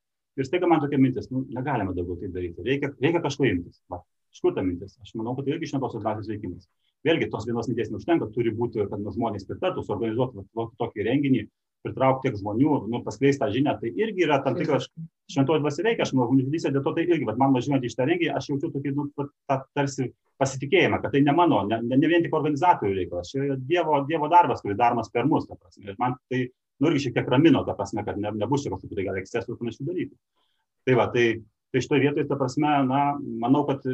ir 0.41 0.49
staiga 0.49 0.71
man 0.71 0.81
tokia 0.85 1.01
mintis, 1.03 1.29
nu, 1.35 1.45
negalima 1.53 1.97
daugiau 1.97 2.21
tai 2.21 2.33
daryti, 2.33 2.65
reikia, 2.67 2.95
reikia 3.03 3.25
kažko 3.25 3.49
imtis. 3.51 3.83
Va. 3.93 4.01
Iš 4.31 4.45
kur 4.45 4.55
ta 4.55 4.63
mintis? 4.63 4.95
Aš 5.03 5.17
manau, 5.19 5.35
kad 5.37 5.49
tai 5.49 5.57
irgi 5.57 5.73
šventosios 5.73 6.05
dvasios 6.05 6.31
veikimas 6.31 6.69
vėlgi 7.07 7.31
tos 7.33 7.47
vienos 7.49 7.69
minties 7.71 7.91
neužtenka, 7.93 8.29
turi 8.35 8.53
būti, 8.55 8.85
kad 8.91 9.01
nu, 9.01 9.13
žmonės 9.15 9.47
pritartų, 9.49 9.85
suorganizuoti 9.87 10.45
tokį 10.81 11.07
renginį, 11.07 11.45
pritraukti 11.85 12.29
tiek 12.29 12.39
žmonių, 12.41 12.75
nu, 12.93 13.01
paskleisti 13.05 13.41
tą 13.43 13.49
žinią, 13.55 13.77
tai 13.81 13.93
irgi 13.97 14.27
yra 14.27 14.41
tam 14.45 14.57
tikras 14.59 14.89
šventoji 15.33 15.63
dvasia 15.63 15.85
veikia, 15.87 16.05
aš 16.05 16.13
manau, 16.17 16.35
žurnalistė 16.35 16.73
dėl 16.75 16.85
to 16.85 16.93
tai 16.97 17.07
irgi, 17.07 17.27
bet 17.29 17.39
man 17.41 17.55
važiuojant 17.57 17.87
į 17.87 17.93
šitą 17.93 18.07
renginį, 18.09 18.33
aš 18.37 18.51
jaučiu 18.51 18.71
tokį, 18.75 18.93
nu, 18.97 19.07
tą 19.17 19.59
tarsi 19.77 20.11
pasitikėjimą, 20.41 21.01
kad 21.03 21.15
tai 21.15 21.23
ne 21.25 21.35
mano, 21.37 21.63
ne, 21.69 21.81
ne, 21.85 21.99
ne 22.01 22.11
vien 22.11 22.25
tik 22.25 22.37
organizatorių 22.37 22.97
reikalas, 22.97 23.33
čia 23.33 23.43
yra 23.45 23.59
dievo, 23.61 24.01
dievo 24.09 24.29
darbas, 24.33 24.63
kuris 24.65 24.79
daromas 24.79 25.13
per 25.13 25.29
mus, 25.29 25.49
ta 25.49 25.57
prasme. 25.57 25.91
Ir 25.91 25.99
man 26.01 26.17
tai, 26.33 26.47
nu, 26.81 26.91
irgi 26.91 27.07
šiek 27.07 27.19
tiek 27.19 27.29
ramino, 27.33 27.63
ta 27.67 27.77
prasme, 27.79 28.05
kad 28.07 28.21
ne, 28.21 28.33
nebus 28.41 28.65
čia 28.65 28.73
kažkokių 28.73 28.97
tai 28.97 29.09
gal 29.09 29.21
ekscesų 29.21 29.53
ir 29.53 29.61
panašių 29.61 29.89
dalykų. 29.91 30.17
Tai 30.89 30.97
va, 30.97 31.07
tai, 31.13 31.27
tai 31.73 31.85
šitoje 31.85 32.07
vietoje, 32.07 32.29
ta 32.31 32.41
prasme, 32.41 32.73
na, 32.89 33.03
manau, 33.45 33.67
kad 33.69 33.85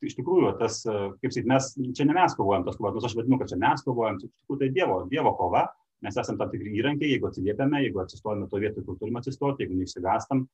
iš 0.00 0.16
tikrųjų 0.16 0.54
tas, 0.60 0.80
kaip 1.20 1.34
sakyt, 1.34 1.48
mes, 1.50 1.68
čia 1.96 2.08
ne 2.08 2.16
mes 2.16 2.34
kovojam 2.36 2.64
tas 2.64 2.78
kovas, 2.80 2.96
nors 2.96 3.10
aš 3.10 3.18
vadinu, 3.18 3.36
kad 3.40 3.52
čia 3.52 3.60
mes 3.60 3.84
kovojam, 3.84 4.16
iš 4.16 4.32
tikrųjų 4.32 4.62
tai 4.62 4.70
Dievo, 4.72 5.02
dievo 5.10 5.34
kova, 5.36 5.66
mes 6.04 6.16
esame 6.22 6.40
tam 6.40 6.50
tikri 6.52 6.72
įrankiai, 6.80 7.14
jeigu 7.14 7.28
atsiliepiame, 7.28 7.82
jeigu 7.84 8.02
atsistojame 8.02 8.48
to 8.50 8.60
vietoj, 8.62 8.84
kur 8.86 8.98
turime 9.00 9.20
atsistoti, 9.20 9.64
jeigu 9.64 9.78
neišsigastam, 9.78 10.44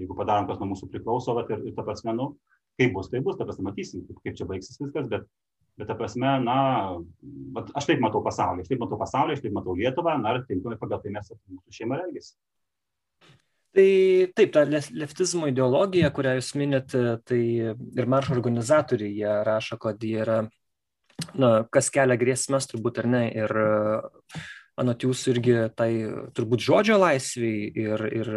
jeigu 0.00 0.16
padarom, 0.18 0.48
kas 0.48 0.60
nuo 0.60 0.72
mūsų 0.72 0.88
priklauso, 0.92 1.34
vat, 1.36 1.50
ir, 1.52 1.64
ir 1.68 1.76
ta 1.76 1.84
prasme, 1.86 2.14
nu, 2.16 2.28
kaip 2.80 2.94
bus, 2.94 3.10
tai 3.12 3.22
bus, 3.24 3.38
ta 3.38 3.46
prasme, 3.48 3.66
matysim, 3.68 4.06
kaip, 4.08 4.22
kaip 4.24 4.38
čia 4.38 4.46
baigsis 4.48 4.80
viskas, 4.80 5.10
bet, 5.10 5.26
bet 5.80 5.90
ta 5.90 5.96
prasme, 5.98 6.36
na, 6.46 6.56
vat, 7.56 7.74
aš 7.78 7.90
taip 7.90 8.02
matau 8.04 8.22
pasaulį, 8.24 8.64
aš 8.64 8.72
taip 8.72 8.82
matau 8.84 9.00
pasaulį, 9.00 9.36
aš 9.36 9.44
taip 9.44 9.58
matau 9.58 9.76
Lietuvą, 9.78 10.16
na, 10.22 10.36
ir 10.38 10.46
tinkamai 10.48 10.80
pagal 10.80 11.02
tai 11.02 11.14
mes 11.18 11.34
mūsų 11.34 11.78
šeima 11.80 12.00
elgesi. 12.06 12.34
Tai 13.72 13.90
taip, 14.36 14.50
ta 14.52 14.66
leftizmo 14.68 15.46
ideologija, 15.48 16.10
kurią 16.12 16.34
jūs 16.36 16.50
minit, 16.60 16.92
tai 17.24 17.42
ir 17.72 18.10
maršo 18.14 18.34
organizatoriai, 18.36 19.14
jie 19.22 19.36
rašo, 19.48 19.78
kad 19.80 20.02
jie 20.04 20.18
yra, 20.26 20.42
na, 21.40 21.54
kas 21.72 21.88
kelia 21.94 22.18
grėsmės 22.20 22.68
turbūt 22.68 23.00
ar 23.00 23.08
ne, 23.14 23.22
ir 23.32 23.56
anot 24.80 25.04
jūsų 25.04 25.32
irgi 25.34 25.56
tai 25.76 25.88
turbūt 26.36 26.64
žodžio 26.64 26.96
laisviai 27.00 27.66
ir, 27.76 28.04
ir 28.08 28.30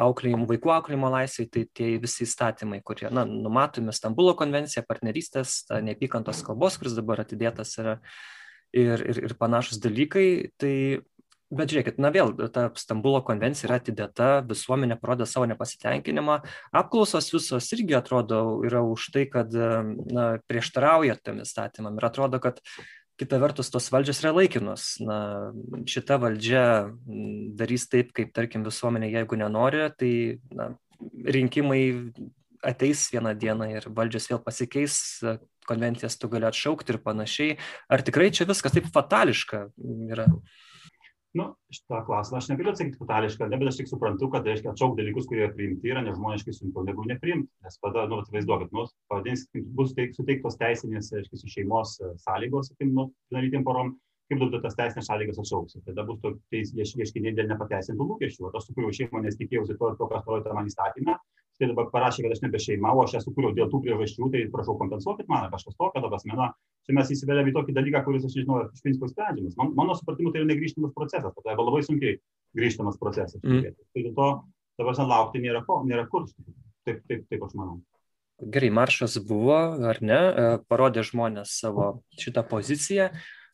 auklėjimo, 0.00 0.46
vaikų 0.50 0.74
auklėjimo 0.76 1.10
laisviai, 1.12 1.48
tai 1.50 1.64
tie 1.74 1.92
visi 2.02 2.24
įstatymai, 2.26 2.80
kurie, 2.86 3.08
na, 3.14 3.24
numatomi 3.26 3.94
Stambulo 3.96 4.36
konvencija, 4.38 4.86
partnerystės, 4.86 5.64
neapykantos 5.82 6.44
kalbos, 6.46 6.78
kuris 6.80 6.94
dabar 6.98 7.24
atidėtas 7.24 7.74
yra 7.82 7.98
ir, 8.70 9.02
ir, 9.02 9.24
ir 9.26 9.36
panašus 9.40 9.82
dalykai, 9.82 10.28
tai 10.60 10.74
bet 11.50 11.72
žiūrėkit 11.72 11.98
na 11.98 12.12
vėl 12.14 12.30
ta 12.54 12.68
stambulo 12.78 13.20
konvencija 13.26 13.66
yra 13.68 13.80
atidėta 13.80 14.28
visuomenė 14.46 14.96
parodė 15.00 15.26
savo 15.26 15.48
nepasitenkinimą 15.50 16.36
apklausos 16.78 17.30
visos 17.34 17.70
irgi 17.74 17.96
atrodo 17.98 18.60
yra 18.66 18.84
už 18.86 19.08
tai 19.14 19.26
kad 19.30 19.50
na 19.50 20.28
prieštarauja 20.46 21.18
tiem 21.18 21.42
įstatymam 21.42 21.98
ir 21.98 22.06
atrodo 22.06 22.38
kad 22.42 22.62
kita 23.20 23.36
vertus 23.42 23.68
tos 23.72 23.90
valdžios 23.92 24.22
yra 24.22 24.32
laikinos. 24.32 24.94
Na 25.04 25.52
šita 25.88 26.16
valdžia 26.22 26.64
darys 27.58 27.84
taip 27.92 28.14
kaip 28.16 28.32
tarkim 28.36 28.64
visuomenė 28.64 29.12
jeigu 29.12 29.38
nenori 29.40 29.86
tai 30.00 30.12
na 30.56 30.72
rinkimai 31.36 31.82
ateis 32.64 33.06
vieną 33.12 33.34
dieną 33.40 33.68
ir 33.72 33.88
valdžios 33.96 34.28
vėl 34.32 34.40
pasikeis 34.44 34.96
konvencijas 35.68 36.16
tu 36.18 36.28
gali 36.32 36.48
atšaukti 36.48 36.94
ir 36.94 37.00
panašiai. 37.04 37.58
Ar 37.92 38.02
tikrai 38.04 38.30
čia 38.34 38.48
viskas 38.48 38.74
taip 38.74 38.88
fatališka 38.92 39.66
yra 40.10 40.26
nu 41.38 41.46
šitą 41.74 42.00
klausimą 42.08 42.40
aš 42.40 42.48
negaliu 42.50 42.72
atsakyti 42.72 42.98
fatališkai 42.98 43.46
ar 43.46 43.50
ne 43.52 43.58
bet 43.60 43.70
aš 43.70 43.80
tik 43.80 43.90
suprantu 43.90 44.30
kad 44.32 44.46
reiškia 44.50 44.72
atšaukt 44.72 44.98
dalykus 44.98 45.28
kurie 45.30 45.46
priimti 45.54 45.92
yra 45.92 46.02
nežmoniškai 46.06 46.54
sunkiau 46.56 46.82
negu 46.88 47.06
nepriimt 47.06 47.48
nes 47.64 47.80
tada 47.84 48.06
nu 48.10 48.18
įsivaizduokit 48.24 48.74
nu 48.74 48.86
pavadinsim 49.12 49.66
bus 49.78 49.94
suteiktos 50.16 50.58
teisinės 50.62 51.12
reiškiasi 51.14 51.54
šeimos 51.54 51.98
e, 52.00 52.14
sąlygos 52.24 52.72
sakykim 52.72 52.94
nu 52.98 53.10
vienalytėm 53.30 53.66
porom 53.68 53.94
kaip 54.30 54.42
tu 54.42 54.60
tas 54.62 54.76
teisines 54.78 55.08
sąlygas 55.10 55.38
atšauksi. 55.42 55.80
Tada 55.86 56.04
bus 56.06 56.20
tokiais 56.22 56.70
ieškiniai 56.78 57.34
dėl 57.34 57.48
nepateisintų 57.50 58.04
lūkesčių. 58.12 58.44
Vat 58.46 58.58
aš 58.60 58.68
sukūriau 58.68 58.94
šeimą 58.94 59.24
nes 59.24 59.38
tikėjausi 59.40 59.74
to 59.80 59.88
ir 59.90 59.96
to 59.98 60.06
kas 60.12 60.22
nurodyta 60.26 60.54
man 60.54 60.70
įstatyme 60.70 61.16
štai 61.60 61.68
dabar 61.74 61.90
parašė 61.92 62.24
kad 62.24 62.32
aš 62.32 62.40
nebe 62.40 62.58
šeima 62.62 62.94
o 62.96 63.02
aš 63.04 63.18
ją 63.18 63.20
sukūriau 63.26 63.52
dėl 63.52 63.68
tų 63.68 63.82
priežasčių 63.84 64.30
tai 64.32 64.46
prašau 64.54 64.78
kompensuokit 64.80 65.28
man 65.28 65.50
kažkas 65.52 65.76
tokio 65.76 66.00
ta 66.00 66.08
prasme 66.08 66.38
na 66.38 66.46
čia 66.88 66.96
mes 66.96 67.12
įsiveliam 67.12 67.50
į 67.50 67.54
tokį 67.58 67.74
dalyką 67.76 68.00
kuris 68.06 68.24
aš 68.24 68.38
nežinau 68.38 68.62
iš 68.64 68.80
principo 68.80 69.10
sprendžiamas. 69.10 69.58
Man 69.60 69.74
mano 69.76 69.98
supratimu 69.98 70.32
tai 70.32 70.40
yra 70.40 70.48
negrįžtamas 70.54 70.96
procesas 70.96 71.36
tada 71.36 71.52
yra 71.52 71.68
labai 71.68 71.84
sunkiai 71.84 72.16
grįžtamas 72.56 72.96
procesas. 73.02 73.42
Mm. 73.44 73.76
tai 73.92 74.06
dėl 74.06 74.16
to 74.16 74.30
prasme 74.80 75.06
laukti 75.12 75.44
nėra 75.44 75.60
ko 75.68 75.82
nėra 75.84 76.08
kur. 76.08 76.24
Taip 76.88 77.04
taip 77.04 77.28
taip 77.28 77.44
aš 77.44 77.56
manau. 77.58 77.82
Gerai, 78.40 78.70
maršas 78.72 79.18
buvo, 79.28 79.56
ar 79.84 79.98
ne, 80.00 80.16
e, 80.16 80.44
parodė 80.64 81.02
žmonės 81.04 81.58
savo 81.60 81.90
šitą 82.16 82.40
poziciją, 82.48 83.10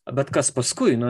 Bet 0.07 0.29
kas 0.31 0.53
paskui, 0.55 0.95
nu, 0.95 1.09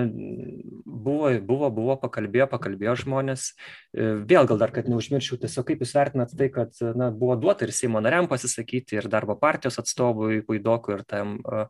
buvo, 0.89 1.29
buvo, 1.45 1.69
buvo, 1.69 1.97
pakalbėjo, 2.01 2.47
pakalbėjo 2.49 2.95
žmonės. 3.03 3.51
E, 3.93 4.07
vėl 4.25 4.49
gal 4.49 4.63
dar, 4.63 4.73
kad 4.73 4.89
neužmirščiau, 4.89 5.37
tiesiog 5.43 5.67
kaip 5.69 5.85
jūs 5.85 5.93
vertinat 5.99 6.33
tai, 6.39 6.49
kad 6.55 6.73
na, 6.97 7.11
buvo 7.13 7.37
duota 7.37 7.67
ir 7.67 7.75
Seimo 7.77 8.01
nariam 8.01 8.29
pasisakyti, 8.31 8.97
ir 8.97 9.11
darbo 9.13 9.37
partijos 9.37 9.77
atstovui 9.83 10.41
Puidokui, 10.49 10.97
ir 10.97 11.05
tam, 11.05 11.37
e, 11.45 11.67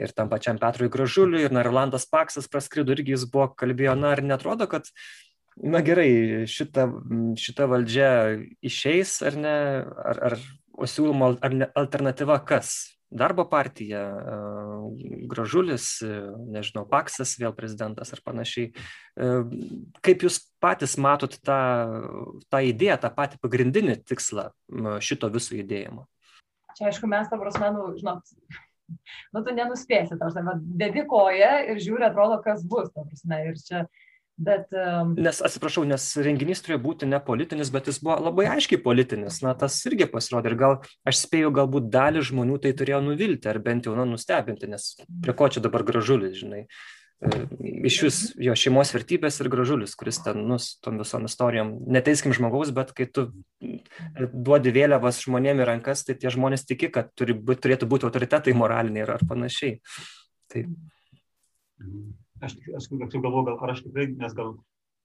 ir 0.00 0.16
tam 0.16 0.32
pačiam 0.32 0.56
Petrui 0.62 0.88
Gražuliui, 0.88 1.44
ir 1.44 1.52
Narlandas 1.52 2.08
Paksas 2.08 2.48
praskrido, 2.48 2.96
irgi 2.96 3.18
jis 3.18 3.28
buvo 3.28 3.50
kalbėjo, 3.52 3.92
na, 4.00 4.14
ar 4.16 4.24
netrodo, 4.24 4.64
kad, 4.72 4.88
na 5.60 5.84
gerai, 5.84 6.08
šita, 6.48 6.88
šita 7.36 7.68
valdžia 7.68 8.10
išeis, 8.64 9.18
ar 9.28 9.36
ne, 9.44 9.56
ar, 9.84 10.24
ar 10.32 10.40
o 10.72 10.88
siūloma 10.88 11.34
alternatyva 11.76 12.40
kas? 12.48 12.93
Darbo 13.14 13.44
partija, 13.48 14.02
Gražulis, 15.30 15.86
nežinau, 16.50 16.84
Paksas 16.90 17.36
vėl 17.40 17.54
prezidentas 17.56 18.12
ar 18.14 18.22
panašiai. 18.26 18.72
Kaip 20.04 20.26
jūs 20.26 20.40
patys 20.62 20.98
matot 21.00 21.38
tą, 21.46 21.60
tą 22.50 22.62
idėją, 22.66 22.98
tą 23.04 23.12
patį 23.14 23.40
pagrindinį 23.42 24.00
tikslą 24.10 24.50
šito 25.04 25.30
viso 25.34 25.56
judėjimo? 25.56 26.08
Čia 26.74 26.90
aišku, 26.90 27.06
mes, 27.10 27.28
ta 27.30 27.38
prasme, 27.38 27.70
nu, 27.70 27.92
žinot, 27.94 28.34
nu, 29.34 29.42
tu 29.42 29.54
nenuspėsi, 29.54 30.16
ta 30.16 30.26
prasme, 30.26 30.56
dedi 30.82 31.04
koją 31.06 31.52
ir 31.70 31.78
žiūri, 31.82 32.08
atrodo, 32.08 32.40
kas 32.42 32.64
bus, 32.66 32.90
ta 32.94 33.06
prasme, 33.06 33.38
ir 33.46 33.60
čia 33.62 33.84
Bet, 34.36 34.72
um... 34.74 35.12
Nes, 35.14 35.38
atsiprašau, 35.46 35.84
nes 35.86 36.04
renginys 36.18 36.64
turėjo 36.64 36.80
būti 36.82 37.06
ne 37.06 37.20
politinis, 37.22 37.70
bet 37.70 37.86
jis 37.86 38.00
buvo 38.02 38.16
labai 38.18 38.48
aiškiai 38.56 38.80
politinis. 38.82 39.38
Na, 39.44 39.52
tas 39.58 39.76
irgi 39.86 40.08
pasirodė. 40.10 40.50
Ir 40.50 40.56
gal, 40.58 40.74
aš 41.06 41.20
spėjau, 41.22 41.52
galbūt 41.54 41.86
dalį 41.94 42.24
žmonių 42.30 42.58
tai 42.64 42.72
turėjo 42.74 42.98
nuvilti, 43.06 43.46
ar 43.50 43.60
bent 43.62 43.86
jau, 43.86 43.94
na, 43.94 44.06
nustebinti, 44.10 44.66
nes 44.72 44.90
prie 45.22 45.34
ko 45.38 45.46
čia 45.54 45.62
dabar 45.62 45.86
gražulis, 45.86 46.34
žinai. 46.40 46.64
E, 47.22 47.44
iš 47.86 48.00
vis 48.02 48.18
jo 48.42 48.56
šeimos 48.58 48.90
vertybės 48.96 49.38
ir 49.38 49.52
gražulis, 49.54 49.94
kuris 50.00 50.18
ten, 50.26 50.42
nu, 50.50 50.58
tom 50.82 50.98
visom 50.98 51.30
istorijom, 51.30 51.70
neteiskim 51.94 52.34
žmogaus, 52.34 52.74
bet 52.74 52.90
kai 52.98 53.06
tu 53.06 53.28
duodi 53.62 54.74
vėliavas 54.74 55.22
žmonėm 55.22 55.62
į 55.62 55.70
rankas, 55.70 56.02
tai 56.08 56.18
tie 56.18 56.34
žmonės 56.34 56.66
tiki, 56.66 56.90
kad 56.90 57.14
turi, 57.14 57.38
turėtų 57.38 57.86
būti 57.86 58.10
autoritetai 58.10 58.58
moraliniai 58.58 59.06
ar 59.06 59.22
panašiai. 59.30 59.78
Tai. 60.50 60.66
Mhm 61.78 62.23
aš, 62.46 62.56
aš, 62.78 62.88
aš 62.92 63.18
galvoju, 63.18 63.48
gal, 63.50 63.58
ar 63.64 63.74
aš 63.74 63.84
tikrai, 63.86 64.08
nes 64.20 64.36
gal 64.36 64.54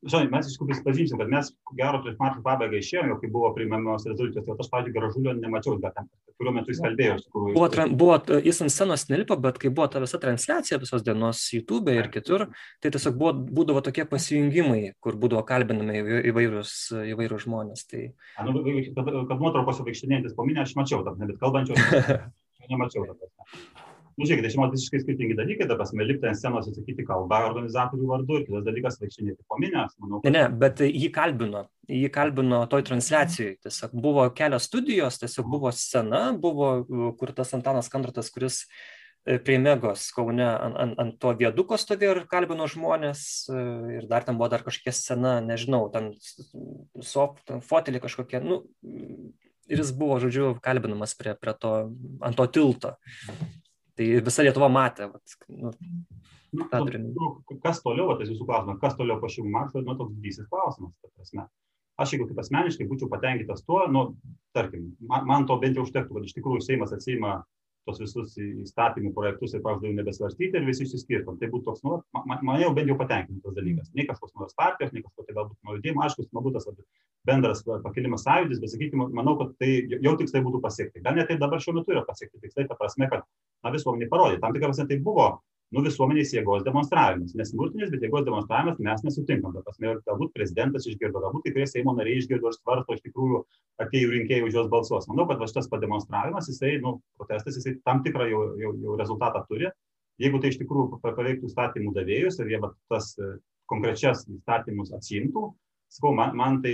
žinai, 0.07 0.29
mes 0.31 0.47
iš 0.47 0.55
tikrųjų 0.55 0.69
prisipažinsim, 0.71 1.19
kad 1.19 1.31
mes, 1.31 1.49
ko 1.67 1.75
gero, 1.77 1.99
prieš 2.03 2.15
mačo 2.21 2.41
pabaigą 2.45 2.79
išėjome, 2.79 3.17
kai 3.19 3.29
buvo 3.33 3.51
priimamos 3.55 4.05
rezoliucijos, 4.07 4.45
tai 4.45 4.55
aš, 4.55 4.69
pavyzdžiui, 4.71 4.95
gražulio 4.95 5.33
nemačiau, 5.35 5.75
bet 5.81 5.97
kuriuo 6.39 6.53
metu 6.55 6.71
jis 6.71 6.79
kalbėjo, 6.83 7.17
iš 7.17 7.25
tikrųjų. 7.25 7.55
Buvo, 7.57 7.87
buvo, 7.99 8.37
jis 8.47 8.61
ant 8.63 8.73
scenos 8.73 9.05
nelipo, 9.11 9.35
bet 9.43 9.59
kai 9.59 9.71
buvo 9.73 9.89
ta 9.91 10.03
visa 10.03 10.21
transliacija 10.21 10.79
visos 10.79 11.03
dienos 11.03 11.41
YouTube 11.55 11.95
ir 11.95 12.07
kitur, 12.13 12.47
tai 12.79 12.93
tiesiog 12.95 13.19
buvo, 13.19 13.33
būdavo 13.59 13.83
tokie 13.85 14.07
pasijungimai, 14.09 14.95
kur 15.03 15.19
būdavo 15.19 15.43
kalbinami 15.49 15.99
įvairūs, 16.31 16.77
įvairūs 17.15 17.45
žmonės. 17.47 17.85
Tai... 17.91 18.07
A, 18.39 18.47
nu, 18.47 18.63
kad, 18.95 19.03
kad 19.03 19.43
nuotraukose 19.43 19.83
vaikštinėjantis 19.87 20.37
po 20.37 20.47
minę 20.47 20.63
aš 20.63 20.77
mačiau, 20.79 21.03
bet 21.03 21.35
kalbančios 21.43 21.83
nemačiau. 22.71 23.09
Nu, 24.19 24.27
žiūrėkite, 24.27 24.49
čia 24.51 24.59
man 24.59 24.73
visiškai 24.73 24.99
skirtingi 24.99 25.35
dalykai, 25.37 25.65
ta 25.69 25.77
prasme, 25.79 26.03
lipti 26.03 26.27
ant 26.27 26.35
scenos 26.35 26.65
ir 26.67 26.75
sakyti 26.75 27.05
kalbą 27.07 27.37
organizatorių 27.47 28.07
vardu, 28.09 28.39
ir 28.41 28.47
kitas 28.49 28.65
dalykas 28.65 28.97
vaikštinėti 28.99 29.45
po 29.47 29.59
minę, 29.61 29.85
aš 29.85 29.93
manau. 30.03 30.19
Kad... 30.19 30.33
Ne, 30.33 30.41
ne, 30.41 30.57
bet 30.59 30.81
jį 30.83 31.07
kalbino, 31.15 31.61
jį 31.87 32.09
kalbino 32.11 32.59
toj 32.67 32.83
transliacijai, 32.89 33.53
tiesiog 33.63 33.93
buvo 34.03 34.25
kelios 34.35 34.67
studijos, 34.67 35.21
tiesiog 35.21 35.47
buvo 35.53 35.71
scena, 35.71 36.25
buvo 36.35 36.71
kur 37.19 37.31
tas 37.37 37.55
Antanas 37.55 37.87
Kandratas, 37.93 38.27
kuris 38.35 38.65
prie 39.45 39.55
Megos 39.61 40.09
Kaune 40.15 40.43
ant, 40.43 40.75
ant, 40.83 40.99
ant 40.99 41.15
to 41.21 41.31
vieduko 41.39 41.79
stovėjo 41.79 42.17
ir 42.17 42.21
kalbino 42.31 42.67
žmonės 42.71 43.23
ir 43.95 44.07
dar 44.11 44.27
ten 44.27 44.39
buvo 44.39 44.49
dar 44.51 44.65
kažkokia 44.67 44.95
scena, 44.95 45.37
nežinau, 45.45 45.85
ten 45.95 46.11
sop, 47.05 47.39
ten 47.47 47.63
fotelį 47.63 48.03
kažkokie, 48.03 48.43
nu, 48.43 48.65
ir 49.69 49.79
jis 49.83 49.95
buvo, 49.95 50.19
žodžiu, 50.23 50.53
kalbinamas 50.65 51.15
prie, 51.15 51.37
prie 51.39 51.55
to, 51.61 51.73
ant 52.25 52.39
to 52.39 52.47
tilto. 52.51 52.95
Tai 53.99 54.05
visa 54.23 54.43
Lietuva 54.45 54.69
matė. 54.71 55.09
Vat, 55.11 55.33
nu, 55.51 55.71
nu, 56.55 56.85
nu, 57.19 57.31
kas 57.65 57.81
toliau, 57.83 58.13
tas 58.15 58.29
jūsų 58.31 58.45
klausimas, 58.47 58.77
kas 58.79 58.95
toliau 58.95 59.19
po 59.19 59.27
šių 59.31 59.43
maršų, 59.51 59.83
nu, 59.83 59.95
toks 59.99 60.13
didysis 60.15 60.47
klausimas. 60.47 61.49
Aš 61.99 62.13
jeigu 62.15 62.29
kaip 62.29 62.39
asmeniškai 62.39 62.87
būčiau 62.87 63.09
patenkintas 63.11 63.65
tuo, 63.67 63.81
nu, 63.91 64.05
tarkim, 64.55 64.93
man, 65.03 65.27
man 65.27 65.47
to 65.49 65.57
bent 65.59 65.75
jau 65.75 65.83
užtektų, 65.83 66.15
kad 66.15 66.29
iš 66.29 66.37
tikrųjų 66.37 66.63
Seimas 66.63 66.95
atsima 66.95 67.41
tos 67.87 67.99
visus 68.01 68.35
įstatymų 68.39 69.11
projektus 69.15 69.53
ir 69.55 69.63
pažadėjau 69.65 69.97
nebesvarstyti 69.97 70.59
ir 70.59 70.67
visi 70.67 70.85
išsiskirtum. 70.85 71.37
Tai 71.39 71.49
būtų 71.53 71.65
toks, 71.69 71.83
nu, 71.85 71.99
man, 72.15 72.41
man 72.45 72.61
jau 72.61 72.71
bent 72.75 72.91
jau 72.91 72.97
patenkintas 72.99 73.55
dalykas. 73.55 73.91
Ne 73.97 74.05
kažkoks 74.09 74.35
naujos 74.35 74.57
partijos, 74.59 74.93
ne 74.95 75.03
kažkokia 75.05 75.37
galbūt 75.37 75.57
naujo 75.65 75.79
judėjimo, 75.79 76.03
aišku, 76.05 76.27
smagu 76.27 76.53
tas 76.55 76.69
bendras 77.27 77.63
pakilimas 77.83 78.23
sąjūdis, 78.27 78.61
bet 78.61 78.73
sakykime, 78.73 79.09
manau, 79.15 79.35
kad 79.41 79.55
tai 79.61 79.71
jau 79.91 80.15
tikslai 80.19 80.43
būtų 80.45 80.61
pasiekti. 80.63 81.03
Gal 81.05 81.17
net 81.17 81.31
tai 81.31 81.39
dabar 81.41 81.61
šiuo 81.63 81.75
metu 81.79 81.95
yra 81.95 82.05
pasiekti 82.07 82.41
tikslai, 82.43 82.67
ta 82.69 82.77
prasme, 82.79 83.09
kad 83.11 83.25
na, 83.63 83.73
visuomenė 83.75 84.09
parodė. 84.11 84.39
Tam 84.43 84.55
tikrą 84.55 84.71
prasme 84.71 84.87
tai 84.89 84.99
buvo 85.03 85.29
nu, 85.75 85.83
visuomenės 85.85 86.31
jėgos 86.33 86.63
demonstravimas. 86.65 87.35
Nesmurtinis, 87.37 87.91
bet 87.93 88.05
jėgos 88.05 88.25
demonstravimas 88.27 88.79
mes 88.81 89.03
nesutinkam. 89.05 89.53
Ta 89.53 89.61
prasme, 89.65 89.93
galbūt 90.07 90.33
prezidentas 90.35 90.87
išgirdo, 90.89 91.21
galbūt 91.21 91.45
kai 91.45 91.53
kurie 91.55 91.67
Seimo 91.69 91.93
nariai 91.97 92.21
išgirdo 92.21 92.49
ir 92.49 92.57
svarsto, 92.57 92.97
iš 92.97 93.03
tikrųjų 93.05 93.43
atėjų 93.85 94.15
rinkėjai 94.15 94.47
už 94.47 94.57
jos 94.57 94.71
balsuos. 94.71 95.07
Manau, 95.11 95.27
kad 95.29 95.41
va, 95.41 95.49
šitas 95.51 95.69
pademonstravimas, 95.71 96.49
jisai, 96.49 96.75
nu, 96.83 96.97
protestas, 97.19 97.59
jisai 97.61 97.77
tam 97.85 98.01
tikrą 98.05 98.27
jau, 98.31 98.43
jau, 98.61 98.73
jau 98.87 98.97
rezultatą 98.99 99.45
turi. 99.49 99.69
Jeigu 100.19 100.41
tai 100.41 100.51
iš 100.51 100.59
tikrųjų 100.63 100.99
paveiktų 101.05 101.47
įstatymų 101.47 101.93
davėjus 101.95 102.41
ir 102.41 102.49
jie 102.51 102.59
va, 102.59 102.73
tas 102.91 103.13
e, 103.21 103.35
konkrečias 103.71 104.25
įstatymus 104.27 104.91
atsimtų, 104.97 105.45
sakau, 105.93 106.11
man, 106.17 106.33
man 106.37 106.59
tai, 106.65 106.73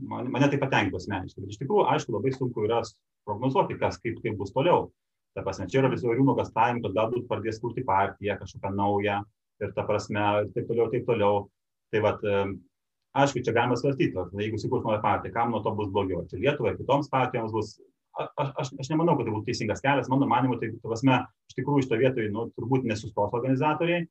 man, 0.00 0.30
mane 0.32 0.48
tai 0.50 0.58
patenkintų 0.60 0.98
asmeniškai. 0.98 1.44
Bet 1.44 1.54
iš 1.54 1.60
tikrųjų, 1.60 1.84
aišku, 1.92 2.16
labai 2.16 2.32
sunku 2.34 2.64
yra 2.66 2.80
prognozuoti, 3.26 3.78
kas 3.80 4.00
kaip, 4.02 4.18
kaip 4.24 4.40
bus 4.40 4.52
toliau. 4.54 4.88
Ta 5.36 5.44
prasme, 5.44 5.66
čia 5.68 5.82
yra 5.82 5.90
visokių 5.92 6.24
nuogastavimų, 6.24 6.82
kad 6.86 6.94
galbūt 6.96 7.26
pradės 7.28 7.60
kurti 7.60 7.84
partiją, 7.84 8.38
kažkokią 8.40 8.70
naują 8.72 9.18
ir 9.60 9.74
ta 9.76 9.84
prasme, 9.88 10.22
ir 10.42 10.48
taip 10.54 10.70
toliau, 10.70 10.88
taip 10.92 11.04
toliau. 11.08 11.42
Tai 11.92 12.00
vad, 12.02 12.24
aišku, 13.20 13.42
čia 13.44 13.54
galima 13.56 13.76
svarstyti, 13.76 14.16
jeigu 14.40 14.60
sukurs 14.60 14.86
naują 14.86 15.02
partiją, 15.04 15.34
kam 15.34 15.52
nuo 15.52 15.60
to 15.64 15.74
bus 15.76 15.92
blogiau. 15.92 16.24
Čia 16.30 16.40
Lietuvai, 16.40 16.72
kitoms 16.80 17.12
partijoms 17.12 17.52
bus. 17.54 17.76
Aš, 18.16 18.54
aš, 18.62 18.70
aš 18.80 18.88
nemanau, 18.88 19.12
kad 19.18 19.28
tai 19.28 19.34
būtų 19.34 19.50
teisingas 19.50 19.82
kelias, 19.84 20.08
mano 20.08 20.24
manimu, 20.30 20.56
tai, 20.56 20.70
ta 20.72 20.88
prasme, 20.88 21.18
iš 21.50 21.58
tikrųjų 21.58 21.84
šito 21.84 21.98
vietoje, 22.00 22.30
nu, 22.32 22.46
turbūt 22.56 22.86
nesustos 22.88 23.34
organizatoriai 23.36 24.06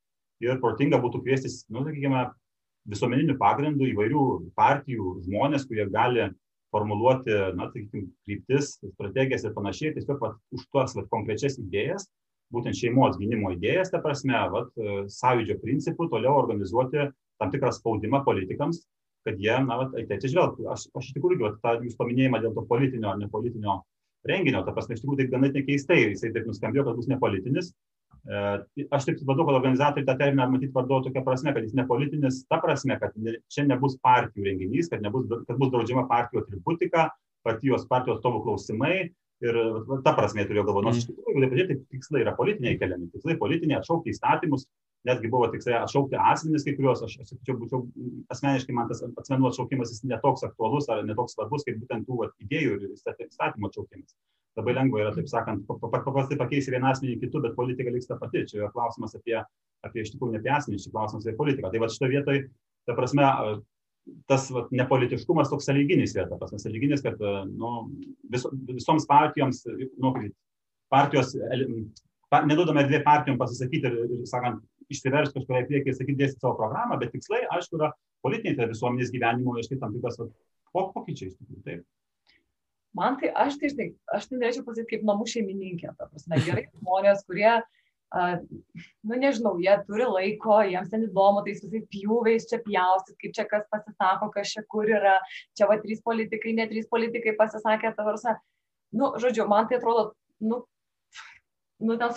ir 0.45 0.59
protinga 0.61 0.99
būtų 1.01 1.23
kviestis, 1.23 1.63
nu, 1.73 1.81
sakykime, 1.87 2.27
visuomeniniu 2.91 3.33
pagrindu 3.41 3.87
įvairių 3.89 4.25
partijų 4.57 5.15
žmonės, 5.25 5.65
kurie 5.65 5.87
gali 5.89 6.27
formuluoti, 6.73 7.33
na, 7.57 7.69
sakykim, 7.71 8.09
kryptis, 8.25 8.75
strategijas 8.95 9.45
ir 9.45 9.53
panašiai, 9.55 9.93
tiesiog 9.95 10.21
vat, 10.21 10.37
už 10.55 10.65
tuos 10.73 10.95
vat, 10.97 11.07
konkrečias 11.11 11.59
idėjas, 11.61 12.07
būtent 12.53 12.77
šeimos 12.77 13.17
gynimo 13.19 13.53
idėjas, 13.55 13.91
ta 13.93 14.01
prasme, 14.03 14.37
vat, 14.53 14.71
sąjūdžio 15.13 15.59
principų 15.63 16.09
toliau 16.11 16.37
organizuoti 16.41 17.09
tam 17.41 17.51
tikrą 17.53 17.73
spaudimą 17.75 18.23
politikams, 18.27 18.83
kad 19.25 19.41
jie, 19.41 19.55
na, 19.65 19.79
vat, 19.81 19.97
atsižvelgtų. 19.97 20.69
Aš, 20.71 20.87
aš 20.95 21.09
iš 21.09 21.17
tikrųjų, 21.17 21.41
vat, 21.47 21.59
tą 21.63 21.77
jūs 21.81 21.97
paminėjimą 21.99 22.43
dėl 22.43 22.53
to 22.55 22.65
politinio 22.69 23.13
ar 23.13 23.19
nepolitinio 23.21 23.81
renginio, 24.25 24.61
ta 24.65 24.73
prasme, 24.73 24.97
iš 24.97 25.03
tikrųjų 25.03 25.23
taip 25.23 25.33
ganėtinai 25.33 25.65
keistai, 25.67 25.99
jisai 26.09 26.33
taip 26.33 26.47
nuskambėjo, 26.49 26.87
kad 26.87 26.99
bus 26.99 27.09
nepolitinis, 27.09 27.73
E, 27.73 27.94
aš 28.25 29.05
taip 29.05 29.19
supratau, 29.19 29.45
kad 29.45 29.57
organizatoriai 29.59 30.07
tą 30.07 30.15
terminą 30.17 30.47
matyt 30.55 30.73
vardojo 30.73 31.07
tokia 31.07 31.21
prasme, 31.25 31.53
kad 31.53 31.65
jis 31.65 31.75
nepolitinis, 31.77 32.39
ta 32.49 32.57
prasme, 32.63 32.97
kad 33.01 33.13
čia 33.53 33.67
nebus 33.67 33.99
partijų 34.03 34.47
renginys, 34.47 34.89
kad, 34.89 35.03
nebus, 35.05 35.27
kad 35.45 35.59
bus 35.61 35.71
draudžiama 35.73 36.07
partijų 36.09 36.41
atributika, 36.41 37.09
partijos, 37.45 37.85
partijos 37.91 38.23
tovų 38.25 38.41
klausimai. 38.47 38.95
Ir 39.43 39.57
ta 40.05 40.13
prasme 40.15 40.45
turėjau 40.47 40.63
galvo, 40.69 40.81
nors 40.85 41.01
iš 41.01 41.09
tikrųjų, 41.09 41.33
jeigu 41.35 41.51
pažiūrėti, 41.51 41.75
tikslai 41.91 42.21
yra 42.23 42.31
politiniai 42.37 42.77
keliami, 42.79 43.09
tikslai 43.11 43.35
politiniai 43.37 43.81
atšaukti 43.81 44.13
įstatymus, 44.13 44.63
netgi 45.05 45.29
buvo 45.31 45.47
tikslai 45.53 45.79
atšaukti 45.79 46.17
asmenys 46.17 46.65
kai 46.65 46.75
kuriuos, 46.77 47.03
aš, 47.05 47.19
aš 47.21 47.33
sakyčiau, 47.33 47.57
būčiau 47.61 47.81
asmeniškai 48.33 48.75
man 48.75 48.89
tas 48.89 49.03
asmenų 49.05 49.51
atšaukimas 49.51 49.93
jis 49.93 50.05
netoks 50.09 50.45
aktualus 50.47 50.89
ar 50.89 51.03
netoks 51.05 51.37
svarbus, 51.37 51.65
kaip 51.67 51.77
būtent 51.83 52.07
tų 52.07 52.23
vat, 52.23 52.33
idėjų 52.45 52.79
ir 52.79 52.87
įstatymų 52.95 53.69
atšaukimas 53.69 54.17
labai 54.55 54.75
lengva 54.75 55.03
yra, 55.03 55.13
taip 55.15 55.27
sakant, 55.29 55.65
paprastai 55.67 56.37
pakeisti 56.39 56.73
vieną 56.73 56.93
asmenį 56.93 57.19
kitų, 57.23 57.41
bet 57.43 57.55
politika 57.57 57.91
liks 57.91 58.07
ta 58.07 58.17
pati. 58.19 58.45
Čia 58.47 58.61
yra 58.61 58.71
klausimas 58.71 59.15
apie, 59.17 59.35
apie 59.85 60.03
iš 60.03 60.13
tikrųjų 60.13 60.35
ne 60.35 60.41
apie 60.41 60.53
asmenį, 60.55 60.81
čia 60.83 60.93
klausimas 60.93 61.27
apie 61.27 61.35
politiką. 61.39 61.71
Tai 61.73 61.81
va 61.83 61.89
šitoje 61.91 62.13
vietoje, 62.13 62.43
ta 62.87 62.95
prasme, 62.95 63.27
tas 64.31 64.47
va, 64.55 64.65
nepolitiškumas 64.79 65.51
toks 65.51 65.67
sąlyginis 65.67 66.15
yra, 66.15 66.29
ta 66.31 66.39
prasme, 66.39 66.61
sąlyginis, 66.63 67.03
kad 67.03 67.19
nu, 67.51 67.73
vis, 68.31 68.47
visoms 68.71 69.07
partijoms, 69.09 69.65
nu, 69.99 70.13
partijos, 70.93 71.35
pa, 72.31 72.45
neduodame 72.47 72.85
dvi 72.87 73.03
partijom 73.03 73.39
pasisakyti 73.41 73.91
ir, 73.91 73.99
ir 74.21 74.25
sakant, 74.29 74.63
išsiversti 74.93 75.39
kažkurioje 75.39 75.67
priekį 75.69 75.91
ir 75.91 75.97
sakyti 75.97 76.19
dėstyti 76.21 76.43
savo 76.43 76.55
programą, 76.59 76.99
bet 77.01 77.13
tikslai, 77.15 77.43
aišku, 77.55 77.79
yra 77.79 77.91
politiniai 78.25 78.57
tai 78.59 78.69
visuomenės 78.71 79.13
gyvenimo, 79.13 79.55
aišku, 79.59 79.79
tam 79.81 79.95
tikras 79.95 80.19
pokyčiai, 80.75 81.31
iš 81.31 81.37
tikrųjų, 81.39 81.63
taip. 81.65 81.85
Man 82.95 83.17
tai 83.19 83.31
aš 83.35 83.57
tai 83.59 83.71
žinai, 83.73 83.89
aš 84.15 84.29
tai 84.29 84.37
norėčiau 84.39 84.63
pasakyti 84.67 84.95
kaip 84.95 85.07
namų 85.07 85.25
šeimininkė, 85.27 85.89
ta 85.97 86.07
prasme, 86.07 86.39
gerai 86.45 86.63
žmonės, 86.69 87.25
kurie, 87.27 87.49
uh, 87.57 87.85
nu 89.03 89.17
nežinau, 89.19 89.55
jie 89.59 89.73
turi 89.87 90.05
laiko, 90.07 90.59
jiems 90.63 90.91
ten 90.91 91.03
įdomu, 91.07 91.43
tais 91.45 91.59
visais 91.63 91.83
pjūviais 91.91 92.47
čia 92.49 92.61
pjaustyt, 92.63 93.17
kaip 93.21 93.33
čia 93.35 93.45
kas 93.49 93.65
pasisako, 93.73 94.29
kas 94.35 94.53
čia 94.53 94.63
kur 94.71 94.87
yra, 94.87 95.17
čia 95.57 95.67
va 95.67 95.75
trys 95.81 96.03
politikai, 96.05 96.55
ne 96.55 96.67
trys 96.71 96.87
politikai 96.91 97.35
pasisakė, 97.39 97.91
ta 97.97 98.07
prasme, 98.07 98.37
nu, 98.95 99.11
žodžiu, 99.19 99.47
man 99.51 99.67
tai 99.67 99.81
atrodo, 99.81 100.13
nu, 100.39 100.63
nu, 101.83 101.95
ten 101.99 102.11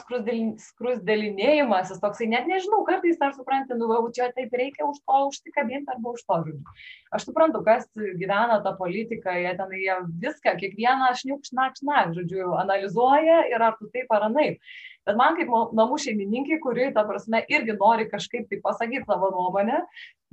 skrusdelinėjimas, 0.63 1.91
jis 1.91 2.03
toksai, 2.03 2.29
net 2.31 2.47
nežinau, 2.47 2.85
kartais 2.87 3.19
ar 3.25 3.33
supranti, 3.35 3.75
nu, 3.79 3.89
va, 3.91 3.99
čia 4.15 4.29
taip 4.37 4.55
reikia 4.55 4.87
už 4.87 5.01
to 5.03 5.23
užsikabinti 5.31 5.91
arba 5.91 6.13
už 6.15 6.23
to, 6.23 6.37
žodžiu. 6.47 6.77
Aš 7.15 7.27
suprantu, 7.27 7.63
kas 7.67 7.89
gyvena 7.97 8.61
tą 8.63 8.77
politiką, 8.79 9.35
jie 9.35 9.57
ten 9.59 9.75
jie 9.75 9.97
viską, 10.23 10.55
kiekvieną 10.63 11.11
šniuk, 11.19 11.43
šnak, 11.51 11.75
šnak, 11.81 12.15
žodžiu, 12.21 12.53
analizuoja 12.61 13.43
ir 13.51 13.67
ar 13.71 13.75
tu 13.81 13.91
taip 13.95 14.15
ar 14.15 14.29
anaip. 14.31 14.63
Bet 15.09 15.17
man 15.19 15.39
kaip 15.39 15.51
namų 15.75 15.99
šeimininkai, 16.05 16.61
kuri, 16.63 16.91
ta 16.95 17.03
prasme, 17.09 17.41
irgi 17.51 17.75
nori 17.81 18.07
kažkaip 18.11 18.47
tai 18.51 18.61
pasakyti 18.63 19.09
savo 19.09 19.33
nuomonę, 19.35 19.83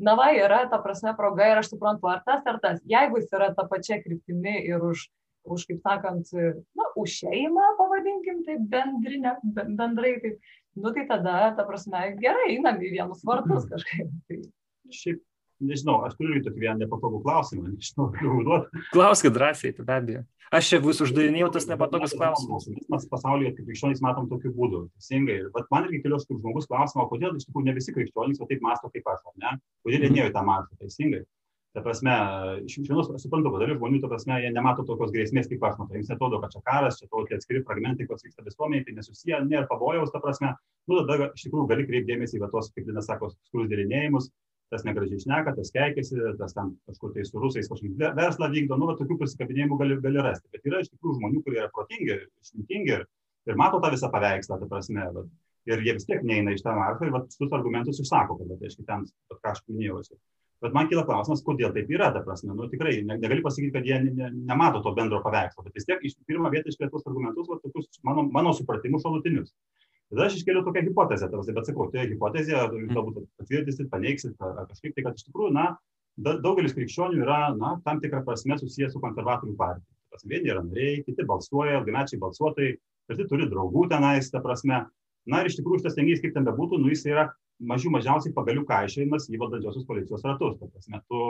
na 0.05 0.15
va, 0.19 0.29
yra 0.35 0.65
ta 0.69 0.81
prasme 0.83 1.15
proga 1.17 1.47
ir 1.49 1.61
aš 1.61 1.71
suprantu, 1.73 2.11
ar 2.11 2.21
tas, 2.27 2.43
ar 2.45 2.59
tas. 2.61 2.81
Jeigu 2.85 3.21
jis 3.21 3.31
yra 3.33 3.53
ta 3.55 3.65
pačia 3.71 4.01
kryptimi 4.03 4.59
ir 4.67 4.83
už 4.83 5.07
už, 5.45 5.67
kaip 5.69 5.85
sakant, 5.85 6.31
na, 6.77 6.89
už 6.99 7.19
šeimą, 7.21 7.69
pavadinkim, 7.79 8.43
tai 8.47 8.57
bendrinė, 8.73 9.35
bendrai, 9.45 10.15
tai, 10.23 10.35
nu, 10.79 10.91
tai 10.95 11.05
tada, 11.09 11.37
ta 11.57 11.65
prasme, 11.67 12.03
gerai, 12.21 12.51
einam 12.57 12.81
į 12.81 12.91
vienus 12.97 13.23
vartus 13.27 13.67
kažkaip. 13.71 14.11
Tai. 14.29 14.41
Šiaip, 14.93 15.21
nežinau, 15.65 16.01
aš 16.05 16.17
turiu 16.19 16.43
tokį 16.45 16.65
vieną 16.67 16.85
nepatogų 16.85 17.23
klausimą, 17.25 17.67
nežinau, 17.73 18.11
kaip 18.15 18.31
užduoti. 18.31 18.85
Klauskit 18.93 19.35
drąsiai, 19.35 19.75
tai 19.77 19.85
be 19.87 19.99
abejo. 19.99 20.23
Aš 20.53 20.67
čia 20.69 20.77
vis 20.79 20.99
uždavinėjau 21.01 21.47
tas 21.55 21.65
nepatogus 21.67 22.13
klausimus. 22.13 22.67
Mes 22.93 23.07
pasaulyje 23.09 23.55
kaip 23.55 23.65
krikščionys 23.65 24.01
matom 24.05 24.27
tokiu 24.29 24.51
būdu, 24.53 24.83
teisingai. 24.93 25.39
Bet 25.55 25.71
man 25.73 25.87
irgi 25.87 26.03
kelios 26.03 26.27
kaip 26.29 26.37
žmogus 26.37 26.69
klausimą, 26.69 27.07
kodėl 27.09 27.33
iš 27.39 27.47
tikrųjų 27.47 27.65
ne 27.65 27.73
visi 27.75 27.95
krikščionys 27.95 28.43
taip 28.43 28.61
masto 28.63 28.91
kaip 28.93 29.09
aš, 29.09 29.23
ne? 29.41 29.55
Kodėl 29.83 30.05
jie 30.05 30.11
nėjo 30.13 30.29
į 30.29 30.35
tą 30.35 30.45
maršą, 30.45 30.77
teisingai. 30.83 31.23
Ta 31.75 31.81
prasme, 31.83 32.11
iš 32.63 32.77
vienos 32.87 33.09
suprantu, 33.19 33.51
kad 33.51 33.65
dalis 33.65 33.75
žmonių, 33.75 33.99
ta 33.99 34.07
prasme, 34.07 34.37
jie 34.39 34.51
nemato 34.55 34.85
tokios 34.87 35.11
grėsmės 35.11 35.49
kaip 35.51 35.63
aš 35.67 35.75
matau. 35.81 35.97
Jiems 35.97 36.11
netrodo, 36.13 36.39
kad 36.39 36.53
čia 36.53 36.61
karas, 36.63 37.01
čia 37.01 37.09
tokie 37.11 37.35
atskiri 37.35 37.65
fragmentai, 37.67 38.07
kas 38.07 38.23
vyksta 38.23 38.45
visuomeniai, 38.45 38.85
tai 38.87 38.95
nesusiję, 38.95 39.41
nėra 39.49 39.67
pavojaus, 39.67 40.13
ta 40.13 40.21
prasme, 40.23 40.53
nu 40.87 41.01
tada 41.01 41.27
iš 41.35 41.43
tikrųjų 41.49 41.67
gali 41.73 41.87
kreipdėmėsi 41.89 42.39
į 42.39 42.47
tos, 42.53 42.71
kaip 42.71 42.87
Linas 42.87 43.09
sako, 43.11 43.33
skrusdėlinėjimus, 43.49 44.29
tas 44.71 44.85
negražiai 44.87 45.19
šneka, 45.25 45.53
tas 45.57 45.71
keikiasi, 45.75 46.21
tas 46.39 46.55
ten 46.55 46.71
kažkur 46.87 47.11
tai 47.15 47.25
su 47.27 47.41
rusais 47.43 47.67
kažkokį 47.71 48.13
verslą 48.17 48.49
vykdo, 48.53 48.77
nu, 48.79 48.89
tokių 49.01 49.19
prisikabinėjimų 49.19 49.79
gali, 49.81 49.97
gali 50.05 50.23
rasti. 50.25 50.47
Bet 50.55 50.69
yra 50.71 50.79
iš 50.81 50.93
tikrųjų 50.93 51.19
žmonių, 51.19 51.41
kurie 51.45 51.59
yra 51.61 51.71
protingi, 51.75 52.21
išmintingi 52.41 52.95
ir, 52.95 53.03
ir 53.51 53.59
mato 53.59 53.81
tą 53.83 53.91
visą 53.93 54.09
paveikslą, 54.13 54.61
ta 54.61 54.69
prasme. 54.71 55.05
Bet, 55.17 55.27
ir 55.69 55.83
jie 55.85 55.95
vis 55.97 56.07
tiek 56.07 56.23
neina 56.25 56.53
iš 56.55 56.63
tą 56.65 56.73
maršą 56.77 57.07
ir 57.07 57.13
va, 57.13 57.21
šitus 57.35 57.53
argumentus 57.57 58.01
išsako, 58.01 58.39
kad, 58.39 58.55
tai 58.55 58.69
aiškiai, 58.69 58.87
ten, 58.89 59.05
ką 59.35 59.53
aš 59.53 59.61
minėjau. 59.69 60.01
Bet 60.65 60.73
man 60.73 60.87
kyla 60.89 61.03
klausimas, 61.05 61.43
kodėl 61.45 61.73
taip 61.75 61.89
yra, 61.93 62.07
ta 62.13 62.23
prasme, 62.25 62.55
nu 62.57 62.65
tikrai 62.71 62.95
ne, 63.05 63.19
negali 63.21 63.43
pasakyti, 63.45 63.73
kad 63.75 63.85
jie 63.85 63.99
ne, 64.01 64.13
ne, 64.17 64.29
nemato 64.49 64.81
to 64.81 64.93
bendro 64.97 65.19
paveikslo, 65.21 65.65
bet 65.67 65.75
vis 65.77 65.85
tiek 65.85 66.01
iš 66.07 66.15
pirmą 66.25 66.49
vietą 66.53 66.71
iškėlė 66.71 66.89
tuos 66.93 67.05
argumentus, 67.05 67.49
va, 67.51 67.59
tokius 67.61 68.01
mano, 68.07 68.23
mano 68.33 68.53
supratimus 68.57 69.05
šalutinius. 69.05 69.51
Tada 70.09 70.25
aš 70.25 70.39
iškėliau 70.39 70.63
tokią 70.65 70.85
hipotezę, 70.87 71.29
tarsi, 71.29 71.53
bet 71.53 71.69
sakau, 71.69 71.85
tai 71.93 72.07
hipotezė, 72.09 72.57
galbūt 72.93 73.21
patvirtinsit, 73.37 73.91
paneigsit, 73.93 74.35
ar 74.41 74.65
kažkaip 74.71 74.97
tai, 74.97 75.05
kad 75.05 75.21
iš 75.21 75.27
tikrųjų, 75.29 75.53
na, 75.53 75.67
daugelis 76.17 76.75
krikščionių 76.77 77.21
yra, 77.21 77.39
na, 77.57 77.75
tam 77.85 78.01
tikrą 78.01 78.23
prasme 78.25 78.57
susijęs 78.61 78.93
su 78.95 79.01
konservatorių 79.03 79.55
partija. 79.59 79.89
Vieni 80.23 80.53
yra 80.53 80.61
nariai, 80.63 81.01
kiti 81.03 81.25
balsuoja, 81.27 81.81
ilgamečiai 81.81 82.21
balsuotojai, 82.21 82.75
kiti 83.11 83.25
turi 83.29 83.49
draugų 83.51 83.89
tenais, 83.91 84.29
ta 84.31 84.39
prasme. 84.41 84.85
Na 85.27 85.41
ir 85.41 85.49
iš 85.49 85.57
tikrųjų 85.59 85.81
šitas 85.81 85.97
renginys, 85.99 86.21
kaip 86.23 86.35
ten 86.37 86.45
bebūtų, 86.47 86.79
nu 86.79 86.93
jis 86.93 87.03
yra 87.09 87.25
mažiau 87.71 87.91
mažiausiai 87.93 88.35
pagalių 88.35 88.65
kaišėjimas 88.69 89.29
į 89.31 89.39
valdančiosios 89.41 89.87
policijos 89.87 90.25
ratus. 90.27 90.57
Ta 90.59 90.69
prasme, 90.71 91.01
tu 91.09 91.21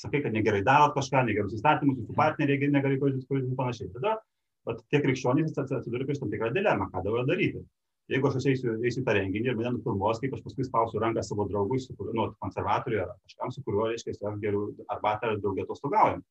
sakai, 0.00 0.22
kad 0.24 0.34
negerai 0.34 0.64
darot 0.66 0.96
kažką, 0.96 1.24
negerus 1.28 1.54
įstatymus, 1.58 2.00
jūsų 2.02 2.16
partneriai 2.18 2.72
negerai 2.72 2.98
koalicijos 3.02 3.44
ir 3.44 3.58
panašiai. 3.58 3.92
Tada 3.98 4.16
vat, 4.68 4.82
tie 4.90 5.02
krikščionys 5.04 5.54
atsiduria 5.58 6.08
prieš 6.08 6.24
tam 6.24 6.32
tikrą 6.32 6.50
dilemą, 6.56 6.90
ką 6.92 7.04
dabar 7.06 7.28
daryti 7.28 7.62
jeigu 8.10 8.28
aš 8.28 8.46
eisiu, 8.50 8.74
eisiu 8.86 9.04
tą 9.06 9.14
renginį 9.16 9.52
ir 9.52 9.58
mane 9.58 9.74
nufilmuos, 9.76 10.20
kaip 10.22 10.34
aš 10.34 10.42
paskui 10.46 10.66
spausiu 10.66 11.00
ranką 11.02 11.22
savo 11.26 11.46
draugui, 11.50 11.78
su 11.82 11.94
kuriuo, 11.98 12.14
nu, 12.18 12.26
konservatoriui 12.42 13.02
ar 13.04 13.12
kažkam, 13.22 13.52
su 13.54 13.62
kuriuo, 13.66 13.86
reiškia, 13.92 14.16
aš 14.16 14.38
geriau 14.42 14.70
arbatą 14.94 15.30
ar 15.30 15.42
draugę 15.42 15.66
atostogaujam. 15.66 16.24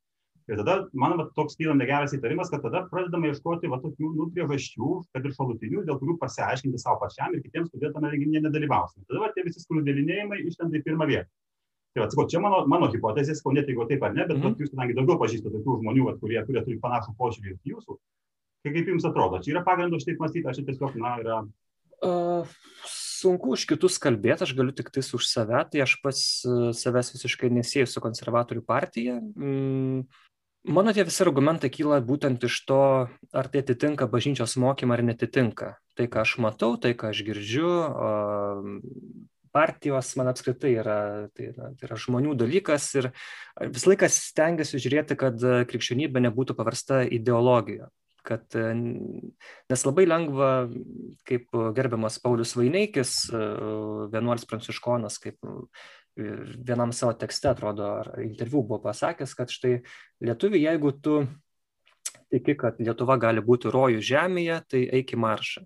Ir 0.50 0.58
tada, 0.58 0.76
man 0.98 1.14
va, 1.20 1.28
toks 1.38 1.58
kyla 1.60 1.76
negeras 1.78 2.16
įtarimas, 2.18 2.50
kad 2.50 2.64
tada 2.66 2.82
pradedame 2.90 3.30
ieškoti 3.30 3.70
va, 3.70 3.78
tokių 3.84 4.08
nu, 4.16 4.26
priežasčių, 4.34 4.88
kad 5.14 5.28
ir 5.28 5.36
šalutinių, 5.36 5.84
dėl 5.86 6.00
kurių 6.02 6.16
pasiaiškinti 6.24 6.82
savo 6.82 6.98
pačiam 7.04 7.36
ir 7.38 7.44
kitiems, 7.44 7.70
kodėl 7.70 7.94
tame 7.94 8.10
renginyje 8.10 8.42
nedalyvausime. 8.48 9.06
Tada 9.06 9.22
va, 9.22 9.30
tie 9.36 9.46
visi 9.46 9.62
skrudelinėjimai 9.62 10.42
išlenda 10.50 10.80
į 10.80 10.86
pirmą 10.88 11.10
vietą. 11.12 11.30
Tai 11.94 12.06
atsakau, 12.06 12.26
čia 12.30 12.42
mano, 12.42 12.64
mano 12.70 12.90
hipotezės, 12.90 13.44
ko 13.46 13.54
net 13.54 13.70
jeigu 13.70 13.86
taip 13.90 14.04
ar 14.06 14.16
ne, 14.16 14.26
bet 14.26 14.38
mm 14.38 14.44
-hmm. 14.48 14.58
jūs, 14.62 14.74
kadangi 14.74 14.98
daugiau 14.98 15.22
pažįstate 15.22 15.54
tokių 15.54 15.78
žmonių, 15.84 16.06
va, 16.10 16.18
kurie, 16.22 16.42
kurie 16.50 16.66
turi 16.66 16.82
panašų 16.82 17.14
požiūrį 17.22 17.54
į 17.54 17.74
jūsų, 17.76 17.98
tai 18.64 18.74
kaip 18.74 18.90
jums 18.94 19.06
atrodo, 19.06 19.42
čia 19.46 19.54
yra 19.54 19.64
pagrindas 19.66 20.02
šitaip 20.02 20.22
mąstyti, 20.22 20.50
aš 20.50 20.62
tiesiog, 20.66 20.98
na, 20.98 21.16
yra 21.22 21.42
Sunku 23.20 23.52
už 23.52 23.66
kitus 23.68 23.98
kalbėti, 24.00 24.46
aš 24.46 24.54
galiu 24.56 24.72
tik 24.76 24.88
tais 24.96 25.10
už 25.16 25.26
save, 25.28 25.60
tai 25.72 25.82
aš 25.84 25.98
pats 26.04 26.22
e, 26.48 26.72
savęs 26.72 27.12
visiškai 27.12 27.50
nesėjau 27.52 27.90
su 27.92 28.04
konservatorių 28.04 28.64
partija. 28.64 29.18
Mm, 29.20 30.06
mano 30.64 30.94
tie 30.94 31.06
visi 31.08 31.24
argumentai 31.24 31.72
kyla 31.72 32.00
būtent 32.06 32.44
iš 32.48 32.62
to, 32.68 32.84
ar 33.32 33.50
tai 33.52 33.64
atitinka 33.64 34.10
bažnyčios 34.12 34.58
mokymą 34.60 34.98
ar 34.98 35.04
netitinka. 35.06 35.76
Tai, 35.96 36.08
ką 36.08 36.24
aš 36.24 36.38
matau, 36.44 36.76
tai, 36.80 36.94
ką 36.96 37.12
aš 37.12 37.24
girdžiu, 37.28 37.70
partijos 39.52 40.14
man 40.20 40.30
apskritai 40.32 40.74
yra, 40.78 41.00
tai, 41.36 41.50
yra, 41.54 41.72
tai 41.76 41.88
yra 41.90 41.98
žmonių 42.00 42.36
dalykas 42.38 42.90
ir 43.00 43.10
visą 43.74 43.94
laiką 43.94 44.10
stengiuosi 44.14 44.82
žiūrėti, 44.84 45.18
kad 45.20 45.42
krikščionybė 45.72 46.28
nebūtų 46.28 46.58
paversta 46.60 47.02
ideologija 47.08 47.90
kad 48.30 48.54
nes 49.72 49.84
labai 49.88 50.06
lengva, 50.06 50.50
kaip 51.26 51.56
gerbiamas 51.74 52.20
Paulius 52.22 52.52
Vaineikis, 52.58 53.14
vienuolis 54.12 54.46
pranciškonas, 54.50 55.18
kaip 55.24 55.40
vienam 56.20 56.94
savo 56.96 57.14
tekste, 57.18 57.52
atrodo, 57.54 57.86
ar 58.02 58.12
interviu 58.24 58.64
buvo 58.64 58.82
pasakęs, 58.84 59.36
kad 59.38 59.54
štai 59.54 59.80
lietuvi, 60.26 60.64
jeigu 60.64 60.94
tu 61.02 61.22
tiki, 62.30 62.56
kad 62.60 62.82
Lietuva 62.82 63.18
gali 63.22 63.42
būti 63.46 63.72
rojų 63.74 64.04
žemėje, 64.06 64.60
tai 64.70 64.84
eik 65.00 65.16
į 65.16 65.22
maršą. 65.24 65.66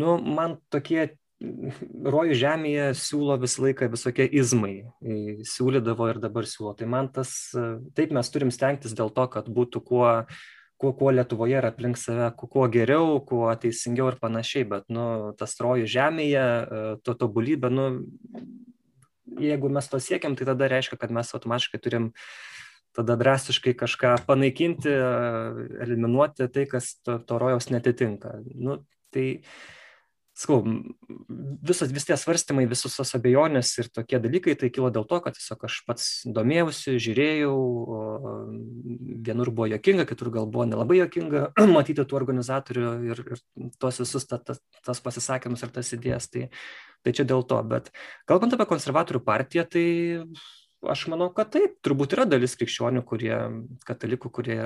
Nu, 0.00 0.16
man 0.16 0.56
tokie 0.72 1.12
rojų 1.42 2.38
žemėje 2.38 2.88
siūlo 2.96 3.36
visą 3.42 3.66
laiką 3.66 3.90
visokie 3.92 4.24
izmai, 4.40 4.86
siūlydavo 5.02 6.08
ir 6.12 6.22
dabar 6.22 6.46
siūlo. 6.48 6.72
Tai 6.78 6.88
man 6.88 7.10
tas, 7.12 7.34
taip 7.98 8.14
mes 8.14 8.32
turim 8.32 8.52
stengtis 8.54 8.94
dėl 8.96 9.12
to, 9.14 9.26
kad 9.32 9.50
būtų 9.52 9.82
kuo 9.84 10.08
kuo, 10.82 10.90
kuo 10.98 11.12
Lietuvoje 11.14 11.60
yra 11.60 11.70
aplink 11.70 11.98
save, 12.00 12.32
kuo 12.34 12.66
geriau, 12.72 13.20
kuo 13.26 13.46
teisingiau 13.62 14.10
ir 14.10 14.18
panašiai, 14.18 14.66
bet, 14.66 14.88
nu, 14.90 15.04
tas 15.38 15.54
rojų 15.62 15.86
žemėje, 15.86 16.42
e, 16.42 16.80
to 17.06 17.14
tobulybė, 17.20 17.70
nu, 17.70 17.86
jeigu 19.26 19.70
mes 19.72 19.88
to 19.88 20.00
siekiam, 20.02 20.36
tai 20.36 20.48
tada 20.48 20.68
reiškia, 20.70 20.98
kad 21.00 21.12
mes 21.14 21.34
automatiškai 21.34 21.80
turim 21.82 22.10
tada 22.96 23.16
drastiškai 23.16 23.72
kažką 23.80 24.16
panaikinti, 24.26 24.90
eliminuoti 25.84 26.48
tai, 26.52 26.66
kas 26.68 26.94
to, 27.00 27.16
to 27.24 27.38
rojaus 27.40 27.70
netitinka. 27.72 28.34
Nu, 28.52 28.82
tai, 29.14 29.26
sakau, 30.42 30.58
visos 31.62 31.92
vis 31.94 32.06
tie 32.08 32.16
svarstymai, 32.18 32.64
visos 32.70 32.96
tos 32.98 33.14
abejonės 33.18 33.70
ir 33.80 33.88
tokie 33.94 34.20
dalykai, 34.22 34.54
tai 34.58 34.70
kilo 34.74 34.90
dėl 34.94 35.06
to, 35.08 35.20
kad 35.24 35.36
tiesiog 35.38 35.66
aš 35.68 35.78
pats 35.88 36.06
domėjausi, 36.38 36.96
žiūrėjau, 37.02 37.56
vienur 39.28 39.52
buvo 39.54 39.70
jokinga, 39.72 40.06
kitur 40.10 40.32
gal 40.34 40.48
buvo 40.50 40.66
nelabai 40.68 41.00
jokinga 41.02 41.48
matyti 41.76 42.04
tų 42.04 42.18
organizatorių 42.20 42.94
ir, 43.10 43.22
ir 43.36 43.44
tuos 43.82 44.02
visus 44.02 44.26
ta, 44.28 44.40
ta, 44.42 44.58
tas 44.84 45.02
pasisakymus 45.04 45.64
ir 45.64 45.74
tas 45.74 45.94
idėjas. 45.96 46.28
Tai, 46.32 46.48
tai 47.02 47.14
čia 47.16 47.26
dėl 47.28 47.46
to, 47.48 47.58
bet 47.66 47.90
kalbant 48.30 48.54
apie 48.54 48.68
konservatorių 48.70 49.22
partiją, 49.26 49.66
tai 49.70 49.86
aš 50.90 51.04
manau, 51.12 51.28
kad 51.34 51.52
taip, 51.54 51.76
turbūt 51.84 52.16
yra 52.16 52.26
dalis 52.28 52.56
krikščionių, 52.58 53.02
kurie, 53.06 53.34
katalikų, 53.86 54.30
kurie 54.34 54.58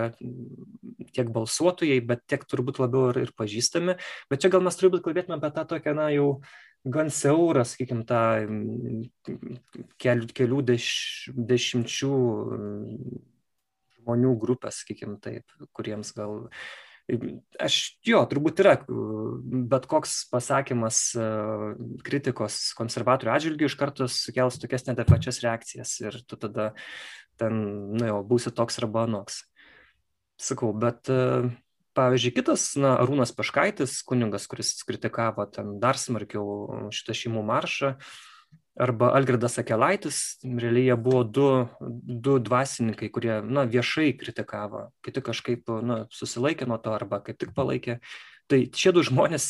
tiek 1.17 1.33
balsuotojai, 1.33 1.99
bet 2.05 2.25
tiek 2.31 2.47
turbūt 2.49 2.81
labiau 2.83 3.11
ir, 3.13 3.23
ir 3.27 3.35
pažįstami. 3.37 3.97
Bet 4.31 4.45
čia 4.45 4.53
gal 4.53 4.65
mes 4.65 4.79
turbūt 4.79 5.05
kalbėtume 5.05 5.39
apie 5.39 5.53
tą 5.57 5.67
tokią, 5.75 5.97
na, 5.99 6.09
jau 6.15 6.29
gan 6.87 7.11
siaurą, 7.11 7.65
sakykime, 7.67 8.05
tą 8.07 8.23
kelių, 10.03 10.31
kelių 10.37 10.63
deš, 10.71 10.89
dešimčių 11.35 12.13
žmonių 13.99 14.35
grupę, 14.41 14.71
sakykime 14.71 15.19
taip, 15.23 15.51
kuriems 15.77 16.15
gal 16.17 16.47
Aš 17.63 17.77
jo, 18.03 18.21
turbūt 18.27 18.63
yra 18.65 18.73
bet 18.87 19.87
koks 19.91 20.25
pasakymas 20.33 21.01
kritikos 22.07 22.57
konservatorių 22.79 23.31
atžvilgių 23.37 23.69
iš 23.71 23.77
karto 23.79 24.09
sukels 24.11 24.59
tokias 24.59 24.89
nedepačias 24.89 25.39
reakcijas 25.45 25.95
ir 26.03 26.19
tu 26.27 26.39
tada 26.41 26.73
ten, 27.39 27.63
nu 27.95 28.11
jau, 28.11 28.19
būsi 28.27 28.51
toks 28.51 28.83
arba 28.83 29.05
anoks. 29.07 29.45
Sakau, 30.43 30.73
bet 30.77 31.07
pavyzdžiui, 31.97 32.35
kitas, 32.37 32.73
na, 32.77 32.97
Arūnas 33.01 33.33
Paškaitis, 33.39 34.01
kuningas, 34.05 34.49
kuris 34.51 34.75
kritikavo 34.85 35.47
ten 35.49 35.77
dar 35.81 35.97
smarkiau 36.01 36.91
šitą 36.93 37.15
šeimų 37.17 37.45
maršą, 37.47 37.95
uh, 37.95 38.36
arba 38.77 39.11
Algirdas 39.17 39.59
Akelaitis, 39.61 40.21
realiai 40.45 40.91
jie 40.91 40.97
buvo 41.01 41.23
du, 41.25 41.49
du 42.27 42.37
dvasininkai, 42.43 43.09
kurie 43.13 43.39
na, 43.45 43.65
viešai 43.69 44.11
kritikavo, 44.21 44.87
kiti 45.05 45.23
kažkaip 45.25 45.71
na, 45.85 46.03
susilaikė 46.13 46.69
nuo 46.69 46.79
to 46.83 46.93
arba 46.93 47.23
kaip 47.25 47.41
tik 47.41 47.55
palaikė. 47.57 48.01
Tai 48.47 48.59
šie 48.79 48.93
du 48.95 49.03
žmonės, 49.03 49.49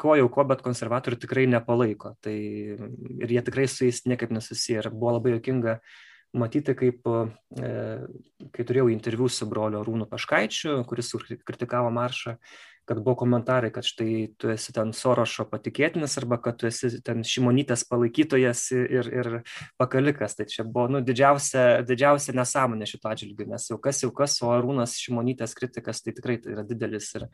ko 0.00 0.14
jau 0.16 0.28
ko, 0.32 0.44
bet 0.48 0.62
konservatorių 0.64 1.18
tikrai 1.20 1.44
nepalaiko. 1.50 2.14
Tai, 2.24 2.36
ir 3.20 3.34
jie 3.34 3.42
tikrai 3.44 3.66
su 3.68 3.84
jais 3.84 4.00
niekaip 4.08 4.32
nesusiję. 4.32 4.78
Ir 4.80 4.88
buvo 4.94 5.18
labai 5.18 5.34
jokinga 5.34 5.76
matyti, 6.40 6.72
kaip, 6.78 7.04
e, 7.60 7.74
kai 8.54 8.64
turėjau 8.64 8.88
interviu 8.94 9.28
su 9.28 9.48
broliu 9.50 9.82
Rūnu 9.84 10.08
Paškaičiu, 10.08 10.78
kuris 10.88 11.12
kritikavo 11.44 11.90
maršą, 11.92 12.38
kad 12.88 13.00
buvo 13.04 13.16
komentarai, 13.22 13.70
kad 13.74 13.86
štai 13.86 14.30
tu 14.40 14.50
esi 14.52 14.74
ten 14.76 14.92
Sorošo 14.96 15.46
patikėtinis 15.50 16.16
arba 16.20 16.40
kad 16.42 16.58
tu 16.60 16.68
esi 16.70 16.92
ten 17.06 17.24
šimonytės 17.26 17.84
palaikytojas 17.90 18.64
ir, 18.76 19.10
ir 19.14 19.30
pakalikas. 19.80 20.36
Tai 20.38 20.48
čia 20.50 20.66
buvo 20.66 20.88
nu, 20.96 21.02
didžiausia, 21.04 21.82
didžiausia 21.86 22.34
nesąmonė 22.38 22.88
šito 22.90 23.10
atžvilgiu, 23.12 23.48
nes 23.52 23.68
jau 23.70 23.80
kas 23.82 24.02
jau 24.04 24.12
kas, 24.14 24.38
o 24.42 24.54
Arūnas 24.54 24.98
šimonytės 25.02 25.54
kritikas 25.58 26.02
tai 26.04 26.16
tikrai 26.16 26.40
tai 26.42 26.56
yra 26.56 26.66
didelis. 26.66 27.12
Ir, 27.18 27.28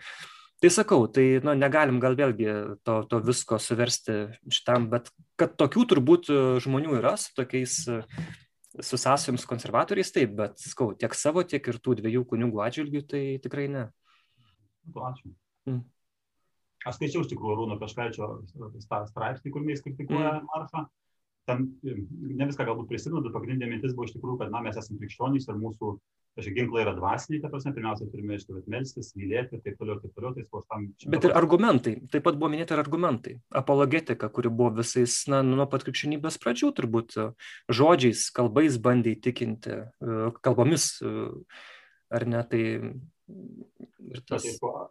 Tai 0.57 0.70
sakau, 0.72 1.03
tai 1.12 1.36
nu, 1.44 1.53
negalim 1.53 1.99
gal 2.01 2.14
vėlgi 2.16 2.47
to, 2.80 2.94
to 3.11 3.18
visko 3.20 3.59
suversti 3.61 4.14
šitam, 4.49 4.86
bet 4.88 5.11
kad 5.36 5.53
tokių 5.61 5.84
turbūt 5.90 6.30
žmonių 6.64 6.97
yra 6.97 7.12
su 7.20 7.34
tokiais 7.36 7.74
su 8.80 8.97
sąsajoms 8.97 9.44
konservatoriais, 9.49 10.12
taip, 10.12 10.32
bet 10.36 10.61
skau, 10.61 10.94
tiek 10.97 11.12
savo, 11.16 11.44
tiek 11.44 11.64
ir 11.68 11.78
tų 11.80 11.99
dviejų 12.01 12.24
kunigų 12.32 12.64
atžvilgių, 12.66 13.03
tai 13.09 13.22
tikrai 13.44 13.68
ne. 13.72 13.84
Ačiū. 14.95 15.32
Mm. 15.66 15.82
Aš 16.87 17.01
skaičiau 17.01 17.24
iš 17.24 17.30
tikrųjų 17.32 17.57
Rūno 17.61 17.78
Peškaičio 17.80 18.28
straipsnį, 19.11 19.53
kur 19.53 19.64
jis 19.66 19.82
kritikuoja 19.82 20.37
mm. 20.39 20.47
maršą. 20.53 20.87
ten 21.47 21.66
ne 21.82 22.47
viską 22.47 22.64
galbūt 22.66 22.89
prisimenu, 22.91 23.22
bet 23.22 23.34
pagrindinė 23.34 23.70
mintis 23.70 23.95
buvo 23.95 24.09
iš 24.09 24.16
tikrųjų, 24.16 24.41
kad 24.41 24.51
na, 24.51 24.62
mes 24.64 24.78
esame 24.78 24.99
krikščionys 24.99 25.47
ir 25.47 25.59
mūsų 25.61 25.93
kažkokie 26.37 26.57
ginklai 26.59 26.82
yra 26.84 26.93
dvasiniai, 26.97 27.41
ta 27.41 27.49
prasme, 27.49 27.72
pirmiausia 27.72 28.09
turime 28.12 28.37
iš 28.37 28.45
tikrųjų 28.45 28.72
melstis, 28.72 29.12
mylėti 29.16 29.57
ir 29.57 29.62
taip 29.64 29.78
toliau, 29.80 29.97
taip 30.03 30.12
toliau. 30.18 30.34
Tai 30.37 30.62
tam, 30.72 30.89
bet 31.14 31.24
ir 31.24 31.34
argumentai, 31.39 31.95
taip 32.12 32.26
pat 32.26 32.37
buvo 32.37 32.51
minėti 32.53 32.76
ir 32.76 32.82
argumentai. 32.82 33.37
Apologetika, 33.62 34.28
kuri 34.28 34.53
buvo 34.53 34.74
visais, 34.82 35.16
na, 35.32 35.41
nuo 35.47 35.68
pat 35.70 35.87
krikščionybės 35.87 36.37
pradžių 36.43 36.72
turbūt 36.76 37.16
žodžiais, 37.72 38.26
kalbais 38.37 38.76
bandė 38.82 39.16
įtikinti, 39.16 39.80
kalbomis, 40.45 40.91
ar 42.12 42.28
ne, 42.28 42.43
tai 42.51 42.64
Ir 43.27 44.20
tas... 44.29 44.45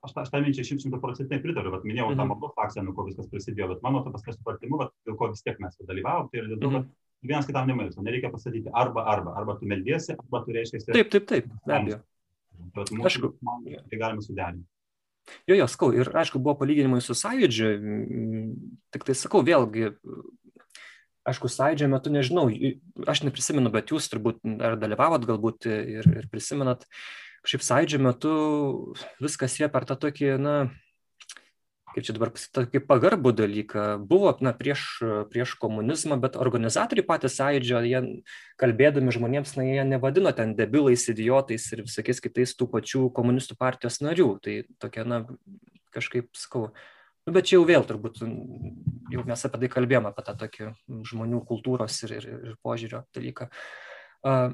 Aš, 0.03 0.11
aš 0.11 0.31
tą 0.33 0.41
minčią 0.43 0.65
šimtų 0.67 0.99
procentai 1.03 1.39
pritariu, 1.43 1.71
bet 1.71 1.85
minėjau 1.87 2.09
mhm. 2.09 2.19
tą 2.19 2.27
maldos 2.27 2.57
akciją, 2.65 2.83
nuo 2.83 2.95
ko 2.97 3.07
viskas 3.07 3.29
prasidėjo, 3.31 3.69
bet 3.71 3.85
mano 3.85 4.03
paskui 4.03 4.35
supratimu, 4.35 4.81
dėl 5.07 5.17
ko 5.19 5.31
vis 5.31 5.45
tiek 5.45 5.59
mes 5.63 5.79
dalyvavom, 5.79 6.27
tai 6.31 6.41
yra 6.41 6.51
dėl 6.51 6.59
to, 6.59 6.71
mhm. 6.71 6.85
kad 6.85 7.31
vienas 7.31 7.49
kitam 7.49 7.71
nemelsi, 7.71 8.03
nereikia 8.03 8.31
pasakyti 8.33 8.73
arba 8.75 9.07
arba, 9.13 9.37
arba 9.39 9.55
tu 9.59 9.71
meldiesi, 9.71 10.17
arba 10.19 10.43
tu 10.43 10.55
reiškia. 10.55 10.83
Taip, 10.91 11.11
taip, 11.15 11.27
taip, 11.31 11.49
be 11.63 11.77
abejo. 11.79 11.99
Bet 12.75 12.91
mūsų, 12.91 13.07
aišku, 13.07 13.33
man, 13.45 13.67
tai 13.87 13.99
galima 13.99 14.23
suderinti. 14.23 14.67
Jo, 15.49 15.55
jo, 15.57 15.65
skau, 15.71 15.89
ir 15.95 16.11
aišku, 16.11 16.37
buvo 16.43 16.53
palyginimai 16.59 16.99
su 17.01 17.15
sąjūdžiu, 17.17 17.69
tik 18.93 19.07
tai 19.07 19.15
sakau, 19.17 19.41
vėlgi, 19.47 19.89
aišku, 21.25 21.49
sąjūdžio 21.49 21.87
metu 21.89 22.11
nežinau, 22.13 22.45
aš 23.09 23.23
neprisimenu, 23.25 23.71
bet 23.73 23.89
jūs 23.89 24.11
turbūt 24.11 24.43
ar 24.61 24.77
dalyvavot 24.77 25.25
galbūt 25.25 25.65
ir, 25.71 26.05
ir 26.05 26.29
prisimenat, 26.29 26.85
uh, 26.85 27.24
kažkaip 27.45 27.63
sąjūdžio 27.65 28.01
metu 28.01 28.33
viskas 29.21 29.59
jie 29.59 29.69
per 29.71 29.85
tą 29.85 29.97
tokį, 30.01 30.31
na, 30.41 30.55
kaip 31.93 32.07
čia 32.07 32.15
dabar 32.17 32.31
pasakyti, 32.33 32.55
tokį 32.57 32.81
pagarbų 32.89 33.31
dalyką. 33.37 33.83
Buvo, 34.09 34.33
na, 34.43 34.51
prieš, 34.57 34.87
prieš 35.31 35.53
komunizmą, 35.61 36.17
bet 36.23 36.39
organizatoriai 36.41 37.05
patys 37.07 37.37
sąjūdžio, 37.39 37.83
jie 37.87 38.01
kalbėdami 38.61 39.13
žmonėms, 39.15 39.55
na, 39.59 39.67
jie 39.69 39.85
nevadino 39.87 40.33
ten 40.35 40.57
debilais, 40.57 41.05
idiotais 41.13 41.69
ir 41.71 41.85
visokiais 41.85 42.19
kitais 42.25 42.57
tų 42.57 42.67
pačių 42.73 43.05
komunistų 43.15 43.59
partijos 43.61 44.01
narių. 44.03 44.29
Tai 44.43 44.57
tokia, 44.81 45.07
na, 45.07 45.23
kažkaip, 45.95 46.33
sakau, 46.35 46.69
Nu, 47.25 47.33
bet 47.33 47.47
čia 47.49 47.55
jau 47.55 47.63
vėl 47.65 47.81
turbūt, 47.89 48.19
jau 49.09 49.23
mes 49.25 49.43
apie 49.47 49.59
tai 49.63 49.69
kalbėjome, 49.73 50.11
apie 50.11 50.23
tą 50.27 50.35
tokį 50.43 50.67
žmonių 51.09 51.39
kultūros 51.49 51.95
ir, 52.05 52.11
ir, 52.19 52.27
ir 52.51 52.57
požiūrio 52.61 52.99
dalyką. 53.17 53.47
Uh, 54.21 54.53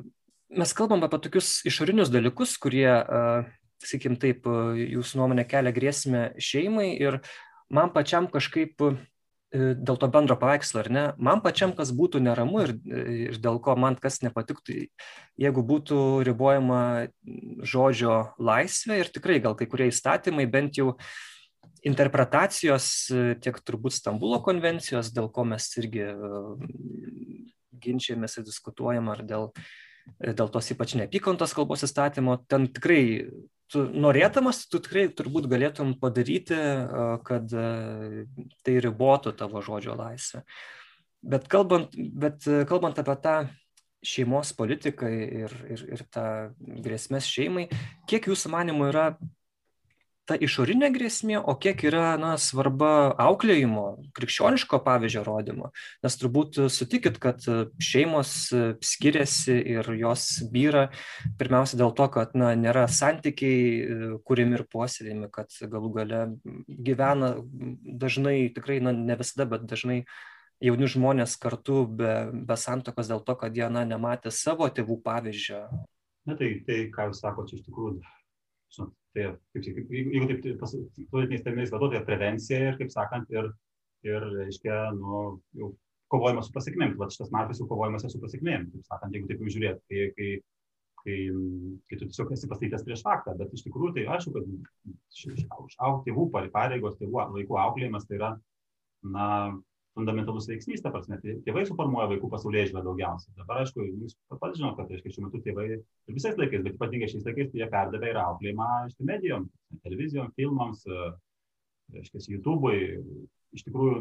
mes 0.57 0.73
kalbam 0.75 1.03
apie 1.05 1.19
tokius 1.23 1.59
išorinius 1.67 2.11
dalykus, 2.11 2.57
kurie, 2.61 2.89
sakykim 3.81 4.17
taip, 4.21 4.47
jūsų 4.47 5.21
nuomonė 5.21 5.45
kelia 5.49 5.73
grėsmę 5.75 6.25
šeimai 6.41 6.91
ir 6.99 7.21
man 7.71 7.91
pačiam 7.95 8.27
kažkaip 8.31 8.83
dėl 9.51 9.97
to 9.99 10.07
bendro 10.07 10.37
paveikslo, 10.39 10.79
ar 10.79 10.89
ne, 10.91 11.03
man 11.19 11.41
pačiam 11.43 11.73
kas 11.75 11.91
būtų 11.95 12.21
neramu 12.23 12.61
ir, 12.63 12.71
ir 12.87 13.39
dėl 13.43 13.59
ko 13.63 13.75
man 13.75 13.97
kas 13.99 14.21
nepatiktų, 14.23 14.85
jeigu 15.39 15.63
būtų 15.67 15.97
ribojama 16.27 17.09
žodžio 17.67 18.15
laisvė 18.39 19.01
ir 19.01 19.11
tikrai 19.11 19.41
gal 19.43 19.57
kai 19.59 19.67
kurie 19.67 19.89
įstatymai 19.91 20.47
bent 20.51 20.79
jau 20.79 20.93
interpretacijos 21.83 22.87
tiek 23.43 23.59
turbūt 23.65 23.97
Stambulo 23.97 24.39
konvencijos, 24.45 25.11
dėl 25.11 25.27
ko 25.33 25.43
mes 25.51 25.67
irgi 25.81 26.07
ginčiamės 27.81 28.37
ir 28.37 28.45
diskutuojam, 28.47 29.09
ar 29.11 29.23
dėl 29.25 29.49
uh, 29.49 29.69
dėl 30.21 30.51
tos 30.53 30.69
ypač 30.73 30.95
neapykantos 30.99 31.55
kalbos 31.57 31.85
įstatymo, 31.87 32.37
ten 32.49 32.67
tikrai 32.73 33.03
tu 33.71 33.85
norėdamas, 33.87 34.65
tu 34.71 34.81
tikrai 34.83 35.07
turbūt 35.15 35.47
galėtum 35.51 35.95
padaryti, 36.01 36.57
kad 37.27 37.55
tai 38.65 38.77
ribotų 38.83 39.35
tavo 39.39 39.63
žodžio 39.63 39.95
laisvę. 39.99 40.43
Bet 41.21 41.45
kalbant, 41.51 41.93
bet 41.95 42.47
kalbant 42.67 42.99
apie 42.99 43.15
tą 43.23 43.35
šeimos 44.01 44.51
politiką 44.57 45.09
ir, 45.13 45.53
ir, 45.69 45.83
ir 45.93 46.03
tą 46.11 46.25
grėsmės 46.59 47.29
šeimai, 47.29 47.67
kiek 48.09 48.31
jūsų 48.31 48.51
manimų 48.55 48.89
yra 48.89 49.05
ta 50.29 50.37
išorinė 50.37 50.91
grėsmė, 50.93 51.37
o 51.39 51.55
kiek 51.59 51.81
yra 51.87 52.13
na, 52.21 52.33
svarba 52.41 53.11
auklėjimo, 53.19 53.85
krikščioniško 54.15 54.79
pavyzdžio 54.85 55.23
rodymo. 55.27 55.71
Nes 56.05 56.17
turbūt 56.21 56.59
sutikit, 56.73 57.17
kad 57.21 57.43
šeimos 57.81 58.33
skiriasi 58.85 59.57
ir 59.75 59.91
jos 59.99 60.27
vyra 60.53 60.87
pirmiausia 61.41 61.81
dėl 61.81 61.95
to, 61.97 62.07
kad 62.13 62.35
na, 62.37 62.53
nėra 62.59 62.87
santykiai 62.91 64.19
kūrimi 64.27 64.59
ir 64.59 64.65
puoselėjami, 64.71 65.31
kad 65.33 65.57
galų 65.73 65.93
gale 65.97 66.21
gyvena 66.67 67.33
dažnai, 68.05 68.51
tikrai 68.55 68.81
na, 68.83 68.93
ne 68.95 69.17
visada, 69.19 69.49
bet 69.49 69.65
dažnai 69.69 70.03
jauni 70.61 70.87
žmonės 70.93 71.35
kartu 71.41 71.83
be, 71.89 72.13
be 72.31 72.57
santokos 72.59 73.09
dėl 73.09 73.25
to, 73.25 73.35
kad 73.41 73.57
jie 73.57 73.67
na, 73.73 73.87
nematė 73.89 74.33
savo 74.33 74.69
tėvų 74.69 75.01
pavyzdžio. 75.01 75.65
Na 76.29 76.37
tai, 76.37 76.53
tai 76.67 76.83
ką 76.93 77.09
jūs 77.09 77.23
sakote, 77.23 77.57
iš 77.57 77.65
tikrųjų 77.65 77.97
žinot, 78.75 78.93
tai, 79.15 79.27
kaip, 79.55 79.67
kaip, 79.77 79.91
jeigu 79.91 80.27
taip 80.31 80.65
politiniais 81.11 81.45
terminais 81.45 81.73
vadovauti, 81.73 81.99
tai 81.99 82.07
prevencija 82.07 82.59
ir, 82.69 82.77
kaip 82.79 82.93
sakant, 82.93 83.31
ir, 83.33 83.49
ir 84.07 84.27
reiškia, 84.37 84.77
nu, 84.97 85.23
jau 85.57 85.73
kovojimas 86.11 86.49
su 86.49 86.55
pasiekmėm. 86.55 86.95
Tai 86.99 87.09
šitas 87.13 87.31
maršas 87.33 87.61
jau 87.61 87.67
kovojimas 87.69 88.07
su 88.07 88.21
pasiekmėm, 88.21 88.69
kaip 88.73 88.87
sakant, 88.87 89.15
jeigu 89.15 89.29
taip 89.29 89.43
jau 89.43 89.55
žiūrėt, 89.55 89.81
kai, 89.87 90.05
kai, 90.17 90.29
kai, 91.03 91.17
kai 91.89 91.99
tu 91.99 92.07
tiesiog 92.07 92.31
esi 92.35 92.49
pastatytas 92.51 92.85
prieš 92.87 93.03
faktą. 93.07 93.35
Bet 93.39 93.53
iš 93.55 93.65
tikrųjų 93.67 93.95
tai 93.97 94.07
aišku, 94.15 94.35
kad 94.37 95.59
užaugti 95.65 96.09
tėvų 96.09 96.29
pareigos, 96.35 96.97
tėvų 96.99 97.27
vaikų 97.35 97.59
auklėjimas 97.65 98.07
tai 98.09 98.19
yra, 98.19 98.31
na, 99.15 99.27
fundamentalus 99.97 100.47
veiksnys, 100.49 100.81
ta 100.83 100.91
prasme, 100.93 101.17
tėvai 101.45 101.65
suformuoja 101.67 102.07
vaikų 102.13 102.29
pasaulyje 102.31 102.69
žiūrą 102.69 102.83
daugiausiai. 102.85 103.33
Dabar, 103.39 103.61
aišku, 103.63 103.83
jūs 103.83 104.15
pats 104.31 104.59
žinote, 104.59 104.77
kad 104.79 104.93
reiškia, 104.93 105.11
šiuo 105.15 105.25
metu 105.25 105.41
tėvai 105.43 105.65
ir 105.73 105.81
visais 106.15 106.37
laikais, 106.39 106.63
bet 106.63 106.77
ypatingai 106.77 107.09
šiais 107.11 107.27
laikais, 107.27 107.51
tai 107.51 107.61
jie 107.61 107.67
perdavė 107.73 108.13
ir 108.13 108.21
auklėjimą 108.21 108.69
iš 108.87 108.95
medijom, 109.09 109.49
televizijom, 109.83 110.31
filmams, 110.39 110.85
reiškia, 111.91 112.23
YouTube'ui, 112.37 112.79
iš 113.57 113.67
tikrųjų 113.67 113.99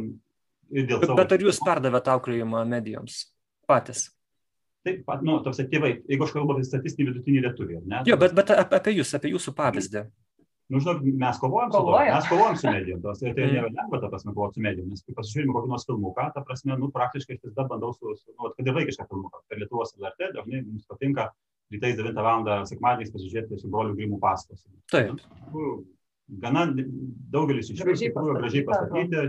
ir 0.79 0.89
dėl 0.93 1.05
to. 1.05 1.19
Bet 1.19 1.35
ar 1.35 1.45
jūs 1.49 1.61
perdavėte 1.67 2.15
auklėjimą 2.15 2.65
medijoms 2.71 3.25
patys? 3.71 4.09
Taip 4.87 5.03
pat, 5.05 5.21
nu, 5.27 5.37
tose 5.45 5.67
tėvai, 5.69 5.97
jeigu 6.09 6.25
aš 6.25 6.31
kalbu 6.33 6.55
apie 6.55 6.65
statistinį 6.65 7.11
vidutinį 7.11 7.41
lietuvį, 7.45 7.81
ne? 7.85 7.99
Jo, 8.09 8.17
bet, 8.21 8.33
bet 8.39 8.55
apie 8.57 8.95
jūs, 8.97 9.11
apie 9.19 9.35
jūsų 9.35 9.53
pavyzdį. 9.59 10.07
Nu, 10.71 10.79
žinok, 10.79 11.03
mes 11.19 11.39
kovojam 11.43 11.73
su 11.73 11.81
to, 11.83 11.95
mes 11.99 12.27
kovojam 12.31 12.57
su 12.61 12.71
medijom, 12.71 13.01
tos, 13.03 13.21
tai 13.23 13.33
nėra 13.35 13.69
lengva, 13.75 13.99
ta 13.99 14.11
prasme, 14.13 14.35
kovoti 14.37 14.61
su 14.61 14.65
medijom, 14.65 14.91
nes 14.93 15.03
kai 15.03 15.17
pasižiūrime 15.17 15.55
kokį 15.57 15.71
nors 15.73 15.87
filmuką, 15.89 16.27
ta 16.37 16.45
prasme, 16.47 16.77
nu, 16.79 16.91
praktiškai 16.95 17.37
aš 17.37 17.49
vis 17.49 17.57
dar 17.57 17.67
bandau 17.71 17.91
su, 17.97 18.15
su 18.21 18.31
nu, 18.37 18.53
kad 18.55 18.71
ir 18.71 18.77
vaikišką 18.77 19.09
filmuką, 19.11 19.43
per 19.51 19.59
Lietuvos 19.59 19.97
LRT, 19.99 20.31
dažnai 20.37 20.63
mums 20.63 20.87
patinka 20.87 21.27
rytais 21.75 21.99
9 21.99 22.23
val. 22.23 22.47
sekmadieniais 22.71 23.15
pasižiūrėti 23.15 23.59
su 23.59 23.71
brolių 23.73 23.97
grimų 23.99 24.21
paskos. 24.23 24.63
Taip. 24.95 25.19
Nu, 25.51 25.73
gana 26.45 26.69
daugelis 27.35 27.71
iš 27.71 27.83
jų 27.83 27.97
tikrųjų 28.07 28.39
gražiai 28.39 28.65
pastatyti, 28.67 29.27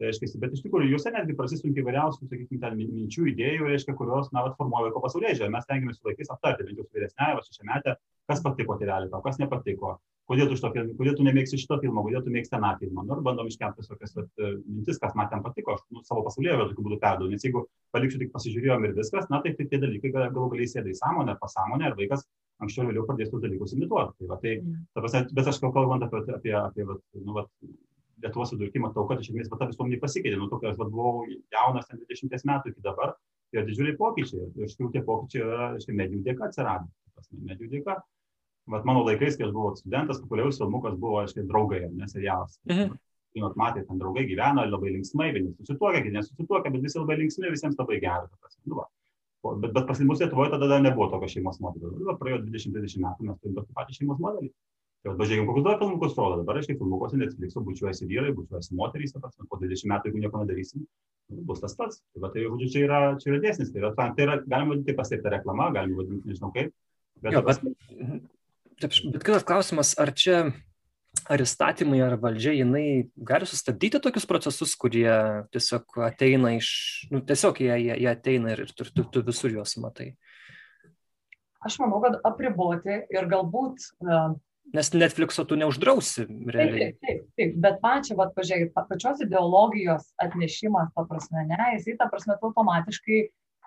reiškia, 0.00 0.30
bet 0.42 0.54
iš 0.56 0.64
tikrųjų 0.64 0.92
juose 0.92 1.12
netgi 1.14 1.36
prasisunkia 1.36 1.82
įvairiausių, 1.82 2.28
sakykime, 2.30 2.60
ten 2.64 2.76
minčių, 2.80 3.26
idėjų, 3.32 3.70
reiškia, 3.72 3.96
kurios, 3.98 4.30
na, 4.32 4.44
formuoja 4.58 4.88
vaiko 4.88 5.02
pasaulyje 5.04 5.40
žiūrė. 5.40 5.52
Mes 5.56 5.68
tengiamės 5.68 5.98
su 5.98 6.08
vaikais 6.08 6.30
aptarti, 6.32 6.68
bent 6.68 6.80
jau 6.80 6.86
su 6.86 6.96
vyresnėje, 6.96 7.38
va 7.38 7.44
šešiametė, 7.46 7.96
kas 8.30 8.44
patiko 8.44 8.78
tėvelį 8.80 9.10
tau, 9.12 9.24
kas 9.24 9.40
nepatiko, 9.42 9.96
kodėl 10.28 10.50
tu, 10.50 10.58
šito, 10.58 10.70
kodėl 10.72 11.14
tu 11.16 11.24
nemėgsi 11.26 11.60
šito 11.60 11.78
filmo, 11.82 12.02
kodėl 12.04 12.24
tu 12.24 12.32
mėgsti 12.34 12.58
aną 12.58 12.74
filmą. 12.80 13.04
Nu, 13.08 13.16
ir 13.16 13.24
bandom 13.24 13.48
iškelti 13.48 13.86
tokias 13.88 14.12
e, 14.20 14.50
mintis, 14.66 15.00
kas 15.00 15.14
man 15.18 15.30
ten 15.32 15.44
patiko, 15.44 15.76
aš 15.78 15.86
nu, 15.94 16.02
savo 16.04 16.24
pasaulyje 16.26 16.58
tokiu 16.60 16.84
būdu 16.84 17.00
perduodu, 17.02 17.32
nes 17.32 17.46
jeigu 17.46 17.64
paliksiu 17.96 18.20
tik 18.20 18.34
pasižiūrėjom 18.34 18.84
ir 18.84 18.96
viskas, 18.98 19.28
na 19.32 19.40
tai, 19.44 19.54
tai 19.56 19.68
tie 19.70 19.80
dalykai 19.80 20.12
galų 20.18 20.50
galiai 20.52 20.68
sėda 20.68 20.92
į 20.92 20.98
sąmonę 21.00 21.34
ar 21.34 21.40
pasąmonę 21.40 21.90
ir 21.90 21.96
vaikas 21.98 22.26
anksčiau 22.62 22.84
ir 22.84 22.92
vėliau 22.92 23.06
pradės 23.08 23.30
tus 23.32 23.42
dalykus 23.42 23.74
imituoti. 23.76 24.16
Tai, 24.20 24.30
va, 24.32 24.38
tai, 24.42 24.56
mm. 24.60 24.86
ta 24.94 25.04
prasme, 25.04 25.24
bet 25.38 25.50
aš 25.52 25.60
kalbant 25.62 26.04
apie, 26.04 26.22
apie, 26.34 26.54
apie, 26.58 26.86
apie 26.88 27.24
nu, 27.24 27.36
va, 27.38 27.46
Lietuvos 28.18 28.50
vidurkį, 28.50 28.80
matau, 28.82 29.04
kad 29.06 29.20
iš 29.22 29.28
esmės 29.30 29.50
ta 29.52 29.68
visuomenė 29.70 30.00
pasikeitė. 30.02 30.38
Nuo 30.40 30.48
to, 30.50 30.58
kai 30.58 30.72
aš 30.72 30.78
va, 30.80 30.88
buvau 30.90 31.20
jaunas, 31.54 31.86
20 31.86 32.48
metų 32.50 32.72
iki 32.72 32.82
dabar, 32.82 33.12
tai 33.52 33.60
yra 33.60 33.68
didžiuliai 33.68 33.94
pokyčiai. 34.00 34.48
Ir 34.58 34.66
iš 34.66 34.74
tikrųjų 34.74 34.94
tie 34.96 35.02
pokyčiai 35.06 35.44
yra, 35.44 35.68
štai, 35.84 35.94
medijų 36.00 36.24
dėka 36.26 36.48
atsiradę. 36.48 36.90
Medijų 37.46 37.70
dėka 37.76 37.94
vat 38.72 38.86
mano 38.88 39.04
laikais, 39.06 39.36
kai 39.38 39.48
aš 39.48 39.54
buvau 39.54 39.74
studentas, 39.78 40.20
populiarius 40.22 40.60
filmukas 40.60 40.96
buvo, 41.00 41.22
aiškiai, 41.22 41.46
draugai, 41.48 41.84
nes 41.94 42.14
serialas. 42.14 42.58
Mhm. 42.68 42.96
Žinot, 43.36 43.58
matė, 43.60 43.82
ten 43.86 43.98
draugai 44.00 44.24
gyvena 44.26 44.64
labai 44.66 44.94
linksmai, 44.94 45.28
vieni 45.34 45.52
susituokia, 45.58 46.00
kiti 46.04 46.16
nesusituokia, 46.16 46.72
bet 46.74 46.86
visi 46.86 46.98
labai 46.98 47.18
linksmi, 47.20 47.50
visiems 47.52 47.76
labai 47.78 48.00
gerai. 48.02 48.30
Nu, 48.64 48.80
va. 48.80 48.88
bet 49.62 49.74
bet 49.76 49.84
pas 49.86 50.00
mus 50.00 50.22
Lietuvoje 50.22 50.50
tada 50.54 50.80
nebuvo 50.80 51.10
tokio 51.12 51.28
šeimos 51.34 51.60
modelio. 51.64 51.92
Nu, 52.00 52.16
praėjo 52.18 52.40
20-20 52.46 53.04
metų, 53.04 53.28
mes 53.28 53.42
turime 53.42 53.60
tokį 53.60 53.76
patį 53.76 53.98
šeimos 54.00 54.22
modelį. 54.24 54.50
Tai 55.04 55.12
pažiūrėkime, 55.20 55.46
kokius 55.46 55.66
dar 55.66 55.76
filmukus 55.78 56.16
rodo. 56.18 56.40
Dabar, 56.40 56.58
aiškiai, 56.58 56.78
filmukuose 56.80 57.20
Netflix'o 57.20 57.62
bučiuojasi 57.68 58.08
vyrai, 58.10 58.32
bučiuojasi 58.34 58.74
moterys, 58.74 59.14
prasme, 59.14 59.46
po 59.46 59.60
20 59.60 59.92
metų, 59.92 60.10
jeigu 60.10 60.22
nieko 60.24 60.40
nedarysim, 60.42 60.82
nu, 61.30 61.44
bus 61.46 61.62
tas 61.62 61.76
pats. 61.78 62.00
Tai, 62.00 62.22
va, 62.24 62.32
tai 62.34 62.42
žodžiu, 62.48 62.70
čia 62.72 62.82
yra, 62.88 62.98
čia 63.22 63.30
yra 63.30 63.38
dėsnis. 63.44 63.70
Tai 63.70 63.84
yra, 63.84 63.92
tai 63.94 64.26
yra, 64.26 64.40
galima 64.42 64.74
vadinti 64.74 64.96
paslėptą 64.98 65.36
reklamą, 65.36 65.68
galima 65.76 66.00
vadinti, 66.02 66.32
nežinau 66.32 66.50
kaip. 66.56 66.74
Bet, 67.22 67.36
jo, 67.36 67.44
bet, 67.46 67.62
bet 68.82 69.22
kitas 69.24 69.46
klausimas, 69.46 69.94
ar 70.00 70.12
čia 70.14 70.48
ar 71.28 71.42
įstatymai, 71.42 72.00
ar 72.04 72.16
valdžia, 72.20 72.54
jinai 72.60 73.10
gali 73.16 73.48
sustabdyti 73.48 74.00
tokius 74.02 74.26
procesus, 74.28 74.74
kurie 74.78 75.08
tiesiog 75.52 75.98
ateina 76.06 76.54
iš, 76.56 76.70
nu, 77.12 77.20
tiesiog 77.24 77.60
jie, 77.64 77.72
jie, 77.86 77.94
jie 78.04 78.10
ateina 78.12 78.52
ir, 78.54 78.64
ir 78.66 78.74
tu, 78.76 78.86
tu, 78.86 79.06
tu 79.12 79.24
visur 79.26 79.52
juos 79.52 79.74
matai. 79.82 80.12
Aš 81.66 81.80
manau, 81.82 81.98
kad 82.04 82.20
apriboti 82.28 83.00
ir 83.10 83.26
galbūt 83.30 83.88
uh, 84.06 84.36
Nes 84.76 84.90
Netflixo 84.92 85.46
tu 85.48 85.56
neuždrausi 85.56 86.26
realiai. 86.28 86.90
Taip, 86.92 86.98
taip, 87.06 87.20
taip, 87.40 87.52
bet 87.64 87.78
pačia, 87.80 88.16
va, 88.18 88.26
pažiūrėk, 88.36 88.74
pačios 88.90 89.22
ideologijos 89.24 90.10
atnešimas, 90.20 90.90
ta 90.92 91.06
prasme, 91.08 91.46
ne, 91.48 91.68
jisai, 91.78 91.94
ta 91.96 92.08
prasme, 92.12 92.36
automatiškai 92.36 93.22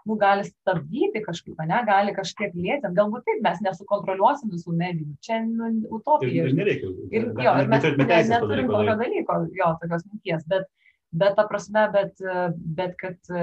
nu, 0.10 0.18
gali 0.20 0.44
stabdyti 0.48 1.22
kažkaip, 1.26 1.62
ne, 1.70 1.80
gali 1.88 2.14
kažkiek 2.16 2.54
lėtinti. 2.56 2.94
Galbūt 2.98 3.26
taip, 3.28 3.40
mes 3.46 3.64
nesukontroliuosim 3.66 4.52
visų 4.54 4.76
medijų. 4.78 5.16
Čia 5.26 5.42
nu, 5.46 5.72
utopija. 5.98 6.48
Ir 6.48 6.58
nereikia. 6.58 6.92
Ir, 7.14 7.32
jo, 7.46 7.56
ir 7.64 7.72
mes 7.72 7.88
ne, 7.90 8.22
neturim 8.34 8.70
tokio 8.72 8.98
dalyko, 9.00 9.40
jo, 9.58 9.72
tokios 9.82 10.06
minties. 10.10 10.46
Bet, 10.52 10.70
bet 11.24 11.36
ta 11.40 11.48
prasme, 11.50 11.88
bet, 11.94 12.24
bet 12.80 12.96
kad 13.02 13.34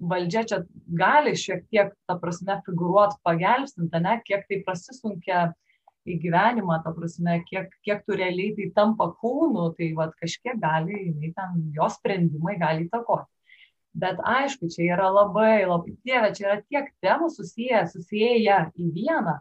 valdžia 0.00 0.44
čia 0.48 0.60
gali 0.86 1.34
šiek 1.38 1.64
tiek, 1.72 1.94
ta 2.08 2.16
prasme, 2.20 2.60
figuruot 2.66 3.16
pagelbstinti, 3.26 4.04
ne, 4.04 4.20
kiek 4.26 4.46
tai 4.48 4.60
prasisunkia 4.66 5.48
į 6.08 6.16
gyvenimą, 6.22 6.80
ta 6.84 6.92
prasme, 6.96 7.40
kiek, 7.48 7.72
kiek 7.84 8.04
tu 8.06 8.16
realiai 8.16 8.54
tai 8.56 8.70
tampa 8.76 9.10
kūnu, 9.20 9.70
tai 9.76 9.92
vat, 9.96 10.14
kažkiek 10.20 10.58
gali, 10.60 10.96
jinai 11.10 11.32
ten, 11.36 11.60
jos 11.76 11.98
sprendimai 12.00 12.56
gali 12.60 12.88
įtakoti. 12.88 13.28
Bet 13.94 14.20
aišku, 14.22 14.68
čia 14.70 14.92
yra 14.94 15.08
labai, 15.10 15.64
labai, 15.66 15.96
dieve, 16.06 16.30
čia 16.36 16.44
yra 16.46 16.58
tiek 16.62 16.92
temų 17.02 17.30
susiję, 17.34 17.86
susiję 17.90 18.36
į 18.38 18.90
vieną. 18.94 19.40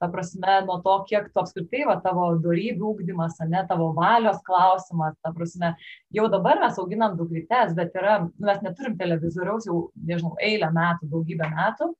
Ta 0.00 0.08
prasme, 0.08 0.54
nuo 0.64 0.78
to, 0.80 0.94
kiek 1.10 1.26
tu 1.28 1.42
apskritai, 1.42 1.82
va, 1.84 1.98
tavo 2.00 2.30
darybių 2.40 2.86
ūkdymas, 2.94 3.36
ne 3.50 3.60
tavo 3.68 3.90
valios 3.92 4.38
klausimas, 4.46 5.18
ta 5.20 5.34
prasme, 5.36 5.74
jau 6.16 6.24
dabar 6.32 6.62
mes 6.62 6.78
auginam 6.80 7.18
dukrytes, 7.18 7.74
bet 7.76 7.92
yra, 8.00 8.14
nu, 8.24 8.46
mes 8.48 8.62
neturim 8.64 8.96
televizoriaus 8.96 9.68
jau, 9.68 9.90
nežinau, 10.08 10.32
eilę 10.40 10.72
metų, 10.72 11.10
daugybę 11.12 11.50
metų. 11.52 11.90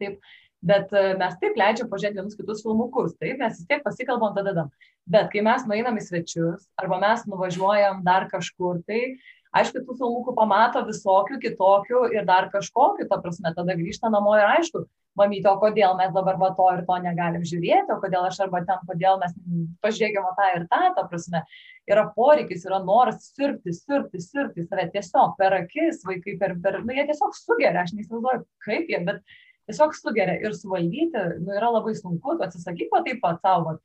Taip, 0.00 0.16
bet 0.64 0.94
e, 0.96 1.04
mes 1.20 1.36
taip 1.42 1.60
leidžiam 1.60 1.90
pažiūrėti 1.92 2.22
vienus 2.22 2.38
kitus 2.38 2.64
filmukus, 2.64 3.12
taip, 3.20 3.36
mes 3.42 3.60
vis 3.60 3.68
tiek 3.68 3.84
pasikalbam 3.84 4.32
tada. 4.32 4.64
Bet 5.08 5.28
kai 5.32 5.44
mes 5.44 5.68
nueinam 5.68 6.00
į 6.00 6.06
svečius 6.08 6.64
arba 6.80 6.96
mes 7.04 7.28
nuvažiuojam 7.28 8.00
dar 8.08 8.30
kažkur, 8.32 8.80
tai 8.88 9.18
aišku, 9.56 9.82
tų 9.86 9.96
filmukų 10.00 10.34
pamato 10.36 10.82
visokių, 10.86 11.38
kitokių 11.42 12.04
ir 12.16 12.26
dar 12.28 12.50
kažkokių, 12.52 13.08
ta 13.08 13.20
prasme, 13.22 13.52
tada 13.56 13.76
grįžta 13.78 14.10
namo 14.12 14.36
ir 14.36 14.46
aišku, 14.48 14.84
mamytė, 15.18 15.50
o 15.50 15.58
kodėl 15.62 15.96
mes 15.98 16.12
dabar 16.14 16.38
va 16.40 16.50
to 16.56 16.68
ir 16.74 16.84
to 16.86 16.98
negalim 17.02 17.44
žiūrėti, 17.48 17.90
o 17.94 17.98
kodėl 18.02 18.28
aš 18.28 18.38
arba 18.44 18.62
ten, 18.68 18.84
kodėl 18.88 19.18
mes 19.22 19.34
pažiūrėkime 19.84 20.30
tą 20.38 20.46
ir 20.54 20.66
tą, 20.70 20.82
ta 20.96 21.04
prasme, 21.10 21.42
yra 21.90 22.06
poreikis, 22.14 22.66
yra 22.68 22.78
noras 22.84 23.30
sirpti, 23.32 23.74
sirpti, 23.74 24.22
sirpti 24.22 24.66
save 24.68 24.88
tiesiog 24.94 25.36
per 25.40 25.56
akis, 25.62 26.04
vaikai 26.06 26.36
per, 26.40 26.56
per, 26.62 26.80
nu 26.84 26.96
jie 26.96 27.06
tiesiog 27.10 27.36
sugeria, 27.38 27.82
aš 27.82 27.94
neįsivaizduoju, 27.96 28.44
kaip 28.66 28.92
jie, 28.92 29.02
bet 29.08 29.22
tiesiog 29.68 29.96
sugeria 29.96 30.38
ir 30.44 30.56
suvaldyti, 30.56 31.24
nu, 31.42 31.54
yra 31.56 31.72
labai 31.74 31.96
sunku, 31.98 32.36
tu 32.36 32.46
atsisakyk 32.46 32.92
va 32.94 33.02
taip 33.06 33.22
pat 33.24 33.42
savo 33.44 33.78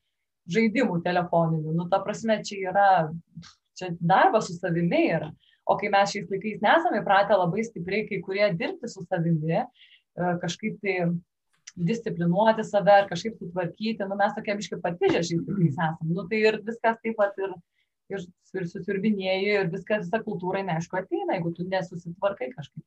žaidimų 0.53 0.99
telefoninių, 1.05 1.74
nu, 1.78 1.88
ta 1.91 2.01
prasme, 2.03 2.41
čia 2.43 2.59
yra, 2.72 2.88
čia 3.80 3.93
darbas 3.99 4.49
su 4.49 4.57
savimi 4.59 5.07
yra. 5.16 5.32
O 5.66 5.78
kai 5.80 5.91
mes 5.93 6.11
šiais 6.11 6.32
laikais 6.32 6.64
nesame 6.64 6.99
įpratę 6.99 7.38
labai 7.39 7.64
stipriai 7.64 8.07
kai 8.09 8.20
kurie 8.26 8.49
dirbti 8.59 8.89
su 8.91 9.03
savimi, 9.05 9.61
e, 9.61 10.34
kažkaip 10.43 10.80
tai 10.84 10.97
disciplinuoti 11.89 12.66
save 12.68 12.91
ar 12.93 13.07
kažkaip 13.09 13.38
sutvarkyti, 13.39 14.07
nu, 14.09 14.18
mes 14.20 14.36
tokie 14.38 14.57
biškai 14.59 14.82
patižę 14.84 15.24
šiais 15.30 15.45
laikais 15.47 15.78
esame. 15.78 16.09
Nu, 16.11 16.28
tai 16.30 16.41
ir 16.49 16.59
viskas 16.68 16.99
taip 17.01 17.16
pat 17.22 17.39
ir, 17.41 17.55
ir, 18.14 18.26
ir 18.59 18.68
susirbinėjai 18.74 19.55
ir 19.61 19.72
viskas, 19.74 20.07
visa 20.09 20.22
kultūra, 20.28 20.66
neaišku, 20.68 20.99
ateina, 20.99 21.38
jeigu 21.38 21.55
tu 21.57 21.68
nesusitvarkai 21.72 22.51
kažkaip 22.57 22.84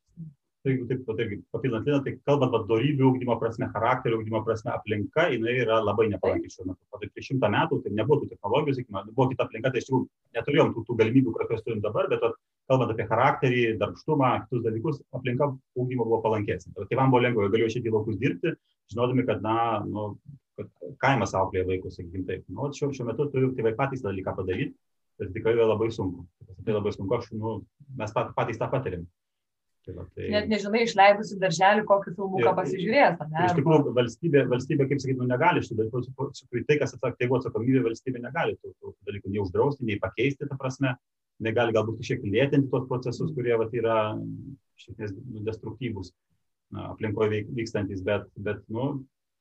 tai 0.66 0.72
jeigu 0.74 0.86
taip, 0.90 1.02
tai 1.06 1.24
irgi 1.24 1.36
papildant 1.54 1.86
liną, 1.86 1.98
tai 2.02 2.12
kalbant 2.26 2.54
apie 2.56 2.66
darybių 2.72 3.06
ugdymo 3.12 3.36
prasme, 3.38 3.68
charakterio 3.70 4.18
ugdymo 4.18 4.40
prasme, 4.46 4.72
aplinka, 4.74 5.28
jinai 5.30 5.54
yra 5.62 5.76
labai 5.78 6.08
nepalanki 6.10 6.50
šiuo 6.50 6.66
metu. 6.72 6.82
Tai 6.90 7.08
prieš 7.12 7.28
šimtą 7.30 7.50
metų 7.54 7.78
tai 7.84 7.92
nebuvo 7.94 8.18
tų 8.22 8.30
technologijų, 8.32 8.74
sakykime, 8.80 9.02
buvo 9.12 9.28
kita 9.30 9.46
aplinka, 9.46 9.70
tai 9.70 9.82
iš 9.82 9.86
tikrųjų 9.86 10.08
neturėjom 10.38 10.72
tų, 10.74 10.84
tų 10.88 10.96
galimybių, 11.02 11.34
kurias 11.36 11.62
turim 11.66 11.82
dabar, 11.84 12.08
bet 12.10 12.24
at, 12.26 12.34
kalbant 12.66 12.94
apie 12.94 13.06
charakterį, 13.12 13.62
darbštumą, 13.82 14.32
kitus 14.46 14.64
dalykus, 14.64 14.98
aplinka 15.14 15.52
ugdymo 15.78 16.08
buvo 16.08 16.18
palankesnė. 16.24 16.74
Tai 16.74 16.88
tėvam 16.90 17.14
buvo 17.14 17.22
lengviau, 17.22 17.52
galėjo 17.52 17.70
išėti 17.70 17.92
į 17.92 17.94
laukus 17.94 18.18
dirbti, 18.22 18.56
žinodami, 18.90 19.26
kad, 19.28 19.44
na, 19.46 19.58
nu, 19.86 20.08
kad 20.58 20.72
kaimas 21.02 21.36
auklėja 21.38 21.68
vaikus, 21.70 22.00
sakykime 22.00 22.26
taip. 22.26 22.42
Nu, 22.50 22.72
šiuo, 22.74 22.90
šiuo 22.96 23.06
metu 23.06 23.28
turiu 23.30 23.52
tėvai 23.54 23.76
patys 23.78 24.02
tą 24.02 24.10
dalyką 24.10 24.34
padaryti 24.40 24.74
ir 25.22 25.30
tikrai 25.36 25.54
yra 25.54 25.68
labai 25.70 25.92
sunku. 25.94 26.26
Tai 26.66 26.74
labai 26.74 26.92
sunku, 26.96 27.14
aš, 27.20 27.30
nu, 27.38 27.60
mes 28.00 28.16
patys 28.16 28.58
tą 28.58 28.70
patiriam. 28.72 29.06
Tai 29.86 29.94
va, 29.94 30.04
tai... 30.16 30.28
Net 30.32 30.48
nežinai, 30.50 30.80
išleidusi 30.82 31.36
darželį, 31.38 31.84
kokį 31.86 32.12
filmuką 32.16 32.52
pasižiūrės. 32.58 33.20
Ne? 33.30 33.42
Iš 33.46 33.52
tikrųjų, 33.60 33.92
valstybė, 33.94 34.40
valstybė, 34.50 34.86
kaip 34.90 35.02
sakyti, 35.02 35.18
nu, 35.20 35.28
negali 35.30 35.62
šitų 35.62 35.76
dalykų, 35.78 36.62
tai, 36.66 36.78
kas 36.80 36.96
atsakė, 36.96 37.20
tėvų 37.20 37.38
atsakomybė, 37.38 37.84
valstybė 37.84 38.22
negali 38.24 38.56
tų, 38.58 38.72
tų 38.82 38.94
dalykų 39.06 39.30
nei 39.30 39.42
uždrausti, 39.44 39.86
nei 39.86 40.00
pakeisti, 40.02 40.48
ta 40.50 40.58
prasme, 40.58 40.96
negali 41.46 41.76
galbūt 41.76 42.02
šiek 42.02 42.24
tiek 42.24 42.34
lėtinti 42.34 42.72
tos 42.72 42.88
procesus, 42.90 43.30
kurie 43.36 43.54
va, 43.60 43.68
yra 43.78 44.00
šiek 44.82 44.98
tiek 44.98 45.14
nu, 45.22 45.44
destruktyvūs 45.46 46.10
aplinkoje 46.82 47.44
vykstantis, 47.54 48.02
bet, 48.02 48.26
bet 48.42 48.64
nu, 48.72 48.90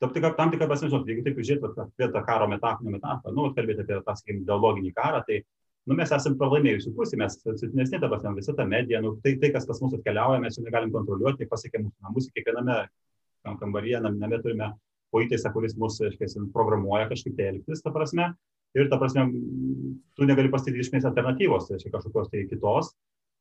tam 0.04 0.14
tikrą 0.14 0.36
tam 0.38 0.54
tikrą 0.54 0.70
prasme, 0.70 0.92
jeigu 1.10 1.26
taip 1.26 1.42
žiūrėtumėte 1.42 1.88
apie 1.88 2.12
tą 2.14 2.22
karo 2.28 2.50
metaforą, 2.52 2.94
metaforą 3.00 3.34
nu, 3.34 3.50
kalbėti 3.58 3.82
apie 3.82 3.98
tą, 3.98 4.14
sakykime, 4.20 4.44
ideologinį 4.46 4.94
karą, 4.94 5.24
tai 5.26 5.42
nu, 5.86 5.96
mes 5.98 6.12
esame 6.16 6.38
pralaimėjusių 6.40 6.94
pusė, 6.98 7.20
mes 7.22 7.38
silpnesnė 7.46 8.00
dabar, 8.02 8.24
visa 8.38 8.56
ta 8.58 8.66
medija, 8.68 9.02
nu, 9.06 9.16
tai, 9.24 9.36
tai, 9.42 9.52
kas 9.54 9.68
pas 9.70 9.80
mus 9.84 9.94
atkeliauja, 9.98 10.42
mes 10.42 10.58
jau 10.58 10.66
negalim 10.66 10.92
kontroliuoti, 10.94 11.44
tai 11.44 11.52
pasiekia 11.52 11.84
mūsų 11.84 12.08
namus, 12.08 12.30
kiekviename 12.34 12.80
kambaryje, 13.62 14.02
name 14.06 14.42
turime 14.42 14.72
pojūtėse, 15.14 15.52
kuris 15.54 15.76
mus, 15.80 16.00
aiškiai, 16.02 16.48
programuoja 16.54 17.10
kažkaip 17.12 17.36
tai 17.38 17.52
elgtis, 17.54 17.84
ta 17.86 17.94
prasme, 17.94 18.32
ir 18.76 18.90
ta 18.92 19.00
prasme, 19.02 19.28
tu 20.18 20.28
negali 20.28 20.52
pasakyti 20.54 20.82
iš 20.82 20.90
esmės 20.90 21.06
alternatyvos, 21.12 21.70
tai 21.70 21.92
kažkokios 21.94 22.32
tai 22.34 22.48
kitos. 22.50 22.96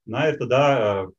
Na 0.04 0.26
ir 0.28 0.36
tada 0.36 0.60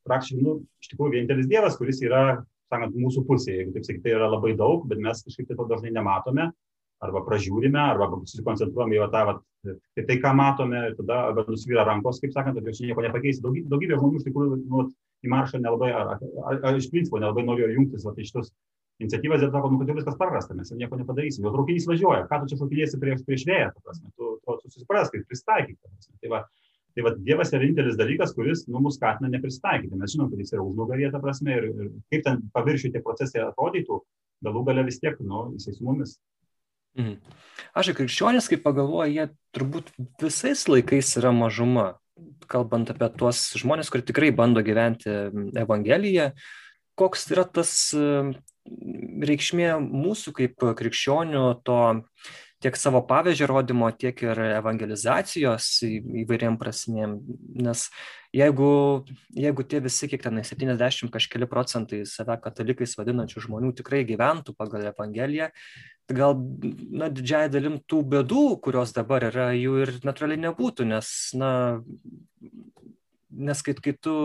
praktiškai, 0.06 0.44
nu, 0.46 0.60
iš 0.84 0.92
tikrųjų, 0.92 1.16
vienintelis 1.16 1.50
Dievas, 1.50 1.78
kuris 1.80 2.04
yra, 2.06 2.44
sakant, 2.70 2.94
mūsų 2.94 3.26
pusėje, 3.26 3.64
jeigu 3.64 3.74
taip 3.74 3.88
sakyti, 3.88 4.04
tai 4.06 4.14
yra 4.14 4.30
labai 4.30 4.54
daug, 4.58 4.86
bet 4.90 5.02
mes 5.02 5.24
kažkaip 5.26 5.50
tai 5.50 5.58
to 5.58 5.66
dažnai 5.72 5.94
nematome 5.96 6.52
arba 7.04 7.24
pražiūrime, 7.26 7.80
arba 7.82 8.08
susikoncentruojame 8.24 8.98
į 8.98 9.08
tą, 9.14 9.24
vat, 9.30 9.42
tai, 9.66 10.06
tai, 10.06 10.20
ką 10.24 10.32
matome, 10.38 10.84
ir 10.90 10.96
tada 11.00 11.22
arba 11.32 11.46
nusvyra 11.50 11.86
rankos, 11.88 12.22
kaip 12.24 12.36
sakant, 12.36 12.62
ir 12.62 12.78
čia 12.78 12.92
nieko 12.92 13.04
nepakeis. 13.06 13.42
Daugybė, 13.44 13.68
daugybė 13.74 14.00
žmonių 14.00 14.22
iš 14.22 14.28
tikrųjų 14.30 14.60
nu, 14.64 14.86
į 15.26 15.34
maršą 15.34 15.62
nelabai, 15.64 15.92
ar, 15.96 16.16
ar, 16.16 16.60
ar, 16.62 16.80
iš 16.80 16.90
principo 16.94 17.22
nelabai 17.22 17.46
norėjo 17.48 17.74
jungtis 17.76 18.06
vat, 18.08 18.20
iš 18.22 18.34
tos 18.36 18.52
iniciatyvas 19.04 19.44
ir 19.44 19.52
sako, 19.52 19.74
nu, 19.74 19.80
kad 19.82 19.90
jau 19.92 19.98
viskas 19.98 20.20
prarasta, 20.20 20.56
mes 20.56 20.72
nieko 20.72 21.00
nepadarysim. 21.00 21.44
Jau 21.44 21.56
traukinys 21.56 21.88
važiuoja, 21.90 22.28
ką 22.30 22.42
tu 22.42 22.52
čia 22.52 22.60
šokinėsi 22.62 23.00
prieš, 23.02 23.26
prieš 23.28 23.48
vėją, 23.50 23.74
prasme, 23.84 24.14
tu, 24.16 24.38
tu 24.46 24.72
susiprask, 24.72 25.18
pristaikyk. 25.28 25.82
Tai 26.22 26.32
va, 26.32 26.46
Tai 26.96 27.04
va, 27.04 27.12
Dievas 27.28 27.50
yra 27.52 27.60
vienintelis 27.60 27.98
dalykas, 28.00 28.32
kuris 28.38 28.62
nu, 28.72 28.80
mus 28.80 28.96
skatina 28.96 29.28
nepristaikyti. 29.28 29.98
Mes 30.00 30.14
žinom, 30.14 30.30
kad 30.32 30.40
jis 30.40 30.54
yra 30.56 30.64
užnugarėje, 30.64 31.10
ta 31.12 31.20
prasme, 31.20 31.58
ir, 31.60 31.66
ir 31.68 31.90
kaip 32.14 32.22
ten 32.24 32.38
paviršių 32.56 32.92
tie 32.94 33.02
procesai 33.04 33.42
atrodytų, 33.44 33.98
galų 34.48 34.62
gale 34.70 34.86
vis 34.88 35.02
tiek, 35.02 35.18
nu, 35.20 35.42
jisai 35.58 35.76
su 35.76 35.84
mumis. 35.84 36.14
Mhm. 36.96 37.18
Aš 37.76 37.92
krikščionis, 37.96 38.48
kai 38.52 38.60
pagalvoju, 38.64 39.12
jie 39.12 39.28
turbūt 39.56 39.92
visais 40.22 40.64
laikais 40.72 41.16
yra 41.20 41.34
mažuma. 41.36 41.96
Kalbant 42.48 42.88
apie 42.92 43.10
tuos 43.20 43.42
žmonės, 43.60 43.90
kurie 43.92 44.06
tikrai 44.08 44.30
bando 44.36 44.64
gyventi 44.64 45.12
Evangeliją, 45.60 46.30
koks 46.96 47.28
yra 47.36 47.44
tas 47.44 47.74
reikšmė 48.66 49.76
mūsų 49.84 50.34
kaip 50.40 50.64
krikščionių 50.80 51.44
to 51.68 51.80
tiek 52.66 52.78
savo 52.82 53.04
pavyzdžio 53.06 53.46
rodymo, 53.52 53.92
tiek 53.94 54.24
ir 54.26 54.40
evangelizacijos 54.58 55.68
įvairiam 55.86 56.58
prasmėm. 56.58 57.20
Nes 57.62 57.86
jeigu, 58.34 58.70
jeigu 59.38 59.66
tie 59.70 59.82
visi, 59.86 60.10
kiek 60.10 60.24
tenai 60.26 60.42
70 60.48 61.14
kažkeli 61.14 61.50
procentai 61.52 62.02
save 62.10 62.40
katalikais 62.42 62.98
vadinančių 62.98 63.46
žmonių 63.46 63.70
tikrai 63.78 64.02
gyventų 64.10 64.56
pagal 64.58 64.90
Evangeliją, 64.90 65.52
gal 66.10 66.38
na 66.90 67.12
didžiąja 67.14 67.54
dalim 67.54 67.78
tų 67.86 68.02
bėdų 68.16 68.48
kurios 68.66 68.94
dabar 68.98 69.28
yra 69.30 69.52
jų 69.58 69.78
ir 69.86 69.94
natūraliai 70.06 70.42
nebūtų 70.50 70.90
nes 70.90 71.12
na 71.38 71.52
nes 73.36 73.62
kai, 73.62 73.76
kai 73.78 73.94
tu, 74.00 74.16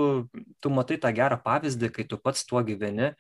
tu 0.62 0.72
matai 0.72 0.96
tą 1.02 1.10
gerą 1.14 1.40
pavyzdį, 1.42 1.90
kai 1.92 2.04
tu 2.08 2.18
pats 2.20 2.44
tuo 2.46 2.62
gyveni, 2.64 3.10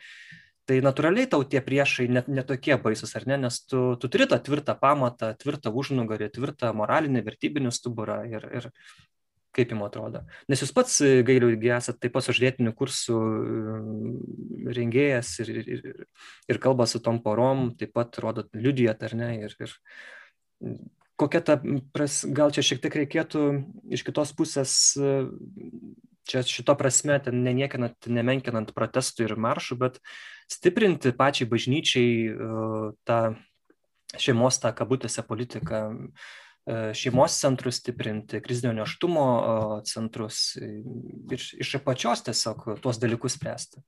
tai 0.70 0.78
natūraliai 0.86 1.26
tau 1.26 1.42
tie 1.42 1.58
priešai 1.66 2.06
net 2.14 2.28
netokie 2.30 2.76
baisus, 2.78 3.10
ar 3.18 3.24
ne, 3.26 3.40
nes 3.42 3.56
tu, 3.66 3.80
tu 3.98 4.10
turi 4.12 4.28
tą 4.30 4.38
tvirtą 4.46 4.76
pamatą, 4.78 5.32
tvirtą 5.40 5.72
užnugarį, 5.74 6.28
tvirtą 6.36 6.70
moralinį, 6.78 7.24
vertybinį 7.26 7.72
stuburą 7.74 8.20
ir, 8.30 8.46
ir, 8.60 8.68
kaip 9.56 9.74
jums 9.74 9.88
atrodo? 9.88 10.22
Nes 10.46 10.62
jūs 10.62 10.70
pats 10.76 11.00
gailiau 11.26 11.50
irgi 11.50 11.72
esat 11.74 11.98
taip 11.98 12.14
pat 12.14 12.28
sužadėtinių 12.28 12.74
kursų 12.78 13.18
rengėjas 14.78 15.32
ir, 15.42 15.50
ir, 15.58 15.90
ir 16.54 16.62
kalba 16.62 16.86
su 16.86 17.02
tom 17.02 17.18
porom, 17.24 17.72
taip 17.80 17.90
pat 17.98 18.22
rodot, 18.22 18.54
liudijat 18.54 19.02
ar 19.08 19.16
ne, 19.18 19.32
ir, 19.48 19.56
ir 19.58 19.74
kokia 21.18 21.42
ta, 21.50 21.58
pras, 21.90 22.22
gal 22.30 22.54
čia 22.54 22.62
šiek 22.64 22.84
tiek 22.84 23.02
reikėtų 23.02 23.42
iš 23.98 24.06
kitos 24.06 24.30
pusės, 24.38 24.76
čia 26.30 26.42
šito 26.46 26.76
prasme, 26.78 27.18
ten 27.22 27.42
neniekinant, 27.44 28.08
nemenkinant 28.08 28.72
protestų 28.76 29.26
ir 29.26 29.36
maršų, 29.40 29.78
bet 29.80 29.98
stiprinti 30.50 31.12
pačiai 31.16 31.48
bažnyčiai 31.50 32.12
tą 33.08 33.20
šeimos, 34.18 34.60
tą 34.62 34.72
kabutėse 34.76 35.24
politiką, 35.26 35.82
šeimos 36.96 37.38
centrus 37.40 37.80
stiprinti, 37.80 38.40
krizinio 38.44 38.72
neštumo 38.76 39.26
centrus 39.88 40.54
ir 40.60 41.40
iš 41.40 41.74
apačios 41.80 42.24
tiesiog 42.26 42.66
tuos 42.82 43.00
dalykus 43.02 43.38
spręsti. 43.38 43.82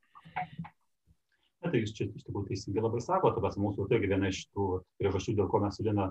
Na, 1.62 1.70
tai 1.70 1.78
jūs 1.84 1.92
čia 1.94 2.08
iš 2.08 2.24
tikrųjų 2.26 2.48
teisingai 2.48 2.82
labai 2.82 3.00
sakote, 3.04 3.38
tas 3.44 3.58
mūsų 3.60 3.86
tai 3.90 4.00
viena 4.02 4.32
iš 4.32 4.48
tų 4.50 4.80
priežasčių, 4.98 5.36
dėl 5.38 5.50
ko 5.50 5.60
mes 5.62 5.76
su 5.78 5.84
Lina 5.86 6.08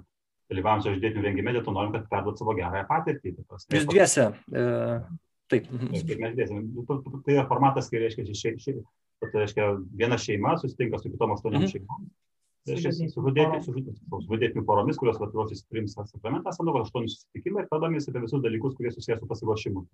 dalyvavom 0.52 0.84
čia 0.84 0.94
žydėtinių 0.96 1.26
rengime, 1.26 1.54
dėl 1.56 1.66
to 1.66 1.74
norim, 1.76 1.92
kad 1.96 2.08
perduot 2.12 2.40
savo 2.40 2.56
gerąją 2.56 2.86
patirtį. 2.88 3.34
Jūs 3.76 3.88
dviese. 3.90 4.30
E, 4.52 4.64
taip. 5.52 5.70
Mes 5.92 6.04
dviese. 6.08 6.58
Tai 6.88 7.36
yra 7.36 7.46
formatas, 7.50 7.90
kai 7.92 8.02
reiškia, 8.06 8.26
ši, 8.32 8.54
ši, 8.64 8.76
tai 9.24 9.32
reiškia 9.44 9.70
viena 10.00 10.18
šeima 10.22 10.56
susitinka 10.62 11.00
su 11.02 11.12
kitom 11.12 11.36
aštuoniom 11.36 11.66
mhm. 11.66 11.74
šeimom. 11.74 12.10
Tai 12.62 12.78
reiškia, 12.78 13.12
sužudėtinių 13.16 14.64
poromis, 14.68 15.00
kurios 15.02 15.18
ruošis 15.22 15.64
priims 15.70 15.96
sakramentą, 15.98 16.54
savo 16.54 16.76
aštuonių 16.84 17.10
susitikimą 17.10 17.64
ir 17.64 17.72
kalbamės 17.72 18.10
apie 18.10 18.22
visus 18.22 18.44
dalykus, 18.44 18.76
kurie 18.78 18.94
susijęs 18.94 19.24
su 19.24 19.30
pasiruošimu. 19.30 19.86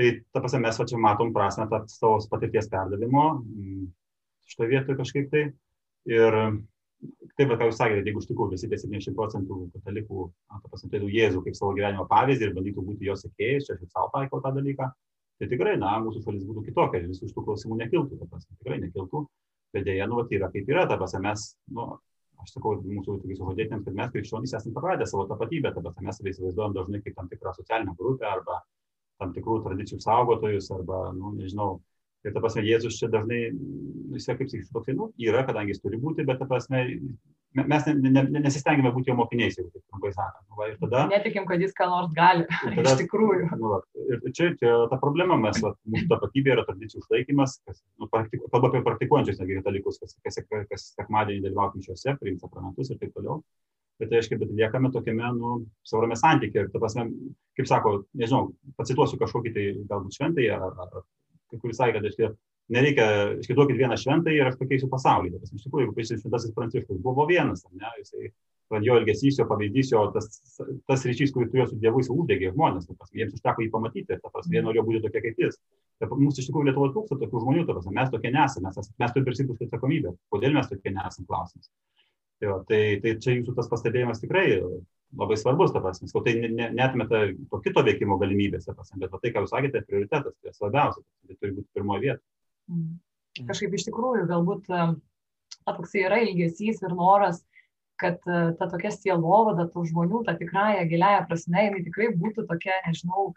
Tai 0.00 0.06
ta 0.32 0.40
prasme 0.40 0.62
mes 0.64 0.78
va 0.80 0.86
čia 0.88 1.00
matom 1.00 1.34
prasme 1.36 1.66
savo 1.92 2.16
patirties 2.32 2.70
perdavimo, 2.72 3.26
šitoje 4.48 4.72
vietoje 4.72 5.00
kažkaip 5.02 5.28
tai. 5.32 5.44
Ir 6.08 6.34
taip, 7.38 7.52
ką 7.58 7.68
jūs 7.68 7.78
sakėte, 7.80 8.04
jeigu 8.06 8.20
iš 8.22 8.28
tikrųjų 8.28 8.54
visi 8.54 8.68
tie 8.70 8.78
70 8.80 9.16
procentų 9.16 9.58
katalikų, 9.76 10.26
ta 10.50 10.70
pasimtėtų 10.72 11.10
Jėzų 11.12 11.42
kaip 11.46 11.56
savo 11.58 11.72
gyvenimo 11.78 12.04
pavyzdį 12.10 12.48
ir 12.48 12.54
bandytų 12.58 12.84
būti 12.88 13.08
jo 13.08 13.16
sekėjais, 13.18 13.68
čia 13.68 13.76
aš 13.76 13.86
ir 13.86 13.92
savo 13.92 14.10
taikau 14.14 14.42
tą 14.44 14.52
dalyką, 14.58 14.88
tai 15.40 15.48
tikrai, 15.50 15.74
na, 15.80 15.94
mūsų 16.04 16.22
šalis 16.26 16.46
būtų 16.48 16.64
kitokia 16.68 17.02
visų 17.06 17.30
šitų 17.30 17.44
klausimų 17.48 17.78
nekiltų, 17.82 18.18
ta 18.20 18.28
prasme, 18.30 18.56
tikrai 18.60 18.80
nekiltų, 18.84 19.24
bet 19.72 19.86
dėja, 19.88 20.08
nu, 20.10 20.20
tai 20.28 20.38
yra 20.40 20.50
kaip 20.52 20.68
yra, 20.70 20.84
ta 20.90 20.98
prasme, 21.00 21.22
mes, 21.24 21.46
nu, 21.72 21.88
aš 22.42 22.52
sakau, 22.56 22.76
mūsų 22.84 23.18
sužadėtiniams, 23.24 23.86
kad 23.86 23.96
mes 23.96 24.12
krikščionys 24.12 24.54
esame 24.58 24.76
praradę 24.76 25.08
savo 25.08 25.24
tapatybę, 25.30 25.72
ta 25.72 25.82
prasme, 25.82 26.08
mes 26.10 26.20
įsivaizduojam 26.20 26.76
dažnai 26.76 27.00
kaip 27.02 27.16
tam 27.16 27.30
tikrą 27.32 27.54
socialinę 27.56 27.96
grupę 27.98 28.28
arba 28.28 28.60
tam 29.22 29.32
tikrų 29.34 29.62
tradicijų 29.64 30.00
saugotojus 30.02 30.68
arba, 30.74 31.04
nu, 31.16 31.32
nežinau, 31.38 31.78
Ir 32.22 32.30
ta 32.30 32.38
prasme, 32.38 32.62
Jėzus 32.62 33.00
čia 33.00 33.08
dažnai, 33.10 33.48
jis 34.14 34.28
kaip 34.28 34.46
sakyčiau, 34.46 34.70
toksai, 34.76 34.94
nu, 34.94 35.08
yra, 35.18 35.42
kadangi 35.48 35.74
jis 35.74 35.80
turi 35.82 35.98
būti, 35.98 36.22
bet 36.26 36.38
ta 36.38 36.46
prasme, 36.46 36.82
mes 37.58 37.86
ne, 37.88 37.94
ne, 37.98 38.22
ne, 38.22 38.42
nesistengime 38.44 38.92
būti 38.94 39.10
jo 39.10 39.16
mokiniais, 39.18 39.56
jau 39.58 39.64
taip 39.66 39.82
trumpai 39.82 40.12
sakant. 40.14 40.44
Nu, 40.46 40.58
va, 40.60 40.68
tada, 40.84 41.00
Netikim, 41.10 41.48
kad 41.48 41.64
jis 41.64 41.74
ką 41.76 41.88
nors 41.90 42.12
gali. 42.16 42.46
Tada, 42.62 42.92
iš 42.92 43.00
tikrųjų. 43.02 43.48
Nu, 43.58 43.72
va, 43.74 43.80
ir 44.06 44.22
čia, 44.38 44.52
čia 44.60 44.76
ta 44.92 45.00
problema, 45.02 45.36
mes, 45.42 45.58
va, 45.64 45.74
mūsų 45.90 46.08
tapatybė 46.14 46.54
yra 46.54 46.66
tradicijų 46.68 47.02
išlaikymas, 47.02 47.58
kas, 47.66 47.82
nu, 47.98 48.06
praktiku, 48.12 48.46
kalba 48.54 48.70
apie 48.70 48.84
praktikuojančius 48.86 49.42
netgi 49.42 49.58
katalikus, 49.58 49.98
kas, 50.02 50.14
kas, 50.22 50.38
kas, 50.46 50.66
kas 50.70 50.88
sekmadienį 51.00 51.48
dalyvauti 51.48 51.82
mišiuose, 51.82 52.16
priimti 52.22 52.46
sakramentus 52.46 52.94
ir 52.94 53.02
taip 53.02 53.18
toliau. 53.18 53.42
Bet 54.00 54.10
tai 54.10 54.18
reiškia, 54.20 54.38
bet 54.40 54.54
liekame 54.56 54.88
tokiame, 54.94 55.26
nu, 55.36 55.56
siaurame 55.86 56.16
santykė. 56.18 56.64
Ir, 56.64 56.70
ta 56.72 56.80
prasme, 56.82 57.10
kaip 57.58 57.68
sako, 57.70 57.98
nežinau, 58.18 58.54
pacituosiu 58.78 59.18
kažkokį 59.20 59.52
tai 59.54 59.66
galbūt 59.90 60.16
šventai 60.16 60.48
ar, 60.54 60.70
ar 60.86 61.02
kuris 61.60 61.78
sakė, 61.80 61.98
kad 61.98 62.06
reiškia, 62.08 62.30
nereikia, 62.72 63.08
reiškia, 63.34 63.56
duokit 63.58 63.80
vieną 63.80 63.98
šventąjį 64.00 64.40
ir 64.40 64.48
aš 64.50 64.56
pakeisiu 64.60 64.88
pasaulį. 64.92 65.34
Bet 65.34 65.50
iš 65.50 65.66
tikrųjų, 65.66 65.84
jeigu 65.84 65.96
pažiūrėsite 65.98 66.22
šventasis 66.22 66.56
pranciškus, 66.56 67.02
buvo 67.04 67.26
vienas, 67.28 67.66
ne, 67.72 67.92
jisai, 68.00 68.32
jo 68.80 68.96
elgesys, 68.96 69.38
jo 69.40 69.46
pavyzdys, 69.50 69.92
jo 69.92 70.06
tas, 70.14 70.28
tas 70.88 71.04
ryšys, 71.08 71.32
kurį 71.34 71.50
turėjo 71.52 71.68
su 71.72 71.80
Dievu, 71.82 72.00
jis 72.00 72.10
uždegė 72.14 72.52
žmonės, 72.54 72.88
prasme, 72.88 73.20
jiems 73.20 73.36
užteko 73.36 73.64
jį 73.64 73.70
pamatyti, 73.74 74.18
ta 74.22 74.32
prasme, 74.32 74.56
jie 74.56 74.64
norėjo 74.64 74.86
būti 74.88 75.02
tokie 75.04 75.24
kaip 75.26 75.42
jis. 75.44 75.58
Ta, 76.00 76.08
mums 76.08 76.40
iš 76.40 76.48
tikrųjų 76.48 76.70
Lietuvoje 76.70 76.94
trūksta 76.94 77.18
tokių 77.20 77.42
žmonių, 77.44 77.66
ta 77.68 77.76
prasme, 77.76 77.92
mes 77.98 78.14
tokie 78.14 78.32
nesame, 78.32 78.72
mes, 78.72 78.90
mes 79.02 79.12
turime 79.12 79.28
prisimti 79.28 79.68
atsakomybę. 79.68 80.14
Kodėl 80.32 80.56
mes 80.56 80.70
tokie 80.72 80.94
nesame 80.94 81.28
klausimas? 81.28 81.68
Tai, 82.40 82.48
va, 82.48 82.56
tai, 82.66 82.80
tai 83.04 83.14
čia 83.22 83.36
jūsų 83.36 83.54
tas 83.58 83.68
pastebėjimas 83.70 84.22
tikrai 84.24 84.46
labai 85.18 85.36
svarbus, 85.36 85.72
ta 85.74 85.82
prasme, 85.84 86.08
skau, 86.10 86.22
tai 86.24 86.34
ne, 86.40 86.68
netmeta 86.72 87.24
to 87.50 87.60
kito 87.64 87.84
veikimo 87.84 88.18
galimybės, 88.20 88.66
ta 88.66 88.74
prasme, 88.76 89.00
bet 89.02 89.12
va, 89.12 89.20
tai, 89.22 89.32
ką 89.34 89.44
jūs 89.44 89.54
sakėte, 89.54 89.84
prioritetas, 89.88 90.36
tai 90.40 90.54
svarbiausia, 90.56 91.02
tai 91.28 91.38
turi 91.38 91.56
būti 91.58 91.68
pirmoje 91.76 92.04
vietoje. 92.06 92.28
Mm. 92.72 92.92
Kažkaip 93.48 93.74
iš 93.76 93.86
tikrųjų, 93.88 94.26
galbūt 94.28 94.68
toksai 95.68 96.06
yra 96.06 96.20
ilgesys 96.24 96.82
ir 96.84 96.94
noras, 96.96 97.40
kad 98.00 98.18
ta 98.24 98.66
tokia 98.66 98.90
sielovada 98.92 99.68
tų 99.70 99.86
žmonių, 99.92 100.24
ta 100.26 100.34
tikrąją 100.36 100.84
giliaja 100.90 101.22
prasme, 101.28 101.68
jinai 101.68 101.84
tikrai 101.86 102.10
būtų 102.18 102.46
tokia, 102.48 102.80
nežinau, 102.88 103.30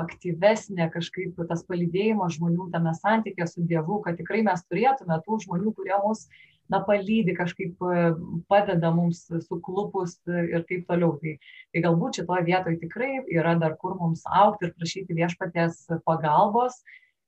aktyvesnė 0.00 0.88
kažkaip 0.92 1.40
tas 1.48 1.62
palydėjimas 1.68 2.38
žmonių 2.38 2.70
tame 2.72 2.94
santykė 2.96 3.46
su 3.48 3.64
Dievu, 3.68 4.00
kad 4.04 4.16
tikrai 4.16 4.40
mes 4.46 4.62
turėtume 4.64 5.18
tų 5.26 5.40
žmonių, 5.44 5.74
kurie 5.76 5.96
mus 6.04 6.26
na, 6.70 6.80
palydi, 6.86 7.34
kažkaip 7.36 7.82
e, 7.82 8.04
padeda 8.50 8.92
mums 8.94 9.24
suklupus 9.46 10.16
ir 10.30 10.64
taip 10.68 10.86
toliau. 10.90 11.16
Tai, 11.22 11.36
tai 11.74 11.84
galbūt 11.86 12.20
šitoje 12.20 12.46
vietoje 12.46 12.80
tikrai 12.84 13.12
yra 13.34 13.56
dar 13.60 13.76
kur 13.80 13.96
mums 13.98 14.24
aukti 14.26 14.68
ir 14.68 14.74
prašyti 14.78 15.18
viešpatės 15.18 15.86
pagalbos, 16.06 16.80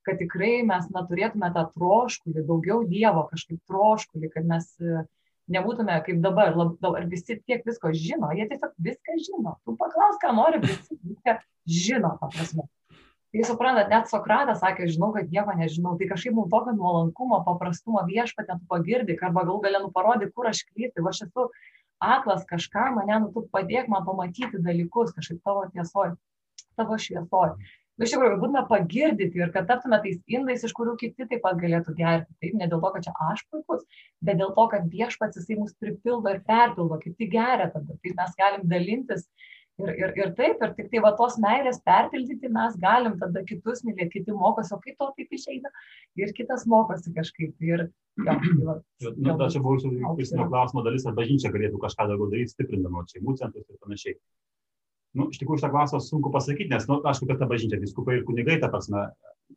kad 0.07 0.19
tikrai 0.19 0.61
mes 0.67 0.87
na, 0.95 1.03
turėtume 1.07 1.49
tą 1.55 1.65
troškulį, 1.75 2.45
daugiau 2.47 2.83
Dievo 2.87 3.27
kažkaip 3.31 3.59
troškulį, 3.69 4.31
kad 4.33 4.47
mes 4.47 4.69
e, 4.79 5.03
nebūtume 5.53 5.95
kaip 6.05 6.21
dabar, 6.23 6.53
lab, 6.59 6.77
dabar 6.83 7.07
visi 7.11 7.39
tiek 7.43 7.63
visko 7.67 7.91
žino, 7.95 8.31
jie 8.35 8.47
tiesiog 8.51 8.75
viską 8.87 9.17
žino. 9.27 9.57
Tu 9.63 9.75
paklaus, 9.79 10.19
ką 10.23 10.31
nori, 10.35 10.63
visi 10.63 10.99
viską 10.99 11.37
žino, 11.67 12.15
ta 12.21 12.31
prasme. 12.31 12.67
Tai 13.33 13.43
suprantat, 13.49 13.87
net 13.89 14.11
Sokratas 14.11 14.59
sakė, 14.61 14.85
žinau, 14.93 15.09
kad 15.15 15.31
nieko 15.33 15.55
nežinau, 15.57 15.95
tai 15.97 16.05
kažkaip 16.11 16.35
mums 16.37 16.51
tokio 16.51 16.75
nuolankumo, 16.77 17.39
paprastumo 17.47 18.03
viešpatė 18.05 18.59
tu 18.59 18.67
pagirdik, 18.69 19.23
arba 19.25 19.41
gal 19.47 19.61
galė 19.63 19.79
nuparodyti, 19.81 20.29
kur 20.35 20.51
aš 20.51 20.61
klystu, 20.67 21.01
aš 21.09 21.23
esu 21.25 21.47
aklas 22.03 22.43
kažką, 22.45 22.91
mane, 22.99 23.15
nu, 23.23 23.31
tu 23.33 23.41
padėk 23.55 23.89
man 23.89 24.05
pamatyti 24.05 24.61
dalykus, 24.61 25.15
kažkaip 25.17 25.39
tavo 25.49 25.63
tiesoje, 25.73 26.13
tavo 26.77 26.99
šviesoje. 27.01 27.55
Nu, 27.97 28.05
iš 28.05 28.13
tikrųjų, 28.13 28.37
būtume 28.41 28.63
pagirdyti 28.69 29.41
ir 29.41 29.51
kad 29.53 29.65
taptume 29.69 29.97
tais 30.05 30.21
indais, 30.29 30.61
iš 30.65 30.73
kurių 30.77 30.93
kiti 31.01 31.25
taip 31.29 31.41
pat 31.41 31.57
galėtų 31.61 31.93
gerti. 31.97 32.33
Taip, 32.41 32.53
ne 32.57 32.69
dėl 32.69 32.81
to, 32.81 32.89
kad 32.95 33.05
čia 33.05 33.13
aš 33.31 33.43
puikus, 33.53 33.83
bet 34.21 34.39
dėl 34.41 34.53
to, 34.57 34.65
kad 34.71 34.87
viešpats 34.93 35.37
jisai 35.37 35.57
mus 35.59 35.73
pripildo 35.81 36.33
ir 36.33 36.41
perpildo, 36.45 36.97
kiti 37.01 37.29
geria 37.33 37.69
tada. 37.73 37.97
Tai 37.97 38.15
mes 38.17 38.37
galim 38.39 38.65
dalintis 38.69 39.27
Ir, 39.81 39.89
ir, 39.97 40.11
ir 40.21 40.31
taip, 40.37 40.61
ir 40.61 40.73
tik 40.77 40.91
tai 40.91 40.99
va 41.01 41.09
tos 41.17 41.39
meilės 41.41 41.79
perpildyti 41.87 42.49
mes 42.53 42.75
galim 42.81 43.15
tada 43.17 43.41
kitus 43.47 43.81
mylėti, 43.87 44.19
kiti 44.19 44.35
mokosi, 44.37 44.69
o 44.75 44.77
kaip 44.83 44.99
to 45.01 45.07
taip 45.17 45.33
išeina, 45.33 45.71
ir 46.21 46.33
kitas 46.37 46.67
mokosi 46.69 47.13
kažkaip. 47.15 47.55
Ir, 47.65 47.87
jo, 48.21 48.35
tai 48.43 48.67
va, 48.67 48.77
nu, 49.01 49.35
ta 49.39 49.49
čia 49.49 49.63
buvo 49.63 49.79
jūsų 49.79 50.13
kristinio 50.19 50.45
klausimo 50.51 50.85
dalis, 50.85 51.07
ar 51.09 51.17
bažnyčia 51.17 51.49
galėtų 51.55 51.81
kažką 51.81 52.05
daugiau 52.11 52.29
daryti, 52.29 52.53
stiprindama 52.53 53.01
šeimų 53.09 53.37
centrus 53.41 53.65
ir 53.65 53.81
panašiai. 53.81 54.17
Nu, 55.17 55.29
iš 55.33 55.41
tikrųjų, 55.41 55.63
šitą 55.63 55.73
klausimą 55.73 56.01
sunku 56.05 56.29
pasakyti, 56.33 56.69
nes, 56.69 56.85
nu, 56.89 56.99
aišku, 57.09 57.29
kad 57.29 57.41
ta 57.41 57.49
bažnyčia, 57.49 57.81
viskupai 57.81 58.19
ir 58.19 58.27
kunigai, 58.29 58.59
ta 58.61 58.69
prasme, 58.73 59.07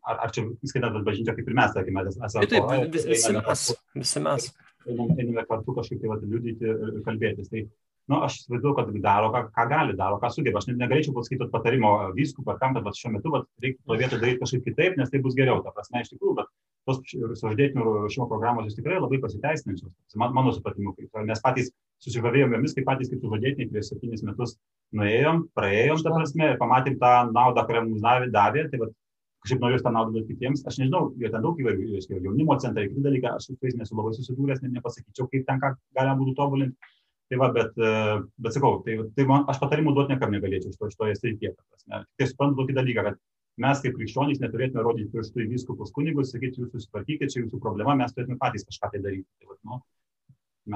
ar, 0.00 0.16
ar 0.16 0.32
čia 0.32 0.48
įskaitant 0.64 1.04
bažnyčią 1.04 1.36
kaip 1.36 1.48
ir 1.48 1.56
mes, 1.60 1.72
tarkime, 1.76 2.08
esame. 2.08 2.48
Taip, 2.48 2.68
taip, 2.72 2.98
visi 3.04 3.36
mes. 3.36 3.70
Visi 3.96 4.24
mes. 4.24 4.48
Einame 4.86 5.44
kartu 5.48 5.76
kažkaip 5.76 6.00
tai 6.00 6.18
liudyti 6.24 6.68
ir 6.68 7.00
kalbėtis. 7.04 7.48
Tai 7.52 7.64
nu, 8.10 8.20
aš 8.26 8.38
įsivaizduoju, 8.40 8.74
kad 8.78 8.90
daro, 9.02 9.30
ką, 9.34 9.42
ką 9.54 9.64
gali, 9.70 9.96
daro, 9.98 10.18
ką 10.22 10.30
sugeba. 10.34 10.60
Aš 10.60 10.68
negalėčiau 10.70 11.14
pasakyti 11.16 11.48
patarimo 11.52 11.92
vyskupą, 12.16 12.54
kam, 12.60 12.76
bet 12.78 12.98
šiuo 12.98 13.12
metu 13.16 13.32
vat, 13.34 13.48
reikia 13.62 13.82
to 13.82 13.98
vietą 13.98 14.20
daryti 14.22 14.42
kažkaip 14.42 14.68
kitaip, 14.68 14.98
nes 15.00 15.10
tai 15.12 15.22
bus 15.24 15.34
geriau. 15.38 15.58
Ta 15.64 15.74
prasme, 15.74 16.04
iš 16.04 16.12
tikrųjų, 16.12 16.36
bet 16.38 16.52
tos 16.86 17.00
sužadėtinių 17.40 17.86
ruošimo 17.86 18.28
programos 18.30 18.68
jos 18.68 18.78
tikrai 18.78 19.00
labai 19.00 19.18
pasiteisinančios, 19.24 19.90
man, 20.22 20.34
mano 20.36 20.52
supratimu, 20.54 20.94
mes 21.26 21.42
patys 21.42 21.72
susižavėjom 22.04 22.54
jomis, 22.54 22.76
kaip 22.76 22.86
patys 22.86 23.10
kaip 23.10 23.24
sužadėtiniai 23.24 23.72
prieš 23.72 23.90
septynis 23.90 24.22
metus 24.26 24.54
nuėjom, 24.94 25.48
praėjom, 25.58 26.04
ta 26.06 26.14
prasme, 26.14 26.52
ir 26.52 26.60
pamatėm 26.60 27.00
tą 27.02 27.12
naudą, 27.32 27.66
kurią 27.66 27.82
mums 27.88 28.04
davė, 28.04 28.30
davė 28.30 28.68
tai 28.70 28.84
vat, 28.84 28.94
kažkaip 29.42 29.62
noriu 29.62 29.80
tą 29.82 29.92
naudą 29.94 30.14
duoti 30.14 30.34
kitiems. 30.34 30.62
Aš 30.66 30.78
nežinau, 30.82 31.08
jie 31.18 31.30
ten 31.32 31.42
daug 31.42 31.58
įvairių, 31.62 31.98
jaunimo 32.10 32.56
centrai, 32.62 32.88
kiti 32.90 33.02
dalykai, 33.02 33.34
aš 33.34 33.50
su 33.50 33.56
jais 33.62 33.76
nesu 33.78 33.98
labai 33.98 34.14
susidūręs, 34.16 34.62
net 34.62 34.74
nepasakyčiau, 34.78 35.28
kaip 35.32 35.46
ten 35.46 35.62
ką 35.62 35.72
galima 35.98 36.16
būtų 36.20 36.34
tobulinti. 36.38 36.94
Tai 37.26 37.38
va, 37.42 37.48
bet, 37.54 37.72
e, 37.74 37.92
bet 38.38 38.54
sakau, 38.54 38.80
tai, 38.86 39.00
tai 39.16 39.24
man, 39.26 39.46
aš 39.50 39.58
patarimų 39.62 39.94
duoti 39.96 40.14
niekam 40.14 40.34
negalėčiau 40.34 40.74
šito, 40.74 40.90
šitoje 40.92 41.16
srityje. 41.18 41.54
Tai 41.90 42.28
suprantu 42.30 42.60
tokį 42.60 42.76
dalyką, 42.76 43.04
kad 43.08 43.18
mes 43.66 43.80
kaip 43.82 43.96
krikščionys 43.96 44.42
neturėtume 44.42 44.84
rodyti 44.86 45.10
pirštų 45.14 45.42
į 45.42 45.48
viskupus 45.54 45.94
kunigus, 45.96 46.30
sakyti, 46.34 46.62
jūs 46.62 46.74
susitvarkykite, 46.74 47.30
čia 47.32 47.42
jūsų 47.42 47.62
problema, 47.62 47.96
mes 47.98 48.14
turėtume 48.14 48.38
patys 48.42 48.66
kažką 48.68 48.92
tai 48.92 49.02
daryti. 49.02 49.26
Tai, 49.40 49.50
va, 49.50 49.58
nu, 49.72 49.80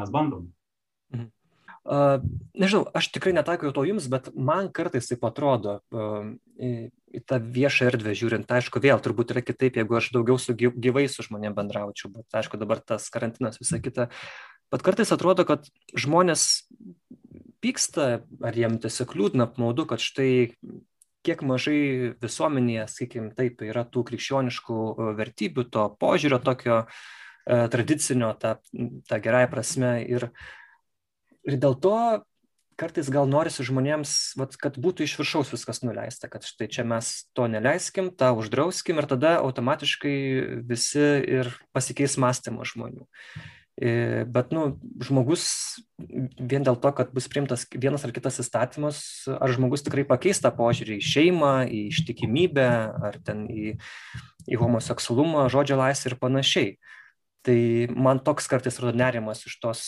mes 0.00 0.16
bandom. 0.16 0.48
Mhm. 1.14 1.28
Uh, 1.80 2.20
nežinau, 2.60 2.82
aš 2.92 3.06
tikrai 3.08 3.32
netakiau 3.32 3.70
to 3.72 3.86
jums, 3.88 4.04
bet 4.12 4.26
man 4.36 4.66
kartais 4.68 5.06
taip 5.08 5.22
atrodo, 5.24 5.78
uh, 5.96 6.26
į, 6.60 6.90
į 7.16 7.20
tą 7.24 7.38
viešą 7.40 7.88
erdvę 7.88 8.12
žiūrint, 8.20 8.52
aišku, 8.52 8.82
vėl 8.84 9.00
turbūt 9.00 9.32
yra 9.32 9.40
kitaip, 9.40 9.78
jeigu 9.80 9.96
aš 9.96 10.10
daugiau 10.12 10.36
su 10.36 10.52
gyvai 10.52 11.06
su 11.08 11.24
žmonėm 11.24 11.56
bendraučiau, 11.56 12.12
bet 12.18 12.36
aišku, 12.36 12.60
dabar 12.60 12.82
tas 12.84 13.08
karantinas 13.14 13.56
visą 13.62 13.80
kitą, 13.80 14.10
bet 14.72 14.84
kartais 14.86 15.12
atrodo, 15.14 15.46
kad 15.48 15.66
žmonės 15.98 16.66
pyksta, 17.60 18.22
ar 18.40 18.56
jiem 18.56 18.78
tiesiog 18.80 19.16
liūdna, 19.18 19.48
apmaudu, 19.50 19.86
kad 19.88 20.02
štai 20.02 20.30
kiek 21.26 21.42
mažai 21.44 22.14
visuomenėje, 22.22 22.86
sakykim, 22.88 23.28
taip, 23.36 23.60
yra 23.66 23.84
tų 23.84 24.06
krikščioniškų 24.08 24.78
e, 24.80 25.10
vertybių, 25.18 25.66
to 25.72 25.84
požiūrio 26.00 26.40
tokio 26.44 26.78
e, 26.80 26.86
tradicinio, 27.72 28.32
ta, 28.40 28.56
ta 29.08 29.20
gerąją 29.20 29.50
prasme. 29.52 29.92
Ir, 30.08 30.30
ir 31.44 31.60
dėl 31.60 31.76
to 31.84 31.96
kartais 32.80 33.10
gal 33.12 33.28
norisi 33.28 33.64
žmonėms, 33.66 34.14
vat, 34.40 34.56
kad 34.56 34.78
būtų 34.80 35.04
iš 35.04 35.18
viršaus 35.20 35.52
viskas 35.52 35.82
nuleista, 35.84 36.30
kad 36.32 36.46
štai 36.48 36.70
čia 36.72 36.86
mes 36.88 37.12
to 37.36 37.44
neleiskim, 37.52 38.08
tą 38.16 38.32
uždrauskim 38.40 39.02
ir 39.02 39.08
tada 39.10 39.36
automatiškai 39.42 40.16
visi 40.64 41.04
ir 41.28 41.52
pasikeis 41.76 42.16
mąstymo 42.20 42.64
žmonių. 42.64 43.04
E, 43.78 44.24
bet, 44.28 44.50
nu, 44.52 44.74
žmogus 45.00 45.44
vien 45.96 46.64
dėl 46.66 46.76
to, 46.82 46.90
kad 46.96 47.12
bus 47.16 47.28
priimtas 47.32 47.64
vienas 47.70 48.04
ar 48.04 48.12
kitas 48.12 48.40
įstatymas, 48.42 49.00
ar 49.30 49.54
žmogus 49.54 49.86
tikrai 49.86 50.04
pakeis 50.08 50.42
tą 50.42 50.50
požiūrį 50.56 50.98
į 50.98 51.06
šeimą, 51.06 51.52
į 51.70 51.80
ištikimybę, 51.92 52.68
ar 53.08 53.20
ten 53.24 53.46
į, 53.48 53.76
į 54.50 54.60
homoseksualumą, 54.60 55.46
žodžio 55.52 55.78
laisvę 55.80 56.12
ir 56.12 56.18
panašiai. 56.20 56.74
Tai 57.46 57.56
man 57.96 58.20
toks 58.20 58.50
kartais 58.52 58.76
yra 58.82 58.92
nerimas 58.92 59.46
iš 59.48 59.54
tos, 59.62 59.84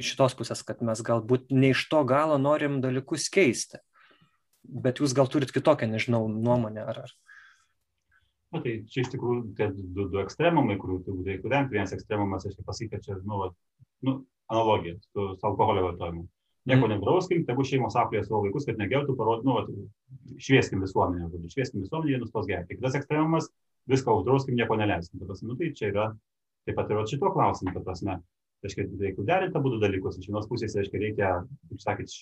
šitos 0.00 0.36
pusės, 0.38 0.64
kad 0.64 0.80
mes 0.80 1.02
galbūt 1.04 1.52
ne 1.52 1.74
iš 1.74 1.84
to 1.92 2.00
galo 2.08 2.38
norim 2.40 2.80
dalykus 2.80 3.28
keisti. 3.32 3.82
Bet 4.64 5.02
jūs 5.02 5.12
gal 5.16 5.28
turit 5.28 5.52
kitokią, 5.52 5.88
nežinau, 5.90 6.24
nuomonę 6.32 6.86
ar, 6.88 7.02
ar, 7.04 7.12
Na, 8.54 8.62
tai 8.64 8.78
čia 8.88 9.02
iš 9.04 9.12
tikrųjų 9.12 9.52
tie 9.58 9.68
du, 9.76 10.06
du 10.08 10.20
ekstremumai, 10.22 10.78
kurių 10.80 11.02
turbūt 11.04 11.26
reikėtų 11.28 11.52
vengti. 11.52 11.76
Vienas 11.76 11.92
ekstremumas, 11.96 12.46
aš 12.48 12.56
pasakyti, 12.64 12.94
kad 12.94 13.04
čia, 13.04 13.16
nu, 13.20 13.42
va, 13.42 13.48
nu, 14.08 14.14
analogija 14.48 14.96
su, 15.02 15.26
su 15.36 15.48
alkoholio 15.48 15.84
vartojimu. 15.90 16.24
Nieko 16.68 16.86
mm. 16.86 16.94
nedrauskim, 16.94 17.44
tegu 17.48 17.64
šeimos 17.64 17.96
auklėja 18.00 18.24
savo 18.26 18.40
vaikus, 18.46 18.64
kad 18.68 18.80
negertų, 18.80 19.16
parod, 19.20 19.44
nu, 19.44 19.58
va, 19.58 20.38
švieskim 20.40 20.80
visuomenę, 20.84 21.28
žodžiu, 21.32 21.52
švieskim 21.52 21.84
visuomenę, 21.84 22.14
jie 22.14 22.22
nustos 22.22 22.48
gerti. 22.48 22.78
Kitas 22.78 22.96
ekstremumas, 22.98 23.50
viską 23.92 24.16
uždrauskim, 24.20 24.56
nieko 24.56 24.76
neleiskim. 24.80 25.22
Tas, 25.28 25.44
nu, 25.44 25.56
tai 25.60 25.70
čia 25.76 25.92
yra 25.92 26.08
taip 26.68 26.76
pat 26.76 26.90
ir 26.92 27.04
šito 27.08 27.32
klausimu, 27.32 27.72
ta 27.76 27.84
prasme. 27.84 28.18
Reiškia, 28.64 28.88
reikėtų 28.98 29.24
derinti 29.28 29.54
abu 29.60 29.70
dalykus. 29.78 30.16
Iš 30.18 30.32
vienos 30.32 30.48
pusės, 30.50 30.72
reiškia, 30.74 30.98
reikia, 30.98 31.28
kaip 31.70 31.82
sakėt, 31.84 32.14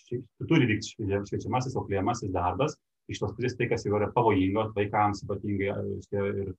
turi 0.51 0.67
vykti 0.69 0.93
šviečiamasis, 0.93 1.79
auklėjamasis 1.81 2.35
darbas, 2.35 2.77
iš 3.13 3.23
tos 3.23 3.35
pusės 3.37 3.57
tai, 3.59 3.69
kas 3.71 3.87
yra 3.87 4.11
pavojinga 4.15 4.71
vaikams 4.77 5.23
ypatingai 5.25 5.73
ir 6.17 6.55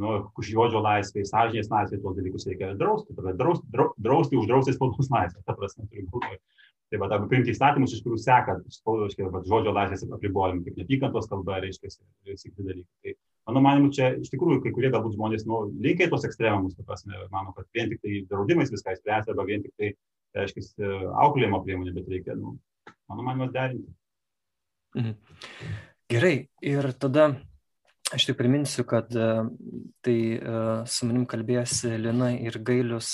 nu, 0.00 0.12
žodžio 0.44 0.82
laisvė, 0.84 1.24
sąžinės 1.26 1.70
laisvė, 1.72 2.00
tuos 2.02 2.16
dalykus 2.18 2.46
reikia 2.48 2.74
drausti, 2.78 3.16
tada 3.16 3.32
drausti, 3.36 3.66
drausti 4.02 4.38
uždrausti 4.40 4.76
spaudos 4.76 5.10
laisvę, 5.12 5.40
ta 5.46 5.56
prasme, 5.56 5.88
turi 5.90 6.04
būti. 6.12 6.38
Tai 6.86 7.00
va, 7.02 7.08
arba 7.10 7.26
priimti 7.26 7.50
įstatymus, 7.50 7.96
iš 7.96 8.02
kurių 8.04 8.18
seka 8.22 8.60
spaudos, 8.70 9.16
žodžio 9.48 9.72
laisvės 9.74 10.04
apribojimai, 10.06 10.62
kaip 10.68 10.76
neapykantos 10.78 11.26
kalba, 11.32 11.58
reiškia, 11.64 11.90
visi 12.28 12.52
kiti 12.52 12.62
dalykai. 12.68 13.00
Tai, 13.02 13.14
mano 13.50 13.62
manimu, 13.64 13.90
čia 13.96 14.12
iš 14.20 14.30
tikrųjų 14.30 14.60
kai 14.62 14.74
kurie 14.76 14.92
galbūt 14.94 15.16
žmonės, 15.16 15.48
nu, 15.50 15.64
linkia 15.82 16.06
tos 16.12 16.28
ekstremumus, 16.28 16.76
ta 16.78 16.86
prasme, 16.86 17.18
mano, 17.32 17.56
kad 17.56 17.66
vien 17.74 17.90
tik 17.90 18.04
tai 18.04 18.20
draudimais 18.30 18.70
viską 18.70 18.94
įspręsti, 18.94 19.34
arba 19.34 19.48
vien 19.48 19.66
tik 19.66 19.74
tai, 19.80 19.90
reiškia, 20.38 20.92
auklėjimo 21.24 21.64
priemonė, 21.66 21.96
bet 21.96 22.12
reikia, 22.12 22.38
nu, 22.38 22.54
mano 23.10 23.26
manimu, 23.26 23.50
derinti. 23.56 23.90
Mhm. 24.96 25.14
Gerai, 26.08 26.48
ir 26.62 26.86
tada 26.96 27.34
aš 28.14 28.28
tik 28.28 28.38
priminsiu, 28.38 28.84
kad 28.88 29.10
e, 29.10 29.30
tai 30.06 30.18
e, 30.38 30.58
su 30.88 31.08
manim 31.08 31.26
kalbėjosi 31.28 31.96
Lina 32.00 32.30
ir 32.38 32.58
Gailius 32.64 33.10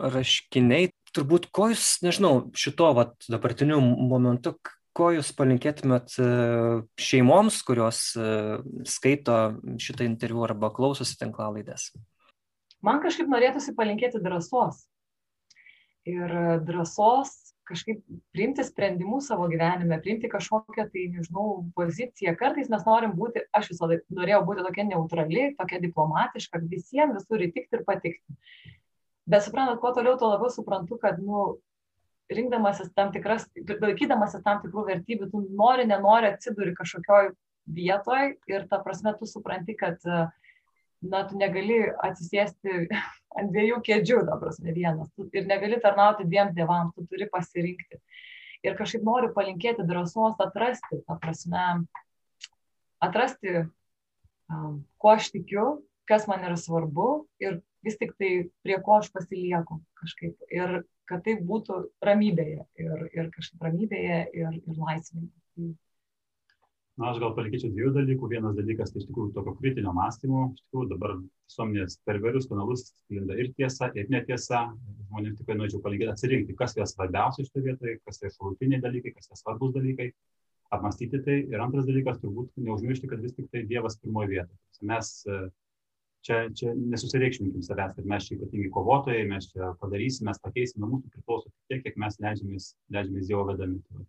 raškiniai. 0.00 0.90
Turbūt 1.12 1.50
ko 1.52 1.68
jūs, 1.70 1.98
nežinau, 2.02 2.48
šito 2.56 2.88
vat, 2.96 3.12
dabartiniu 3.28 3.76
momentu, 3.84 4.54
ko 4.96 5.10
jūs 5.12 5.34
palinkėtumėt 5.36 6.16
e, 6.16 6.30
šeimoms, 6.96 7.60
kurios 7.68 8.00
skaito 8.88 9.38
šitą 9.76 10.08
interviu 10.08 10.46
arba 10.48 10.72
klausosi 10.72 11.20
tinklalaidės? 11.20 11.90
Man 12.82 13.04
kažkaip 13.04 13.28
norėtųsi 13.30 13.76
palinkėti 13.76 14.24
drąsos. 14.24 14.86
Ir 16.08 16.32
drąsos 16.66 17.36
kažkaip 17.68 18.02
priimti 18.34 18.64
sprendimus 18.66 19.28
savo 19.30 19.46
gyvenime, 19.50 19.98
priimti 20.02 20.30
kažkokią 20.30 20.86
tai, 20.92 21.06
nežinau, 21.14 21.62
poziciją. 21.76 22.34
Kartais 22.38 22.70
mes 22.72 22.86
norim 22.86 23.14
būti, 23.18 23.44
aš 23.54 23.72
visada 23.72 24.00
norėjau 24.14 24.42
būti 24.48 24.66
tokia 24.66 24.86
neutrali, 24.88 25.50
tokia 25.58 25.80
diplomatiška, 25.82 26.62
visiems 26.70 27.20
visur 27.20 27.44
įtikti 27.46 27.78
ir 27.78 27.84
patikti. 27.88 28.38
Bet 29.30 29.46
suprantat, 29.46 29.78
kuo 29.82 29.92
toliau, 29.94 30.18
tuo 30.18 30.32
labiau 30.32 30.50
suprantu, 30.50 30.98
kad, 31.02 31.20
nu, 31.22 31.60
rinkdamasis 32.32 32.92
tam 32.96 33.12
tikras, 33.14 33.46
laikydamasis 33.56 34.42
tam 34.44 34.62
tikrų 34.62 34.86
vertybių, 34.88 35.30
tu 35.32 35.42
nori, 35.58 35.86
nenori 35.88 36.32
atsiduri 36.32 36.74
kažkokioj 36.78 37.32
vietoj 37.72 38.32
ir 38.50 38.66
ta 38.70 38.80
prasme 38.82 39.12
tu 39.18 39.28
supranti, 39.28 39.76
kad 39.78 40.00
uh, 40.08 40.30
na, 41.02 41.24
tu 41.28 41.38
negali 41.38 41.78
atsisėsti 42.06 42.86
ant 43.38 43.52
dviejų 43.52 43.80
kėdžių, 43.86 44.20
ta 44.28 44.38
prasme, 44.40 44.74
vienas. 44.76 45.10
Tu 45.16 45.28
ir 45.36 45.48
negali 45.48 45.80
tarnauti 45.82 46.28
dviem 46.28 46.52
tėvams, 46.56 46.94
tu 46.96 47.06
turi 47.10 47.28
pasirinkti. 47.32 48.00
Ir 48.62 48.76
kažkaip 48.78 49.02
noriu 49.06 49.32
palinkėti 49.34 49.86
drąsos 49.86 50.38
atrasti, 50.42 51.00
ta 51.08 51.16
prasme, 51.18 51.64
atrasti, 53.02 53.64
um, 54.52 54.82
kuo 55.02 55.16
aš 55.16 55.32
tikiu, 55.34 55.66
kas 56.06 56.28
man 56.30 56.44
yra 56.46 56.58
svarbu 56.60 57.08
ir 57.42 57.58
vis 57.82 57.98
tik 57.98 58.14
tai 58.20 58.32
prie 58.62 58.78
ko 58.84 59.00
aš 59.00 59.10
pasilieku 59.14 59.80
kažkaip. 59.98 60.36
Ir 60.54 60.82
kad 61.10 61.24
tai 61.26 61.34
būtų 61.42 61.80
ramybėje 62.04 62.62
ir, 62.80 63.06
ir 63.10 63.30
kažkaip 63.34 63.64
ramybėje 63.66 64.20
ir, 64.38 64.60
ir 64.62 64.78
laisvėje 64.78 65.72
na 67.02 67.10
aš 67.12 67.20
gal 67.22 67.32
palinkėčiau 67.36 67.72
dviejų 67.74 67.92
dalykų. 67.96 68.28
Vienas 68.30 68.56
dalykas 68.56 68.92
tai 68.92 69.02
iš 69.02 69.08
tikrųjų 69.08 69.32
tokio 69.36 69.54
kritinio 69.58 69.94
mąstymo. 69.96 70.44
Iš 70.54 70.64
tikrųjų 70.66 70.90
dabar 70.94 71.16
visuomenės 71.20 71.98
per 72.06 72.20
įvairius 72.20 72.48
kanalus 72.50 72.86
sklinda 72.90 73.38
ir 73.42 73.50
tiesa 73.58 73.90
ir 73.98 74.10
netiesa. 74.12 74.64
Žmonėms 75.08 75.40
tikrai 75.40 75.58
norėčiau 75.58 75.82
palinkėti 75.84 76.14
atsirinkti 76.14 76.58
kas 76.58 76.76
yra 76.78 76.86
svarbiausia 76.88 77.46
šitoje 77.48 77.66
vietoje 77.70 77.98
kas 78.06 78.22
yra 78.22 78.32
šalutiniai 78.36 78.84
dalykai 78.84 79.14
kas 79.16 79.30
yra 79.30 79.40
svarbus 79.40 79.74
dalykai. 79.76 80.12
Apmastyti 80.72 81.18
tai. 81.26 81.42
Ir 81.52 81.60
antras 81.60 81.84
dalykas 81.84 82.22
turbūt 82.22 82.54
neužmiršti 82.56 83.10
kad 83.10 83.20
vis 83.20 83.34
tik 83.36 83.50
tai 83.52 83.66
dievas 83.68 83.98
pirmoje 84.00 84.30
vietoje 84.36 84.62
mes 84.82 85.10
e, 85.26 85.42
čia 86.26 86.38
čia 86.58 86.74
nesusireikšminkim 86.78 87.62
savęs 87.66 87.94
kad 87.96 88.08
mes 88.12 88.26
čia 88.26 88.36
ypatingi 88.38 88.70
kovotojai 88.74 89.26
mes 89.30 89.50
čia 89.52 89.72
padarysim 89.82 90.28
mes 90.30 90.40
pakeisim 90.42 90.82
nuo 90.82 90.96
mūsų 90.96 91.12
priklauso 91.14 91.52
tiek 91.70 91.82
kiek 91.86 91.98
mes 92.04 92.18
leidžiamės 92.22 92.72
leidžiamės 92.94 93.30
dievo 93.30 93.46
vedami. 93.50 93.80
tai 93.88 94.06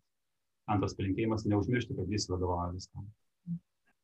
antras 0.70 0.96
palinkėjimas 0.98 1.46
neužmiršti, 1.50 1.96
kad 1.98 2.12
jis 2.12 2.30
vadovauja 2.32 2.72
viskam. 2.74 3.06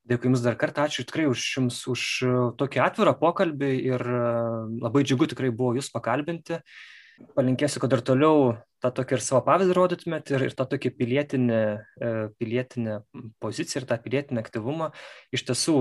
Dėkui 0.10 0.32
Jums 0.32 0.42
dar 0.42 0.56
kartą, 0.58 0.88
ačiū 0.88 1.06
tikrai 1.06 1.28
už 1.30 1.44
Jums 1.56 1.82
už 1.92 2.04
e, 2.26 2.30
tokį 2.58 2.82
atvirą 2.82 3.14
pokalbį 3.20 3.70
ir 3.92 4.02
e, 4.02 4.22
labai 4.82 5.04
džiugu 5.06 5.28
tikrai 5.30 5.52
buvo 5.54 5.76
Jūs 5.78 5.92
pakalbinti. 5.94 6.62
Palinkėsiu, 7.36 7.82
kad 7.84 7.94
ir 7.94 8.02
toliau 8.08 8.54
tą 8.82 8.94
tokį 8.96 9.18
ir 9.18 9.22
savo 9.22 9.44
pavyzdį 9.46 9.76
rodytumėt 9.76 10.32
ir, 10.32 10.48
ir 10.48 10.56
tą 10.58 10.66
tokį 10.72 10.94
pilietinį, 10.98 11.60
e, 12.00 12.14
pilietinę 12.42 13.02
poziciją 13.44 13.84
ir 13.84 13.90
tą 13.92 14.00
pilietinį 14.06 14.42
aktyvumą. 14.42 14.90
Iš 15.36 15.46
tiesų 15.52 15.78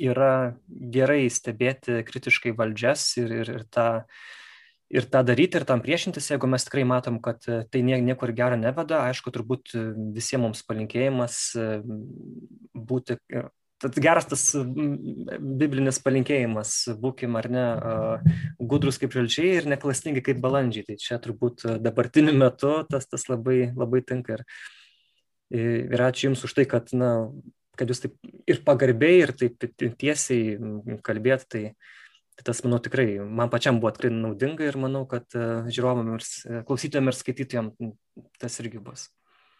yra 0.00 0.34
gerai 0.68 1.24
stebėti 1.32 2.04
kritiškai 2.06 2.54
valdžias 2.56 3.06
ir, 3.20 3.34
ir, 3.42 3.50
ir 3.58 3.66
tą 3.72 3.88
ir 4.90 5.06
tą 5.10 5.22
daryti 5.26 5.60
ir 5.60 5.66
tam 5.68 5.82
priešintis, 5.84 6.32
jeigu 6.32 6.50
mes 6.50 6.66
tikrai 6.66 6.84
matom, 6.88 7.20
kad 7.22 7.46
e, 7.48 7.62
tai 7.70 7.82
niekur 7.86 8.34
gero 8.36 8.58
neveda, 8.58 9.04
aišku, 9.10 9.32
turbūt 9.34 9.74
e, 9.78 9.86
visiems 10.16 10.48
mums 10.48 10.62
palinkėjimas 10.66 11.36
e, 11.54 11.66
būti, 12.90 13.16
tad 13.80 13.98
geras 14.02 14.26
tas 14.28 14.42
biblinis 14.56 16.00
palinkėjimas, 16.02 16.74
būkim 17.00 17.38
ar 17.38 17.48
ne, 17.52 17.66
gudrus 18.58 18.98
kaip 19.00 19.14
žalčiai 19.14 19.54
ir 19.60 19.70
neklastingi 19.70 20.24
kaip 20.26 20.42
balandžiai. 20.42 20.84
Tai 20.90 20.98
čia 21.00 21.20
turbūt 21.22 21.64
dabartiniu 21.80 22.34
metu 22.36 22.74
tas, 22.90 23.08
tas 23.08 23.24
labai, 23.30 23.70
labai 23.72 24.02
tinka. 24.04 24.36
Ir, 24.36 24.44
ir 25.94 26.04
ačiū 26.04 26.28
Jums 26.28 26.44
už 26.44 26.58
tai, 26.58 26.66
kad, 26.68 26.92
na, 26.92 27.30
kad 27.80 27.88
Jūs 27.88 28.04
taip 28.04 28.20
ir 28.50 28.60
pagarbiai, 28.66 29.24
ir 29.24 29.32
taip 29.38 29.64
tiesiai 29.80 31.00
kalbėt. 31.06 31.48
Tai, 31.48 31.64
Tai 32.40 32.46
tas, 32.48 32.62
manau, 32.64 32.78
tikrai 32.80 33.18
man 33.20 33.50
pačiam 33.52 33.82
buvo 33.82 33.90
tikrai 33.92 34.08
naudinga 34.14 34.64
ir 34.64 34.76
manau, 34.80 35.02
kad 35.08 35.26
e, 35.36 35.40
žiūrovam 35.68 36.14
ir 36.14 36.22
e, 36.24 36.60
klausytojams 36.64 37.12
ir 37.12 37.18
skaitytojams 37.18 37.90
tas 38.40 38.56
irgi 38.62 38.80
bus. 38.80 39.02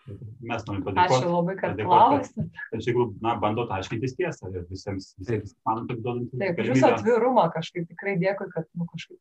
Mes 0.08 0.64
norime 0.64 0.86
padėkoti. 0.86 1.18
Ačiū 1.18 1.34
labai, 1.34 1.58
kad 1.60 1.76
klausėte. 1.76 2.46
Iš 2.78 2.88
tikrųjų, 2.88 3.10
na, 3.20 3.34
bandot 3.42 3.68
aiškintis 3.76 4.16
tiesą 4.16 4.48
ir 4.54 4.64
visiems, 4.72 5.10
visiems 5.20 5.52
man 5.68 5.84
taip 5.90 6.00
duodant. 6.00 6.32
Taip, 6.40 6.64
jūsų 6.70 6.88
atvirumą 6.94 7.46
kažkaip 7.52 7.84
tikrai 7.92 8.16
dėkui, 8.24 8.48
kad, 8.56 8.70
nu, 8.72 8.88
kažkaip. 8.88 9.20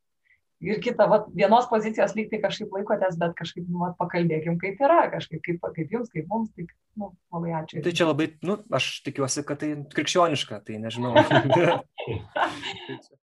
Ir 0.64 0.80
kita, 0.84 1.12
va, 1.12 1.22
vienos 1.36 1.68
pozicijos 1.68 2.16
lyg 2.16 2.32
tai 2.32 2.40
kažkaip 2.48 2.72
laikotės, 2.80 3.20
bet 3.20 3.36
kažkaip, 3.44 3.68
nu, 3.68 3.84
va, 3.84 3.92
pakalbėkim, 4.00 4.56
kaip 4.64 4.80
yra, 4.88 5.04
kažkaip, 5.12 5.44
kaip, 5.44 5.72
kaip 5.76 6.00
jums, 6.00 6.08
kaip 6.16 6.32
mums, 6.32 6.56
tai, 6.56 6.72
nu, 6.96 7.12
labai 7.36 7.58
ačiū. 7.60 7.84
Tai 7.84 7.96
čia 7.96 8.08
labai, 8.08 8.32
nu, 8.48 8.62
aš 8.72 8.94
tikiuosi, 9.04 9.44
kad 9.48 9.60
tai 9.60 9.76
krikščioniška, 9.92 10.64
tai 10.64 10.80
nežinau. 10.84 11.16